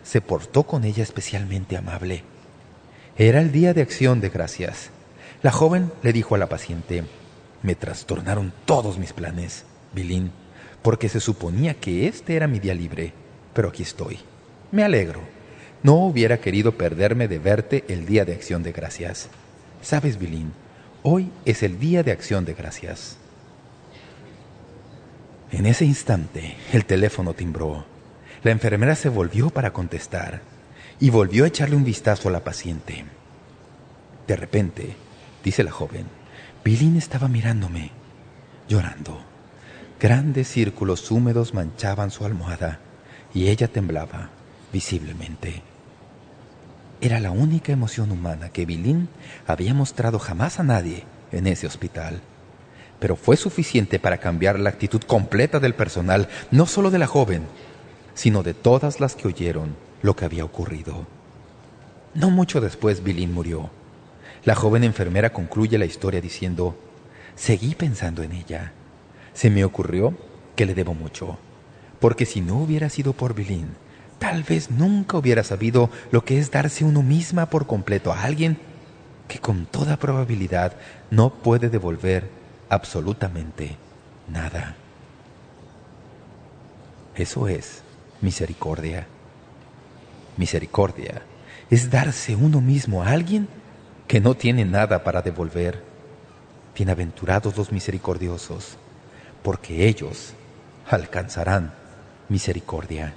se 0.04 0.20
portó 0.20 0.64
con 0.64 0.84
ella 0.84 1.04
especialmente 1.04 1.78
amable. 1.78 2.24
Era 3.18 3.40
el 3.40 3.54
día 3.54 3.74
de 3.74 3.82
acción 3.82 4.20
de 4.20 4.28
gracias. 4.28 4.90
La 5.42 5.52
joven 5.52 5.90
le 6.04 6.12
dijo 6.12 6.36
a 6.36 6.38
la 6.38 6.50
paciente, 6.50 7.06
me 7.64 7.76
trastornaron 7.76 8.52
todos 8.66 8.98
mis 8.98 9.14
planes, 9.14 9.64
Bilín, 9.94 10.32
porque 10.82 11.08
se 11.08 11.22
suponía 11.22 11.76
que 11.76 12.08
este 12.08 12.36
era 12.36 12.48
mi 12.48 12.60
día 12.60 12.74
libre, 12.74 13.14
pero 13.54 13.70
aquí 13.70 13.84
estoy. 13.84 14.20
Me 14.72 14.84
alegro. 14.84 15.22
No 15.82 15.96
hubiera 15.96 16.40
querido 16.40 16.74
perderme 16.74 17.30
de 17.30 17.40
verte 17.40 17.86
el 17.88 18.06
día 18.06 18.26
de 18.26 18.34
acción 18.34 18.64
de 18.64 18.74
gracias. 18.74 19.30
¿Sabes, 19.82 20.20
Bilín? 20.20 20.65
Hoy 21.08 21.30
es 21.46 21.62
el 21.62 21.78
día 21.78 22.02
de 22.02 22.12
acción 22.12 22.46
de 22.46 22.56
gracias. 22.56 23.18
En 25.52 25.68
ese 25.68 25.86
instante, 25.86 26.58
el 26.74 26.86
teléfono 26.86 27.36
timbró. 27.36 27.86
La 28.42 28.50
enfermera 28.50 28.96
se 28.96 29.10
volvió 29.10 29.52
para 29.52 29.72
contestar 29.72 30.42
y 31.00 31.12
volvió 31.12 31.44
a 31.44 31.48
echarle 31.48 31.76
un 31.76 31.84
vistazo 31.84 32.30
a 32.30 32.32
la 32.32 32.44
paciente. 32.44 33.06
De 34.26 34.36
repente, 34.36 34.96
dice 35.44 35.64
la 35.64 35.70
joven, 35.70 36.08
Bilín 36.64 36.96
estaba 36.96 37.28
mirándome, 37.28 37.92
llorando. 38.68 39.22
Grandes 40.00 40.48
círculos 40.48 41.12
húmedos 41.12 41.54
manchaban 41.54 42.10
su 42.10 42.26
almohada 42.26 42.80
y 43.32 43.50
ella 43.50 43.68
temblaba 43.68 44.32
visiblemente. 44.74 45.62
Era 47.02 47.20
la 47.20 47.32
única 47.32 47.72
emoción 47.72 48.12
humana 48.12 48.50
que 48.50 48.66
Bilín 48.66 49.10
había 49.48 49.74
mostrado 49.74 50.18
jamás 50.18 50.60
a 50.60 50.64
nadie 50.64 51.04
en 51.32 51.48
ese 51.48 51.68
hospital. 51.68 52.22
Pero 53.00 53.16
fue 53.16 53.36
suficiente 53.36 54.00
para 54.00 54.20
cambiar 54.20 54.60
la 54.60 54.70
actitud 54.70 55.02
completa 55.02 55.60
del 55.60 55.76
personal, 55.76 56.30
no 56.52 56.66
solo 56.66 56.92
de 56.92 57.00
la 57.00 57.08
joven, 57.08 57.44
sino 58.14 58.44
de 58.44 58.54
todas 58.54 59.00
las 59.00 59.16
que 59.16 59.28
oyeron 59.28 59.76
lo 60.02 60.16
que 60.16 60.26
había 60.26 60.46
ocurrido. 60.46 61.06
No 62.14 62.30
mucho 62.30 62.62
después 62.62 63.04
Bilín 63.04 63.34
murió. 63.34 63.70
La 64.46 64.56
joven 64.56 64.84
enfermera 64.84 65.34
concluye 65.34 65.78
la 65.78 65.86
historia 65.86 66.22
diciendo, 66.22 66.78
seguí 67.36 67.76
pensando 67.76 68.24
en 68.24 68.32
ella. 68.32 68.72
Se 69.34 69.50
me 69.50 69.66
ocurrió 69.66 70.18
que 70.56 70.66
le 70.66 70.76
debo 70.76 70.94
mucho, 70.94 71.38
porque 72.00 72.26
si 72.26 72.40
no 72.40 72.58
hubiera 72.58 72.90
sido 72.90 73.12
por 73.12 73.36
Bilín, 73.36 73.76
tal 74.20 74.44
vez 74.44 74.72
nunca 74.72 75.18
hubiera 75.18 75.44
sabido 75.44 75.90
lo 76.12 76.24
que 76.24 76.40
es 76.40 76.52
darse 76.52 76.84
uno 76.84 77.02
misma 77.02 77.48
por 77.48 77.68
completo 77.68 78.12
a 78.12 78.24
alguien 78.24 78.58
que 79.28 79.40
con 79.40 79.66
toda 79.66 79.98
probabilidad 79.98 80.74
no 81.12 81.32
puede 81.32 81.70
devolver 81.70 82.30
absolutamente 82.70 83.78
nada. 84.28 84.76
Eso 87.16 87.48
es 87.48 87.82
misericordia. 88.22 89.08
Misericordia 90.38 91.22
es 91.70 91.90
darse 91.90 92.36
uno 92.36 92.62
mismo 92.62 93.04
a 93.04 93.10
alguien 93.10 93.48
que 94.08 94.20
no 94.20 94.36
tiene 94.36 94.66
nada 94.66 95.04
para 95.04 95.22
devolver. 95.22 95.82
Bienaventurados 96.76 97.56
los 97.56 97.72
misericordiosos, 97.72 98.78
porque 99.42 99.88
ellos 99.88 100.34
alcanzarán 100.90 101.74
misericordia. 102.28 103.14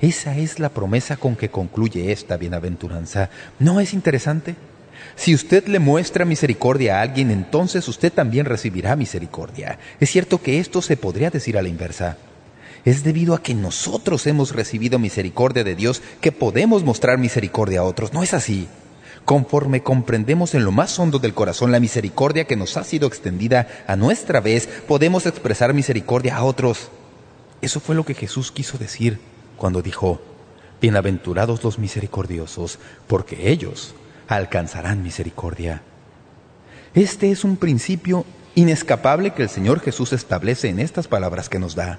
Esa 0.00 0.36
es 0.36 0.58
la 0.58 0.68
promesa 0.68 1.16
con 1.16 1.36
que 1.36 1.48
concluye 1.48 2.12
esta 2.12 2.36
bienaventuranza. 2.36 3.30
¿No 3.58 3.80
es 3.80 3.94
interesante? 3.94 4.54
Si 5.14 5.34
usted 5.34 5.66
le 5.68 5.78
muestra 5.78 6.26
misericordia 6.26 6.98
a 6.98 7.02
alguien, 7.02 7.30
entonces 7.30 7.88
usted 7.88 8.12
también 8.12 8.44
recibirá 8.44 8.94
misericordia. 8.94 9.78
Es 9.98 10.10
cierto 10.10 10.42
que 10.42 10.60
esto 10.60 10.82
se 10.82 10.98
podría 10.98 11.30
decir 11.30 11.56
a 11.56 11.62
la 11.62 11.70
inversa. 11.70 12.18
Es 12.84 13.04
debido 13.04 13.34
a 13.34 13.42
que 13.42 13.54
nosotros 13.54 14.26
hemos 14.26 14.54
recibido 14.54 14.98
misericordia 14.98 15.64
de 15.64 15.74
Dios 15.74 16.02
que 16.20 16.30
podemos 16.30 16.84
mostrar 16.84 17.16
misericordia 17.16 17.80
a 17.80 17.84
otros. 17.84 18.12
¿No 18.12 18.22
es 18.22 18.34
así? 18.34 18.68
Conforme 19.24 19.82
comprendemos 19.82 20.54
en 20.54 20.64
lo 20.64 20.72
más 20.72 20.98
hondo 20.98 21.18
del 21.18 21.34
corazón 21.34 21.72
la 21.72 21.80
misericordia 21.80 22.44
que 22.44 22.54
nos 22.54 22.76
ha 22.76 22.84
sido 22.84 23.08
extendida 23.08 23.66
a 23.86 23.96
nuestra 23.96 24.40
vez, 24.40 24.68
podemos 24.86 25.24
expresar 25.24 25.72
misericordia 25.72 26.36
a 26.36 26.44
otros. 26.44 26.90
Eso 27.62 27.80
fue 27.80 27.96
lo 27.96 28.04
que 28.04 28.14
Jesús 28.14 28.52
quiso 28.52 28.76
decir 28.76 29.18
cuando 29.56 29.82
dijo, 29.82 30.20
Bienaventurados 30.80 31.64
los 31.64 31.78
misericordiosos, 31.78 32.78
porque 33.06 33.50
ellos 33.50 33.94
alcanzarán 34.28 35.02
misericordia. 35.02 35.82
Este 36.94 37.30
es 37.30 37.44
un 37.44 37.56
principio 37.56 38.26
inescapable 38.54 39.32
que 39.32 39.42
el 39.42 39.48
Señor 39.48 39.80
Jesús 39.80 40.12
establece 40.12 40.68
en 40.68 40.78
estas 40.78 41.08
palabras 41.08 41.48
que 41.48 41.58
nos 41.58 41.74
da. 41.74 41.98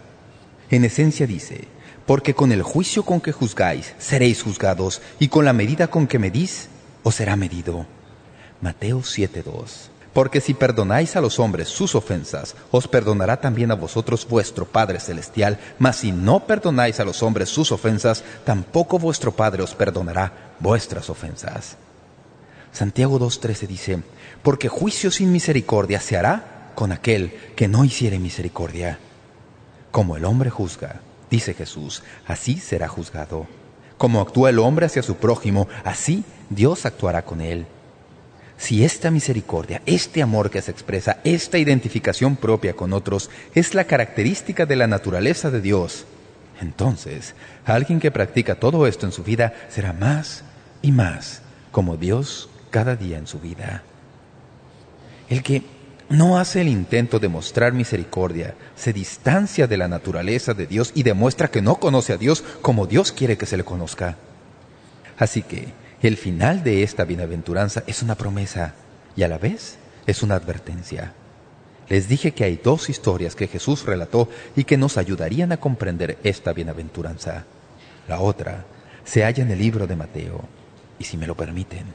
En 0.70 0.86
esencia 0.86 1.26
dice, 1.26 1.68
porque 2.06 2.36
con 2.36 2.52
el 2.52 2.62
juicio 2.62 3.04
con 3.04 3.20
que 3.20 3.32
juzgáis 3.32 3.96
seréis 3.98 4.44
juzgados, 4.44 5.02
y 5.20 5.30
con 5.30 5.44
la 5.44 5.54
medida 5.54 5.88
con 5.88 6.08
que 6.08 6.20
medís 6.20 6.70
os 7.04 7.16
será 7.16 7.36
medido. 7.36 7.88
Mateo 8.62 9.00
7.2 9.00 9.97
Porque 10.18 10.42
si 10.42 10.56
perdonáis 10.56 11.16
a 11.16 11.22
los 11.22 11.38
hombres 11.38 11.68
sus 11.68 11.94
ofensas, 11.94 12.56
os 12.72 12.88
perdonará 12.88 13.40
también 13.40 13.70
a 13.70 13.76
vosotros 13.76 14.28
vuestro 14.28 14.66
Padre 14.66 15.00
Celestial, 15.00 15.60
mas 15.78 15.98
si 15.98 16.12
no 16.12 16.40
perdonáis 16.40 17.00
a 17.00 17.06
los 17.06 17.22
hombres 17.22 17.50
sus 17.50 17.72
ofensas, 17.72 18.24
tampoco 18.44 18.98
vuestro 18.98 19.32
Padre 19.32 19.62
os 19.62 19.76
perdonará 19.76 20.56
vuestras 20.60 21.12
ofensas. 21.12 21.78
Santiago 22.72 23.20
2.13 23.20 23.68
dice, 23.68 24.00
Porque 24.42 24.70
juicio 24.70 25.12
sin 25.12 25.32
misericordia 25.32 26.00
se 26.00 26.18
hará 26.18 26.72
con 26.74 26.92
aquel 26.92 27.32
que 27.56 27.68
no 27.68 27.86
hiciere 27.86 28.18
misericordia. 28.18 28.98
Como 29.92 30.18
el 30.18 30.26
hombre 30.26 30.50
juzga, 30.50 31.02
dice 31.30 31.54
Jesús, 31.54 32.02
así 32.26 32.58
será 32.58 32.88
juzgado. 32.88 33.46
Como 34.00 34.20
actúa 34.22 34.50
el 34.50 34.58
hombre 34.58 34.88
hacia 34.88 35.04
su 35.04 35.18
prójimo, 35.18 35.68
así 35.84 36.24
Dios 36.50 36.88
actuará 36.88 37.24
con 37.24 37.40
él. 37.40 37.68
Si 38.58 38.84
esta 38.84 39.12
misericordia, 39.12 39.82
este 39.86 40.22
amor 40.22 40.50
que 40.50 40.62
se 40.62 40.72
expresa, 40.72 41.20
esta 41.24 41.58
identificación 41.58 42.36
propia 42.36 42.74
con 42.74 42.92
otros, 42.94 43.30
es 43.54 43.76
la 43.76 43.84
característica 43.86 44.66
de 44.66 44.76
la 44.76 44.88
naturaleza 44.88 45.52
de 45.52 45.62
Dios, 45.62 46.06
entonces 46.62 47.36
alguien 47.66 48.00
que 48.00 48.12
practica 48.12 48.56
todo 48.56 48.88
esto 48.88 49.06
en 49.06 49.12
su 49.12 49.24
vida 49.24 49.54
será 49.70 49.94
más 49.94 50.44
y 50.82 50.92
más 50.92 51.42
como 51.72 51.98
Dios 51.98 52.50
cada 52.72 52.96
día 52.96 53.18
en 53.18 53.28
su 53.28 53.40
vida. 53.40 53.84
El 55.30 55.44
que 55.44 55.64
no 56.10 56.40
hace 56.40 56.62
el 56.62 56.70
intento 56.70 57.20
de 57.20 57.28
mostrar 57.28 57.74
misericordia, 57.74 58.56
se 58.76 58.94
distancia 58.94 59.68
de 59.68 59.78
la 59.78 59.88
naturaleza 59.88 60.54
de 60.54 60.66
Dios 60.66 60.92
y 60.96 61.04
demuestra 61.04 61.50
que 61.50 61.62
no 61.62 61.76
conoce 61.76 62.14
a 62.14 62.18
Dios 62.18 62.44
como 62.62 62.88
Dios 62.88 63.12
quiere 63.12 63.38
que 63.38 63.46
se 63.46 63.58
le 63.58 63.66
conozca. 63.66 64.16
Así 65.18 65.42
que 65.42 65.68
el 66.02 66.18
final 66.18 66.64
de 66.64 66.84
esta 66.84 67.06
bienaventuranza 67.06 67.84
es 67.88 68.04
una 68.04 68.16
promesa 68.16 68.74
y 69.16 69.24
a 69.24 69.28
la 69.28 69.38
vez 69.38 69.78
es 70.06 70.22
una 70.22 70.36
advertencia. 70.36 71.14
Les 71.90 72.08
dije 72.08 72.34
que 72.34 72.44
hay 72.44 72.60
dos 72.62 72.90
historias 72.90 73.36
que 73.36 73.48
Jesús 73.48 73.86
relató 73.86 74.30
y 74.56 74.66
que 74.66 74.78
nos 74.78 74.98
ayudarían 74.98 75.52
a 75.52 75.58
comprender 75.58 76.18
esta 76.24 76.54
bienaventuranza. 76.54 77.46
La 78.08 78.20
otra 78.20 78.66
se 79.06 79.24
halla 79.24 79.44
en 79.44 79.52
el 79.52 79.60
libro 79.60 79.88
de 79.88 79.96
Mateo. 79.96 80.44
Y 81.00 81.06
si 81.06 81.18
me 81.18 81.28
lo 81.28 81.36
permiten, 81.36 81.86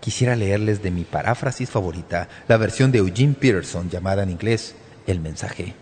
quisiera 0.00 0.36
leerles 0.36 0.82
de 0.82 0.90
mi 0.90 1.04
paráfrasis 1.04 1.68
favorita, 1.68 2.28
la 2.48 2.56
versión 2.56 2.92
de 2.92 2.98
Eugene 2.98 3.34
Peterson 3.34 3.90
llamada 3.90 4.22
en 4.22 4.30
inglés 4.30 4.74
El 5.06 5.20
Mensaje. 5.20 5.74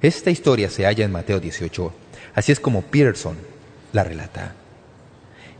Esta 0.00 0.30
historia 0.30 0.70
se 0.70 0.84
halla 0.84 1.04
en 1.04 1.12
Mateo 1.12 1.40
18, 1.40 1.92
así 2.34 2.52
es 2.52 2.60
como 2.60 2.82
Peterson 2.82 3.36
la 3.92 4.04
relata. 4.04 4.54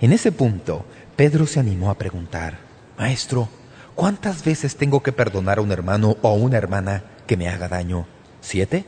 En 0.01 0.12
ese 0.12 0.30
punto, 0.30 0.86
Pedro 1.19 1.49
se 1.49 1.59
animó 1.59 1.91
a 1.91 1.99
preguntar, 1.99 2.59
Maestro, 2.97 3.49
¿cuántas 3.97 4.45
veces 4.45 4.77
tengo 4.77 5.03
que 5.03 5.11
perdonar 5.11 5.59
a 5.59 5.62
un 5.62 5.73
hermano 5.73 6.16
o 6.23 6.29
a 6.29 6.33
una 6.33 6.59
hermana 6.59 7.03
que 7.27 7.37
me 7.37 7.49
haga 7.49 7.66
daño? 7.66 8.07
¿Siete? 8.41 8.85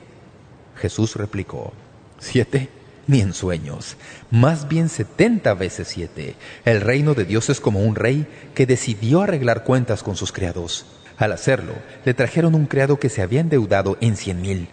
Jesús 0.77 1.17
replicó, 1.17 1.73
¿siete? 2.21 2.69
Ni 3.09 3.21
en 3.21 3.33
sueños, 3.33 3.97
más 4.31 4.69
bien 4.69 4.89
setenta 4.89 5.55
veces 5.55 5.89
siete. 5.89 6.37
El 6.65 6.83
reino 6.83 7.15
de 7.15 7.25
Dios 7.25 7.51
es 7.51 7.59
como 7.59 7.81
un 7.81 7.97
rey 7.97 8.29
que 8.55 8.65
decidió 8.65 9.23
arreglar 9.23 9.65
cuentas 9.65 10.05
con 10.05 10.15
sus 10.15 10.31
criados. 10.31 10.87
Al 11.19 11.33
hacerlo, 11.33 11.73
le 12.05 12.15
trajeron 12.15 12.55
un 12.55 12.67
criado 12.67 13.01
que 13.01 13.09
se 13.09 13.23
había 13.23 13.41
endeudado 13.41 13.99
en 14.01 14.17
cien 14.17 14.41
mil. 14.41 14.69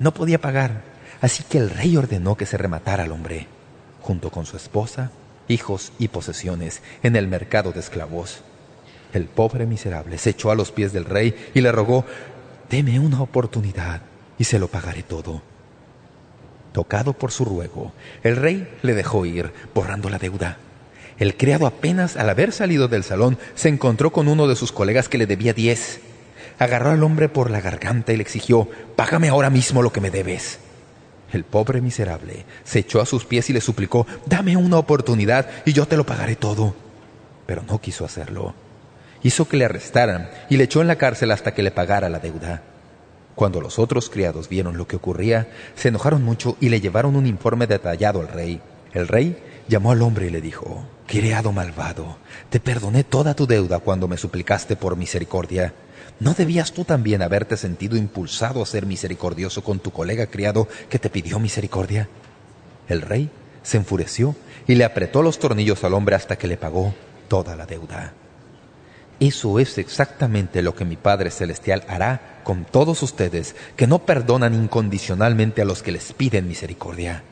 No 0.00 0.12
podía 0.12 0.42
pagar, 0.42 0.82
así 1.22 1.44
que 1.44 1.56
el 1.56 1.70
rey 1.70 1.96
ordenó 1.96 2.36
que 2.36 2.44
se 2.44 2.58
rematara 2.58 3.04
al 3.04 3.12
hombre, 3.12 3.46
junto 4.02 4.30
con 4.30 4.44
su 4.44 4.58
esposa, 4.58 5.12
hijos 5.50 5.92
y 5.98 6.08
posesiones, 6.08 6.82
en 7.02 7.16
el 7.16 7.28
mercado 7.28 7.72
de 7.72 7.80
esclavos. 7.80 8.42
El 9.12 9.24
pobre 9.24 9.66
miserable 9.66 10.18
se 10.18 10.30
echó 10.30 10.50
a 10.50 10.54
los 10.54 10.70
pies 10.70 10.92
del 10.92 11.04
rey 11.04 11.34
y 11.54 11.60
le 11.60 11.72
rogó, 11.72 12.04
«Deme 12.70 13.00
una 13.00 13.20
oportunidad 13.22 14.02
y 14.38 14.44
se 14.44 14.58
lo 14.58 14.68
pagaré 14.68 15.02
todo». 15.02 15.42
Tocado 16.72 17.14
por 17.14 17.32
su 17.32 17.44
ruego, 17.44 17.92
el 18.22 18.36
rey 18.36 18.72
le 18.82 18.94
dejó 18.94 19.26
ir, 19.26 19.52
borrando 19.74 20.08
la 20.08 20.18
deuda. 20.18 20.58
El 21.18 21.36
criado 21.36 21.66
apenas 21.66 22.16
al 22.16 22.30
haber 22.30 22.52
salido 22.52 22.86
del 22.86 23.02
salón 23.02 23.38
se 23.56 23.68
encontró 23.68 24.12
con 24.12 24.28
uno 24.28 24.46
de 24.46 24.56
sus 24.56 24.70
colegas 24.70 25.08
que 25.08 25.18
le 25.18 25.26
debía 25.26 25.52
diez. 25.52 26.00
Agarró 26.58 26.90
al 26.90 27.02
hombre 27.02 27.28
por 27.28 27.50
la 27.50 27.60
garganta 27.60 28.12
y 28.12 28.16
le 28.16 28.22
exigió, 28.22 28.68
«Págame 28.94 29.28
ahora 29.28 29.50
mismo 29.50 29.82
lo 29.82 29.92
que 29.92 30.00
me 30.00 30.10
debes». 30.10 30.60
El 31.32 31.44
pobre 31.44 31.80
miserable 31.80 32.44
se 32.64 32.80
echó 32.80 33.00
a 33.00 33.06
sus 33.06 33.24
pies 33.24 33.50
y 33.50 33.52
le 33.52 33.60
suplicó, 33.60 34.06
«Dame 34.26 34.56
una 34.56 34.78
oportunidad 34.78 35.48
y 35.64 35.72
yo 35.72 35.86
te 35.86 35.96
lo 35.96 36.04
pagaré 36.04 36.36
todo». 36.36 36.74
Pero 37.46 37.62
no 37.62 37.80
quiso 37.80 38.04
hacerlo. 38.04 38.54
Hizo 39.22 39.46
que 39.48 39.56
le 39.56 39.64
arrestaran 39.64 40.30
y 40.48 40.56
le 40.56 40.64
echó 40.64 40.80
en 40.80 40.88
la 40.88 40.96
cárcel 40.96 41.30
hasta 41.30 41.52
que 41.52 41.62
le 41.62 41.70
pagara 41.70 42.08
la 42.08 42.18
deuda. 42.18 42.62
Cuando 43.34 43.60
los 43.60 43.78
otros 43.78 44.10
criados 44.10 44.48
vieron 44.48 44.76
lo 44.76 44.86
que 44.86 44.96
ocurría, 44.96 45.48
se 45.74 45.88
enojaron 45.88 46.22
mucho 46.22 46.56
y 46.60 46.68
le 46.68 46.80
llevaron 46.80 47.16
un 47.16 47.26
informe 47.26 47.66
detallado 47.66 48.20
al 48.20 48.28
rey. 48.28 48.60
El 48.92 49.08
rey 49.08 49.36
llamó 49.68 49.92
al 49.92 50.02
hombre 50.02 50.26
y 50.26 50.30
le 50.30 50.40
dijo, 50.40 50.84
«Criado 51.06 51.52
malvado, 51.52 52.18
te 52.50 52.60
perdoné 52.60 53.04
toda 53.04 53.34
tu 53.34 53.46
deuda 53.46 53.78
cuando 53.78 54.08
me 54.08 54.16
suplicaste 54.16 54.76
por 54.76 54.96
misericordia. 54.96 55.72
¿No 56.20 56.34
debías 56.34 56.72
tú 56.72 56.84
también 56.84 57.22
haberte 57.22 57.56
sentido 57.56 57.96
impulsado 57.96 58.62
a 58.62 58.66
ser 58.66 58.84
misericordioso 58.84 59.64
con 59.64 59.80
tu 59.80 59.90
colega 59.90 60.26
criado 60.26 60.68
que 60.88 60.98
te 60.98 61.10
pidió 61.10 61.38
misericordia?» 61.38 62.08
El 62.88 63.00
rey 63.00 63.30
se 63.62 63.78
enfureció 63.78 64.36
y 64.66 64.74
le 64.74 64.84
apretó 64.84 65.22
los 65.22 65.38
tornillos 65.38 65.82
al 65.82 65.94
hombre 65.94 66.16
hasta 66.16 66.36
que 66.36 66.46
le 66.46 66.58
pagó 66.58 66.94
toda 67.28 67.56
la 67.56 67.64
deuda. 67.64 68.12
Eso 69.18 69.58
es 69.58 69.78
exactamente 69.78 70.62
lo 70.62 70.74
que 70.74 70.84
mi 70.84 70.96
Padre 70.96 71.30
Celestial 71.30 71.84
hará 71.88 72.40
con 72.42 72.64
todos 72.64 73.02
ustedes 73.02 73.54
que 73.76 73.86
no 73.86 74.00
perdonan 74.00 74.54
incondicionalmente 74.54 75.62
a 75.62 75.64
los 75.64 75.82
que 75.82 75.92
les 75.92 76.12
piden 76.12 76.48
misericordia. 76.48 77.22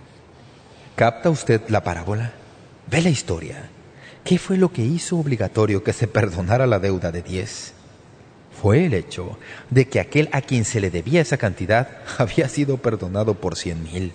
¿Capta 0.97 1.30
usted 1.30 1.62
la 1.68 1.82
parábola? 1.82 2.32
Ve 2.91 3.03
la 3.03 3.11
historia. 3.11 3.70
¿Qué 4.24 4.39
fue 4.39 4.57
lo 4.59 4.72
que 4.72 4.82
hizo 4.82 5.18
obligatorio 5.18 5.82
que 5.82 5.93
se 5.93 6.09
perdonara 6.09 6.66
la 6.66 6.78
deuda 6.78 7.11
de 7.11 7.22
diez? 7.22 7.74
Fue 8.61 8.87
el 8.87 8.95
hecho 8.95 9.39
de 9.71 9.87
que 9.89 10.01
aquel 10.01 10.29
a 10.33 10.41
quien 10.41 10.65
se 10.65 10.81
le 10.81 10.91
debía 10.91 11.21
esa 11.21 11.37
cantidad 11.37 11.89
había 12.19 12.49
sido 12.49 12.79
perdonado 12.79 13.35
por 13.35 13.57
cien 13.57 13.83
mil. 13.85 14.13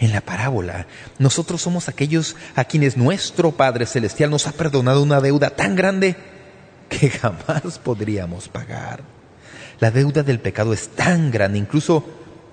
En 0.00 0.12
la 0.12 0.20
parábola, 0.20 0.86
nosotros 1.18 1.62
somos 1.62 1.88
aquellos 1.88 2.36
a 2.54 2.64
quienes 2.64 2.96
nuestro 2.96 3.52
Padre 3.52 3.86
Celestial 3.86 4.30
nos 4.30 4.46
ha 4.46 4.52
perdonado 4.52 5.02
una 5.02 5.20
deuda 5.20 5.50
tan 5.50 5.74
grande 5.74 6.16
que 6.88 7.10
jamás 7.10 7.78
podríamos 7.82 8.48
pagar. 8.48 9.02
La 9.80 9.90
deuda 9.90 10.22
del 10.22 10.40
pecado 10.40 10.72
es 10.72 10.88
tan 10.88 11.30
grande, 11.30 11.58
incluso 11.58 12.04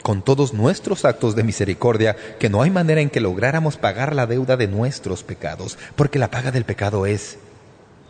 con 0.04 0.24
todos 0.24 0.54
nuestros 0.54 1.04
actos 1.06 1.36
de 1.36 1.44
misericordia, 1.44 2.16
que 2.40 2.50
no 2.50 2.62
hay 2.62 2.70
manera 2.70 3.02
en 3.02 3.10
que 3.10 3.20
lográramos 3.22 3.78
pagar 3.78 4.14
la 4.14 4.28
deuda 4.28 4.56
de 4.56 4.68
nuestros 4.68 5.24
pecados, 5.24 5.80
porque 5.96 6.20
la 6.20 6.30
paga 6.30 6.52
del 6.52 6.66
pecado 6.66 7.08
es 7.08 7.40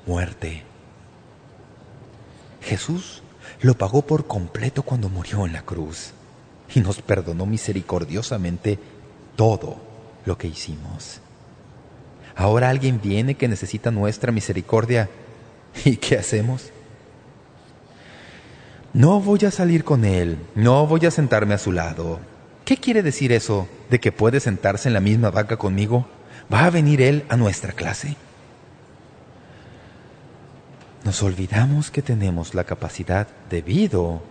muerte. 0.06 0.64
Jesús 2.66 3.24
lo 3.62 3.76
pagó 3.76 4.02
por 4.02 4.28
completo 4.28 4.84
cuando 4.84 5.08
murió 5.08 5.46
en 5.46 5.54
la 5.54 5.62
cruz 5.62 6.12
y 6.74 6.82
nos 6.82 7.02
perdonó 7.02 7.46
misericordiosamente 7.46 8.78
todo 9.38 9.78
lo 10.26 10.38
que 10.38 10.48
hicimos. 10.48 11.22
Ahora 12.36 12.70
alguien 12.70 13.00
viene 13.02 13.36
que 13.36 13.48
necesita 13.48 13.92
nuestra 13.92 14.34
misericordia 14.34 15.10
¿Y 15.84 15.98
qué 15.98 16.18
hacemos? 16.18 16.72
No 18.94 19.20
voy 19.20 19.40
a 19.46 19.52
salir 19.52 19.84
con 19.84 20.06
él, 20.06 20.38
no 20.56 20.88
voy 20.88 21.06
a 21.06 21.12
sentarme 21.12 21.54
a 21.54 21.58
su 21.58 21.72
lado. 21.72 22.20
¿Qué 22.64 22.78
quiere 22.78 23.04
decir 23.04 23.32
eso 23.32 23.68
de 23.90 24.00
que 24.00 24.12
puede 24.12 24.40
sentarse 24.40 24.88
en 24.88 24.94
la 24.94 25.02
misma 25.02 25.32
vaca 25.32 25.58
conmigo? 25.58 26.08
¿Va 26.52 26.66
a 26.66 26.70
venir 26.70 27.02
él 27.02 27.26
a 27.28 27.36
nuestra 27.36 27.74
clase? 27.74 28.16
Nos 31.06 31.22
olvidamos 31.22 31.92
que 31.92 32.02
tenemos 32.02 32.56
la 32.56 32.64
capacidad, 32.64 33.28
debido 33.48 34.24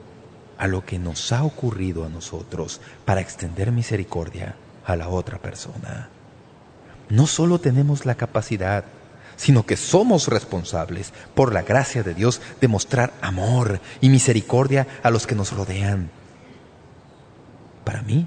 a 0.59 0.67
lo 0.67 0.85
que 0.85 0.99
nos 0.99 1.31
ha 1.31 1.45
ocurrido 1.45 2.05
a 2.05 2.09
nosotros, 2.09 2.81
para 3.05 3.21
extender 3.21 3.71
misericordia 3.71 4.57
a 4.85 4.97
la 4.97 5.09
otra 5.09 5.39
persona. 5.39 6.09
No 7.09 7.29
solo 7.29 7.61
tenemos 7.61 8.07
la 8.07 8.17
capacidad, 8.17 8.87
sino 9.37 9.65
que 9.65 9.77
somos 9.77 10.27
responsables, 10.27 11.13
por 11.37 11.55
la 11.55 11.63
gracia 11.63 12.03
de 12.03 12.13
Dios, 12.13 12.41
de 12.61 12.67
mostrar 12.67 13.13
amor 13.21 13.79
y 14.01 14.09
misericordia 14.09 14.89
a 15.05 15.11
los 15.11 15.29
que 15.29 15.37
nos 15.37 15.53
rodean. 15.53 16.11
Para 17.85 18.03
mí, 18.03 18.27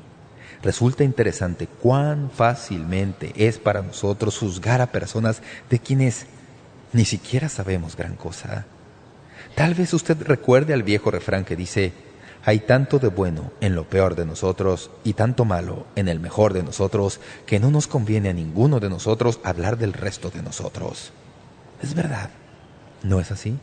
resulta 0.63 1.03
interesante 1.03 1.67
cuán 1.67 2.31
fácilmente 2.33 3.33
es 3.35 3.57
para 3.57 3.81
nosotros 3.81 4.37
juzgar 4.37 4.79
a 4.79 4.93
personas 4.93 5.41
de 5.69 5.79
quienes 5.79 6.27
ni 6.97 7.05
siquiera 7.05 7.47
sabemos 7.47 7.95
gran 7.95 8.15
cosa. 8.15 8.65
Tal 9.53 9.75
vez 9.75 9.93
usted 9.93 10.19
recuerde 10.23 10.73
al 10.73 10.81
viejo 10.81 11.11
refrán 11.11 11.45
que 11.45 11.55
dice, 11.55 11.93
hay 12.43 12.61
tanto 12.61 12.97
de 12.97 13.07
bueno 13.07 13.51
en 13.61 13.75
lo 13.75 13.87
peor 13.87 14.15
de 14.15 14.25
nosotros 14.25 14.89
y 15.03 15.13
tanto 15.13 15.45
malo 15.45 15.85
en 15.95 16.07
el 16.07 16.19
mejor 16.19 16.53
de 16.53 16.63
nosotros 16.63 17.19
que 17.45 17.59
no 17.59 17.69
nos 17.69 17.85
conviene 17.85 18.29
a 18.29 18.33
ninguno 18.33 18.79
de 18.79 18.89
nosotros 18.89 19.39
hablar 19.43 19.77
del 19.77 19.93
resto 19.93 20.31
de 20.31 20.41
nosotros. 20.41 21.13
Es 21.83 21.93
verdad, 21.93 22.31
¿no 23.03 23.19
es 23.19 23.31
así? 23.31 23.59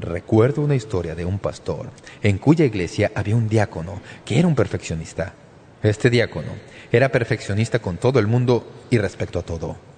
Recuerdo 0.00 0.60
una 0.60 0.74
historia 0.74 1.14
de 1.14 1.24
un 1.24 1.38
pastor 1.38 1.88
en 2.22 2.36
cuya 2.36 2.66
iglesia 2.66 3.10
había 3.14 3.36
un 3.36 3.48
diácono 3.48 4.02
que 4.26 4.38
era 4.38 4.48
un 4.48 4.54
perfeccionista. 4.54 5.32
Este 5.82 6.10
diácono 6.10 6.52
era 6.92 7.08
perfeccionista 7.08 7.78
con 7.78 7.96
todo 7.96 8.18
el 8.18 8.26
mundo 8.26 8.70
y 8.90 8.98
respecto 8.98 9.38
a 9.38 9.42
todo. 9.44 9.93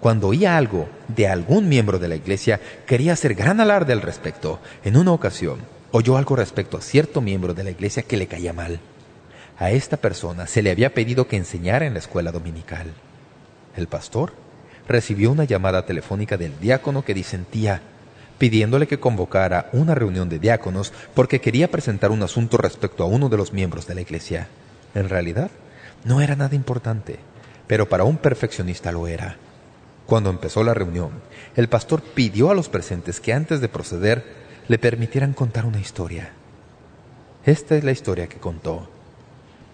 Cuando 0.00 0.28
oía 0.28 0.56
algo 0.56 0.88
de 1.08 1.26
algún 1.26 1.68
miembro 1.68 1.98
de 1.98 2.06
la 2.06 2.14
iglesia, 2.14 2.60
quería 2.86 3.14
hacer 3.14 3.34
gran 3.34 3.60
alarde 3.60 3.92
al 3.92 4.00
respecto. 4.00 4.60
En 4.84 4.96
una 4.96 5.12
ocasión, 5.12 5.58
oyó 5.90 6.16
algo 6.16 6.36
respecto 6.36 6.76
a 6.76 6.82
cierto 6.82 7.20
miembro 7.20 7.52
de 7.52 7.64
la 7.64 7.70
iglesia 7.70 8.04
que 8.04 8.16
le 8.16 8.28
caía 8.28 8.52
mal. 8.52 8.78
A 9.58 9.72
esta 9.72 9.96
persona 9.96 10.46
se 10.46 10.62
le 10.62 10.70
había 10.70 10.94
pedido 10.94 11.26
que 11.26 11.36
enseñara 11.36 11.84
en 11.84 11.94
la 11.94 11.98
escuela 11.98 12.30
dominical. 12.30 12.92
El 13.76 13.88
pastor 13.88 14.32
recibió 14.86 15.32
una 15.32 15.44
llamada 15.44 15.84
telefónica 15.84 16.36
del 16.36 16.58
diácono 16.60 17.04
que 17.04 17.12
disentía, 17.12 17.82
pidiéndole 18.38 18.86
que 18.86 19.00
convocara 19.00 19.68
una 19.72 19.96
reunión 19.96 20.28
de 20.28 20.38
diáconos 20.38 20.92
porque 21.12 21.40
quería 21.40 21.72
presentar 21.72 22.12
un 22.12 22.22
asunto 22.22 22.56
respecto 22.56 23.02
a 23.02 23.06
uno 23.06 23.28
de 23.28 23.36
los 23.36 23.52
miembros 23.52 23.88
de 23.88 23.96
la 23.96 24.00
iglesia. 24.02 24.46
En 24.94 25.08
realidad, 25.08 25.50
no 26.04 26.20
era 26.20 26.36
nada 26.36 26.54
importante, 26.54 27.18
pero 27.66 27.88
para 27.88 28.04
un 28.04 28.16
perfeccionista 28.16 28.92
lo 28.92 29.08
era. 29.08 29.36
Cuando 30.08 30.30
empezó 30.30 30.64
la 30.64 30.72
reunión, 30.72 31.10
el 31.54 31.68
pastor 31.68 32.00
pidió 32.00 32.50
a 32.50 32.54
los 32.54 32.70
presentes 32.70 33.20
que 33.20 33.34
antes 33.34 33.60
de 33.60 33.68
proceder 33.68 34.24
le 34.66 34.78
permitieran 34.78 35.34
contar 35.34 35.66
una 35.66 35.80
historia. 35.80 36.32
Esta 37.44 37.76
es 37.76 37.84
la 37.84 37.92
historia 37.92 38.26
que 38.26 38.38
contó. 38.38 38.88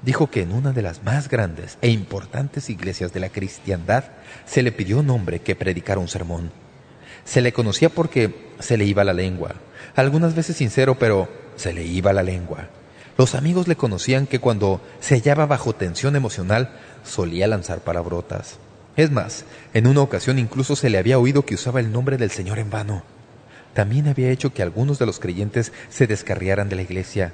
Dijo 0.02 0.30
que 0.30 0.42
en 0.42 0.50
una 0.50 0.72
de 0.72 0.82
las 0.82 1.04
más 1.04 1.28
grandes 1.28 1.78
e 1.82 1.88
importantes 1.90 2.68
iglesias 2.68 3.12
de 3.12 3.20
la 3.20 3.28
cristiandad 3.28 4.06
se 4.44 4.64
le 4.64 4.72
pidió 4.72 4.98
un 4.98 5.10
hombre 5.10 5.38
que 5.38 5.54
predicara 5.54 6.00
un 6.00 6.08
sermón. 6.08 6.50
Se 7.24 7.40
le 7.40 7.52
conocía 7.52 7.88
porque 7.88 8.50
se 8.58 8.76
le 8.76 8.86
iba 8.86 9.04
la 9.04 9.12
lengua, 9.12 9.54
algunas 9.94 10.34
veces 10.34 10.56
sincero, 10.56 10.98
pero 10.98 11.28
se 11.54 11.72
le 11.72 11.84
iba 11.84 12.12
la 12.12 12.24
lengua. 12.24 12.70
Los 13.16 13.36
amigos 13.36 13.68
le 13.68 13.76
conocían 13.76 14.26
que 14.26 14.40
cuando 14.40 14.80
se 14.98 15.14
hallaba 15.14 15.46
bajo 15.46 15.76
tensión 15.76 16.16
emocional 16.16 16.76
solía 17.04 17.46
lanzar 17.46 17.82
palabrotas. 17.82 18.58
Es 18.96 19.10
más, 19.10 19.44
en 19.72 19.86
una 19.86 20.02
ocasión 20.02 20.38
incluso 20.38 20.76
se 20.76 20.90
le 20.90 20.98
había 20.98 21.18
oído 21.18 21.44
que 21.44 21.54
usaba 21.54 21.80
el 21.80 21.92
nombre 21.92 22.16
del 22.16 22.30
Señor 22.30 22.58
en 22.58 22.70
vano 22.70 23.02
también 23.74 24.06
había 24.06 24.30
hecho 24.30 24.54
que 24.54 24.62
algunos 24.62 24.98
de 24.98 25.06
los 25.06 25.18
creyentes 25.18 25.72
se 25.90 26.06
descarriaran 26.06 26.68
de 26.68 26.76
la 26.76 26.82
iglesia. 26.82 27.32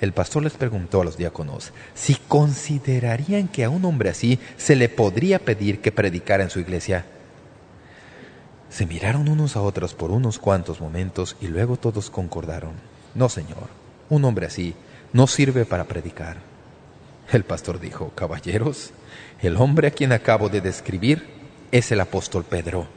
El 0.00 0.12
pastor 0.12 0.42
les 0.42 0.52
preguntó 0.52 1.00
a 1.00 1.04
los 1.04 1.16
diáconos 1.16 1.72
si 1.94 2.16
considerarían 2.16 3.48
que 3.48 3.64
a 3.64 3.70
un 3.70 3.84
hombre 3.84 4.10
así 4.10 4.38
se 4.56 4.76
le 4.76 4.88
podría 4.88 5.38
pedir 5.38 5.80
que 5.80 5.92
predicara 5.92 6.42
en 6.42 6.50
su 6.50 6.60
iglesia. 6.60 7.06
Se 8.70 8.86
miraron 8.86 9.28
unos 9.28 9.56
a 9.56 9.62
otros 9.62 9.94
por 9.94 10.10
unos 10.10 10.38
cuantos 10.38 10.80
momentos 10.80 11.36
y 11.40 11.46
luego 11.46 11.76
todos 11.76 12.10
concordaron. 12.10 12.72
No, 13.14 13.28
señor, 13.28 13.68
un 14.10 14.24
hombre 14.24 14.46
así 14.46 14.74
no 15.12 15.26
sirve 15.26 15.64
para 15.64 15.84
predicar. 15.84 16.36
El 17.32 17.44
pastor 17.44 17.80
dijo, 17.80 18.10
caballeros, 18.14 18.90
el 19.42 19.56
hombre 19.56 19.88
a 19.88 19.90
quien 19.90 20.12
acabo 20.12 20.48
de 20.48 20.60
describir 20.60 21.26
es 21.70 21.92
el 21.92 22.00
apóstol 22.00 22.44
Pedro 22.44 22.88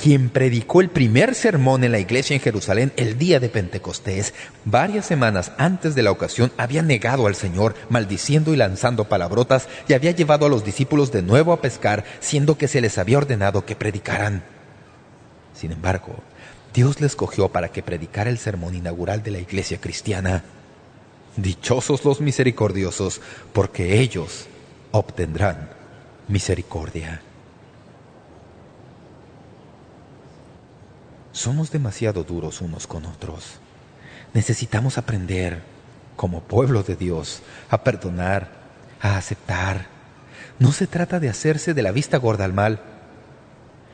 quien 0.00 0.30
predicó 0.30 0.80
el 0.80 0.88
primer 0.88 1.34
sermón 1.34 1.84
en 1.84 1.92
la 1.92 1.98
iglesia 1.98 2.34
en 2.34 2.40
Jerusalén 2.40 2.90
el 2.96 3.18
día 3.18 3.38
de 3.38 3.50
Pentecostés, 3.50 4.32
varias 4.64 5.04
semanas 5.04 5.52
antes 5.58 5.94
de 5.94 6.02
la 6.02 6.10
ocasión 6.10 6.52
había 6.56 6.80
negado 6.80 7.26
al 7.26 7.34
Señor, 7.34 7.74
maldiciendo 7.90 8.54
y 8.54 8.56
lanzando 8.56 9.10
palabrotas, 9.10 9.68
y 9.88 9.92
había 9.92 10.12
llevado 10.12 10.46
a 10.46 10.48
los 10.48 10.64
discípulos 10.64 11.12
de 11.12 11.20
nuevo 11.20 11.52
a 11.52 11.60
pescar, 11.60 12.04
siendo 12.20 12.56
que 12.56 12.66
se 12.66 12.80
les 12.80 12.96
había 12.96 13.18
ordenado 13.18 13.66
que 13.66 13.76
predicaran. 13.76 14.42
Sin 15.54 15.70
embargo, 15.70 16.14
Dios 16.72 17.02
les 17.02 17.10
escogió 17.10 17.50
para 17.50 17.68
que 17.68 17.82
predicara 17.82 18.30
el 18.30 18.38
sermón 18.38 18.74
inaugural 18.74 19.22
de 19.22 19.32
la 19.32 19.38
iglesia 19.38 19.82
cristiana. 19.82 20.44
Dichosos 21.40 22.04
los 22.04 22.20
misericordiosos, 22.20 23.20
porque 23.52 24.00
ellos 24.00 24.46
obtendrán 24.90 25.70
misericordia. 26.28 27.22
Somos 31.32 31.70
demasiado 31.70 32.24
duros 32.24 32.60
unos 32.60 32.86
con 32.86 33.06
otros. 33.06 33.58
Necesitamos 34.34 34.98
aprender, 34.98 35.62
como 36.16 36.42
pueblo 36.42 36.82
de 36.82 36.96
Dios, 36.96 37.42
a 37.70 37.82
perdonar, 37.82 38.50
a 39.00 39.16
aceptar. 39.16 39.86
No 40.58 40.72
se 40.72 40.86
trata 40.86 41.20
de 41.20 41.30
hacerse 41.30 41.72
de 41.72 41.82
la 41.82 41.92
vista 41.92 42.18
gorda 42.18 42.44
al 42.44 42.52
mal, 42.52 42.80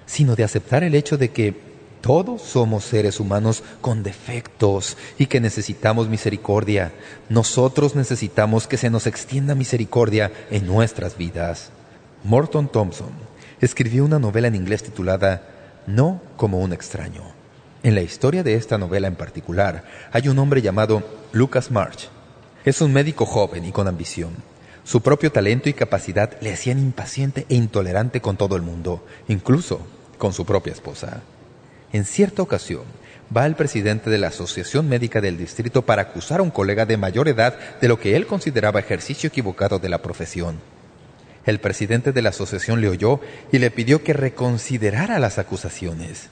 sino 0.07 0.34
de 0.34 0.44
aceptar 0.44 0.82
el 0.82 0.94
hecho 0.94 1.16
de 1.16 1.30
que 1.30 1.66
todos 2.07 2.41
somos 2.41 2.85
seres 2.85 3.19
humanos 3.19 3.65
con 3.81 4.05
defectos 4.05 4.97
y 5.19 5.27
que 5.27 5.41
necesitamos 5.41 6.09
misericordia. 6.09 6.93
Nosotros 7.29 7.97
necesitamos 7.97 8.69
que 8.69 8.77
se 8.77 8.91
nos 8.91 9.09
extienda 9.09 9.57
misericordia 9.57 10.31
en 10.53 10.69
nuestras 10.69 11.19
vidas. 11.19 11.71
Morton 12.23 12.69
Thompson 12.69 13.11
escribió 13.61 14.05
una 14.05 14.21
novela 14.21 14.47
en 14.47 14.55
inglés 14.55 14.85
titulada 14.85 15.49
No 15.89 16.23
como 16.37 16.61
un 16.61 16.73
extraño. 16.73 17.25
En 17.83 17.97
la 17.97 18.03
historia 18.03 18.45
de 18.45 18.55
esta 18.55 18.79
novela 18.79 19.09
en 19.09 19.17
particular 19.17 19.83
hay 20.13 20.29
un 20.29 20.39
hombre 20.39 20.63
llamado 20.63 21.03
Lucas 21.33 21.73
March. 21.73 22.09
Es 22.65 22.81
un 22.83 22.93
médico 22.93 23.27
joven 23.27 23.65
y 23.65 23.73
con 23.73 23.89
ambición. 23.89 24.31
Su 24.85 25.01
propio 25.01 25.33
talento 25.33 25.69
y 25.69 25.73
capacidad 25.73 26.41
le 26.41 26.53
hacían 26.53 26.79
impaciente 26.79 27.47
e 27.49 27.57
intolerante 27.57 28.21
con 28.21 28.37
todo 28.37 28.55
el 28.55 28.63
mundo, 28.63 29.05
incluso 29.27 29.81
con 30.19 30.33
su 30.33 30.47
propia 30.47 30.73
esposa. 30.73 31.25
En 31.97 32.05
cierta 32.05 32.42
ocasión, 32.42 32.82
va 33.34 33.44
al 33.44 33.57
presidente 33.57 34.11
de 34.11 34.18
la 34.18 34.26
Asociación 34.28 34.86
Médica 34.86 35.22
del 35.22 35.38
Distrito 35.38 35.80
para 35.80 36.03
acusar 36.03 36.40
a 36.40 36.42
un 36.42 36.51
colega 36.51 36.84
de 36.84 36.99
mayor 36.99 37.26
edad 37.26 37.59
de 37.80 37.88
lo 37.88 37.99
que 37.99 38.16
él 38.16 38.26
consideraba 38.26 38.80
ejercicio 38.80 39.28
equivocado 39.28 39.78
de 39.78 39.88
la 39.88 40.03
profesión. 40.03 40.59
El 41.47 41.59
presidente 41.59 42.12
de 42.12 42.20
la 42.20 42.28
asociación 42.28 42.82
le 42.82 42.90
oyó 42.90 43.20
y 43.51 43.61
le 43.61 43.70
pidió 43.70 44.05
que 44.05 44.12
reconsiderara 44.12 45.18
las 45.18 45.38
acusaciones. 45.38 46.28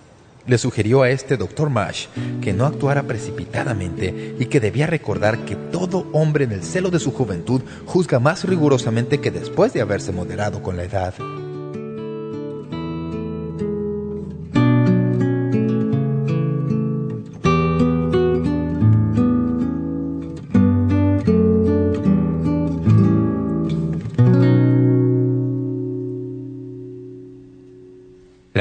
Le 0.46 0.58
sugirió 0.58 1.00
a 1.00 1.08
este 1.08 1.38
doctor 1.38 1.70
Mash 1.70 2.08
que 2.42 2.52
no 2.52 2.66
actuara 2.66 3.04
precipitadamente 3.04 4.34
y 4.38 4.44
que 4.44 4.60
debía 4.60 4.86
recordar 4.86 5.46
que 5.46 5.56
todo 5.56 6.10
hombre 6.12 6.44
en 6.44 6.52
el 6.52 6.62
celo 6.62 6.90
de 6.90 7.00
su 7.00 7.10
juventud 7.10 7.62
juzga 7.86 8.18
más 8.18 8.44
rigurosamente 8.44 9.22
que 9.22 9.30
después 9.30 9.72
de 9.72 9.80
haberse 9.80 10.12
moderado 10.12 10.62
con 10.62 10.76
la 10.76 10.84
edad. 10.84 11.14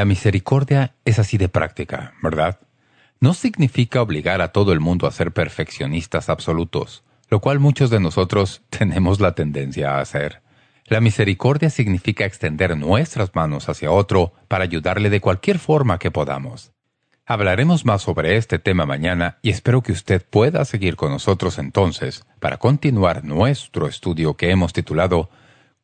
La 0.03 0.07
misericordia 0.07 0.95
es 1.05 1.17
así 1.17 1.37
de 1.37 1.47
práctica, 1.47 2.13
¿verdad? 2.21 2.59
No 3.21 3.33
significa 3.33 4.01
obligar 4.01 4.41
a 4.41 4.49
todo 4.49 4.73
el 4.73 4.81
mundo 4.81 5.07
a 5.07 5.13
ser 5.13 5.31
perfeccionistas 5.31 6.27
absolutos, 6.27 7.05
lo 7.29 7.39
cual 7.39 7.61
muchos 7.61 7.89
de 7.89 8.01
nosotros 8.01 8.63
tenemos 8.69 9.21
la 9.21 9.33
tendencia 9.33 9.91
a 9.91 10.01
hacer. 10.01 10.41
La 10.87 10.99
misericordia 10.99 11.69
significa 11.69 12.25
extender 12.25 12.75
nuestras 12.75 13.33
manos 13.33 13.69
hacia 13.69 13.91
otro 13.91 14.33
para 14.49 14.65
ayudarle 14.65 15.09
de 15.09 15.21
cualquier 15.21 15.57
forma 15.57 15.99
que 15.99 16.11
podamos. 16.11 16.73
Hablaremos 17.25 17.85
más 17.85 18.01
sobre 18.01 18.35
este 18.35 18.59
tema 18.59 18.85
mañana 18.85 19.37
y 19.41 19.51
espero 19.51 19.83
que 19.83 19.93
usted 19.93 20.21
pueda 20.29 20.65
seguir 20.65 20.97
con 20.97 21.11
nosotros 21.13 21.57
entonces 21.59 22.25
para 22.41 22.57
continuar 22.57 23.23
nuestro 23.23 23.87
estudio 23.87 24.35
que 24.35 24.49
hemos 24.49 24.73
titulado 24.73 25.29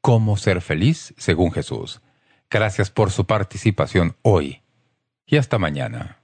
Cómo 0.01 0.35
ser 0.35 0.59
feliz 0.59 1.13
según 1.17 1.53
Jesús. 1.53 2.01
Gracias 2.51 2.89
por 2.89 3.11
su 3.11 3.25
participación 3.25 4.15
hoy 4.23 4.61
y 5.27 5.37
hasta 5.37 5.59
mañana. 5.59 6.17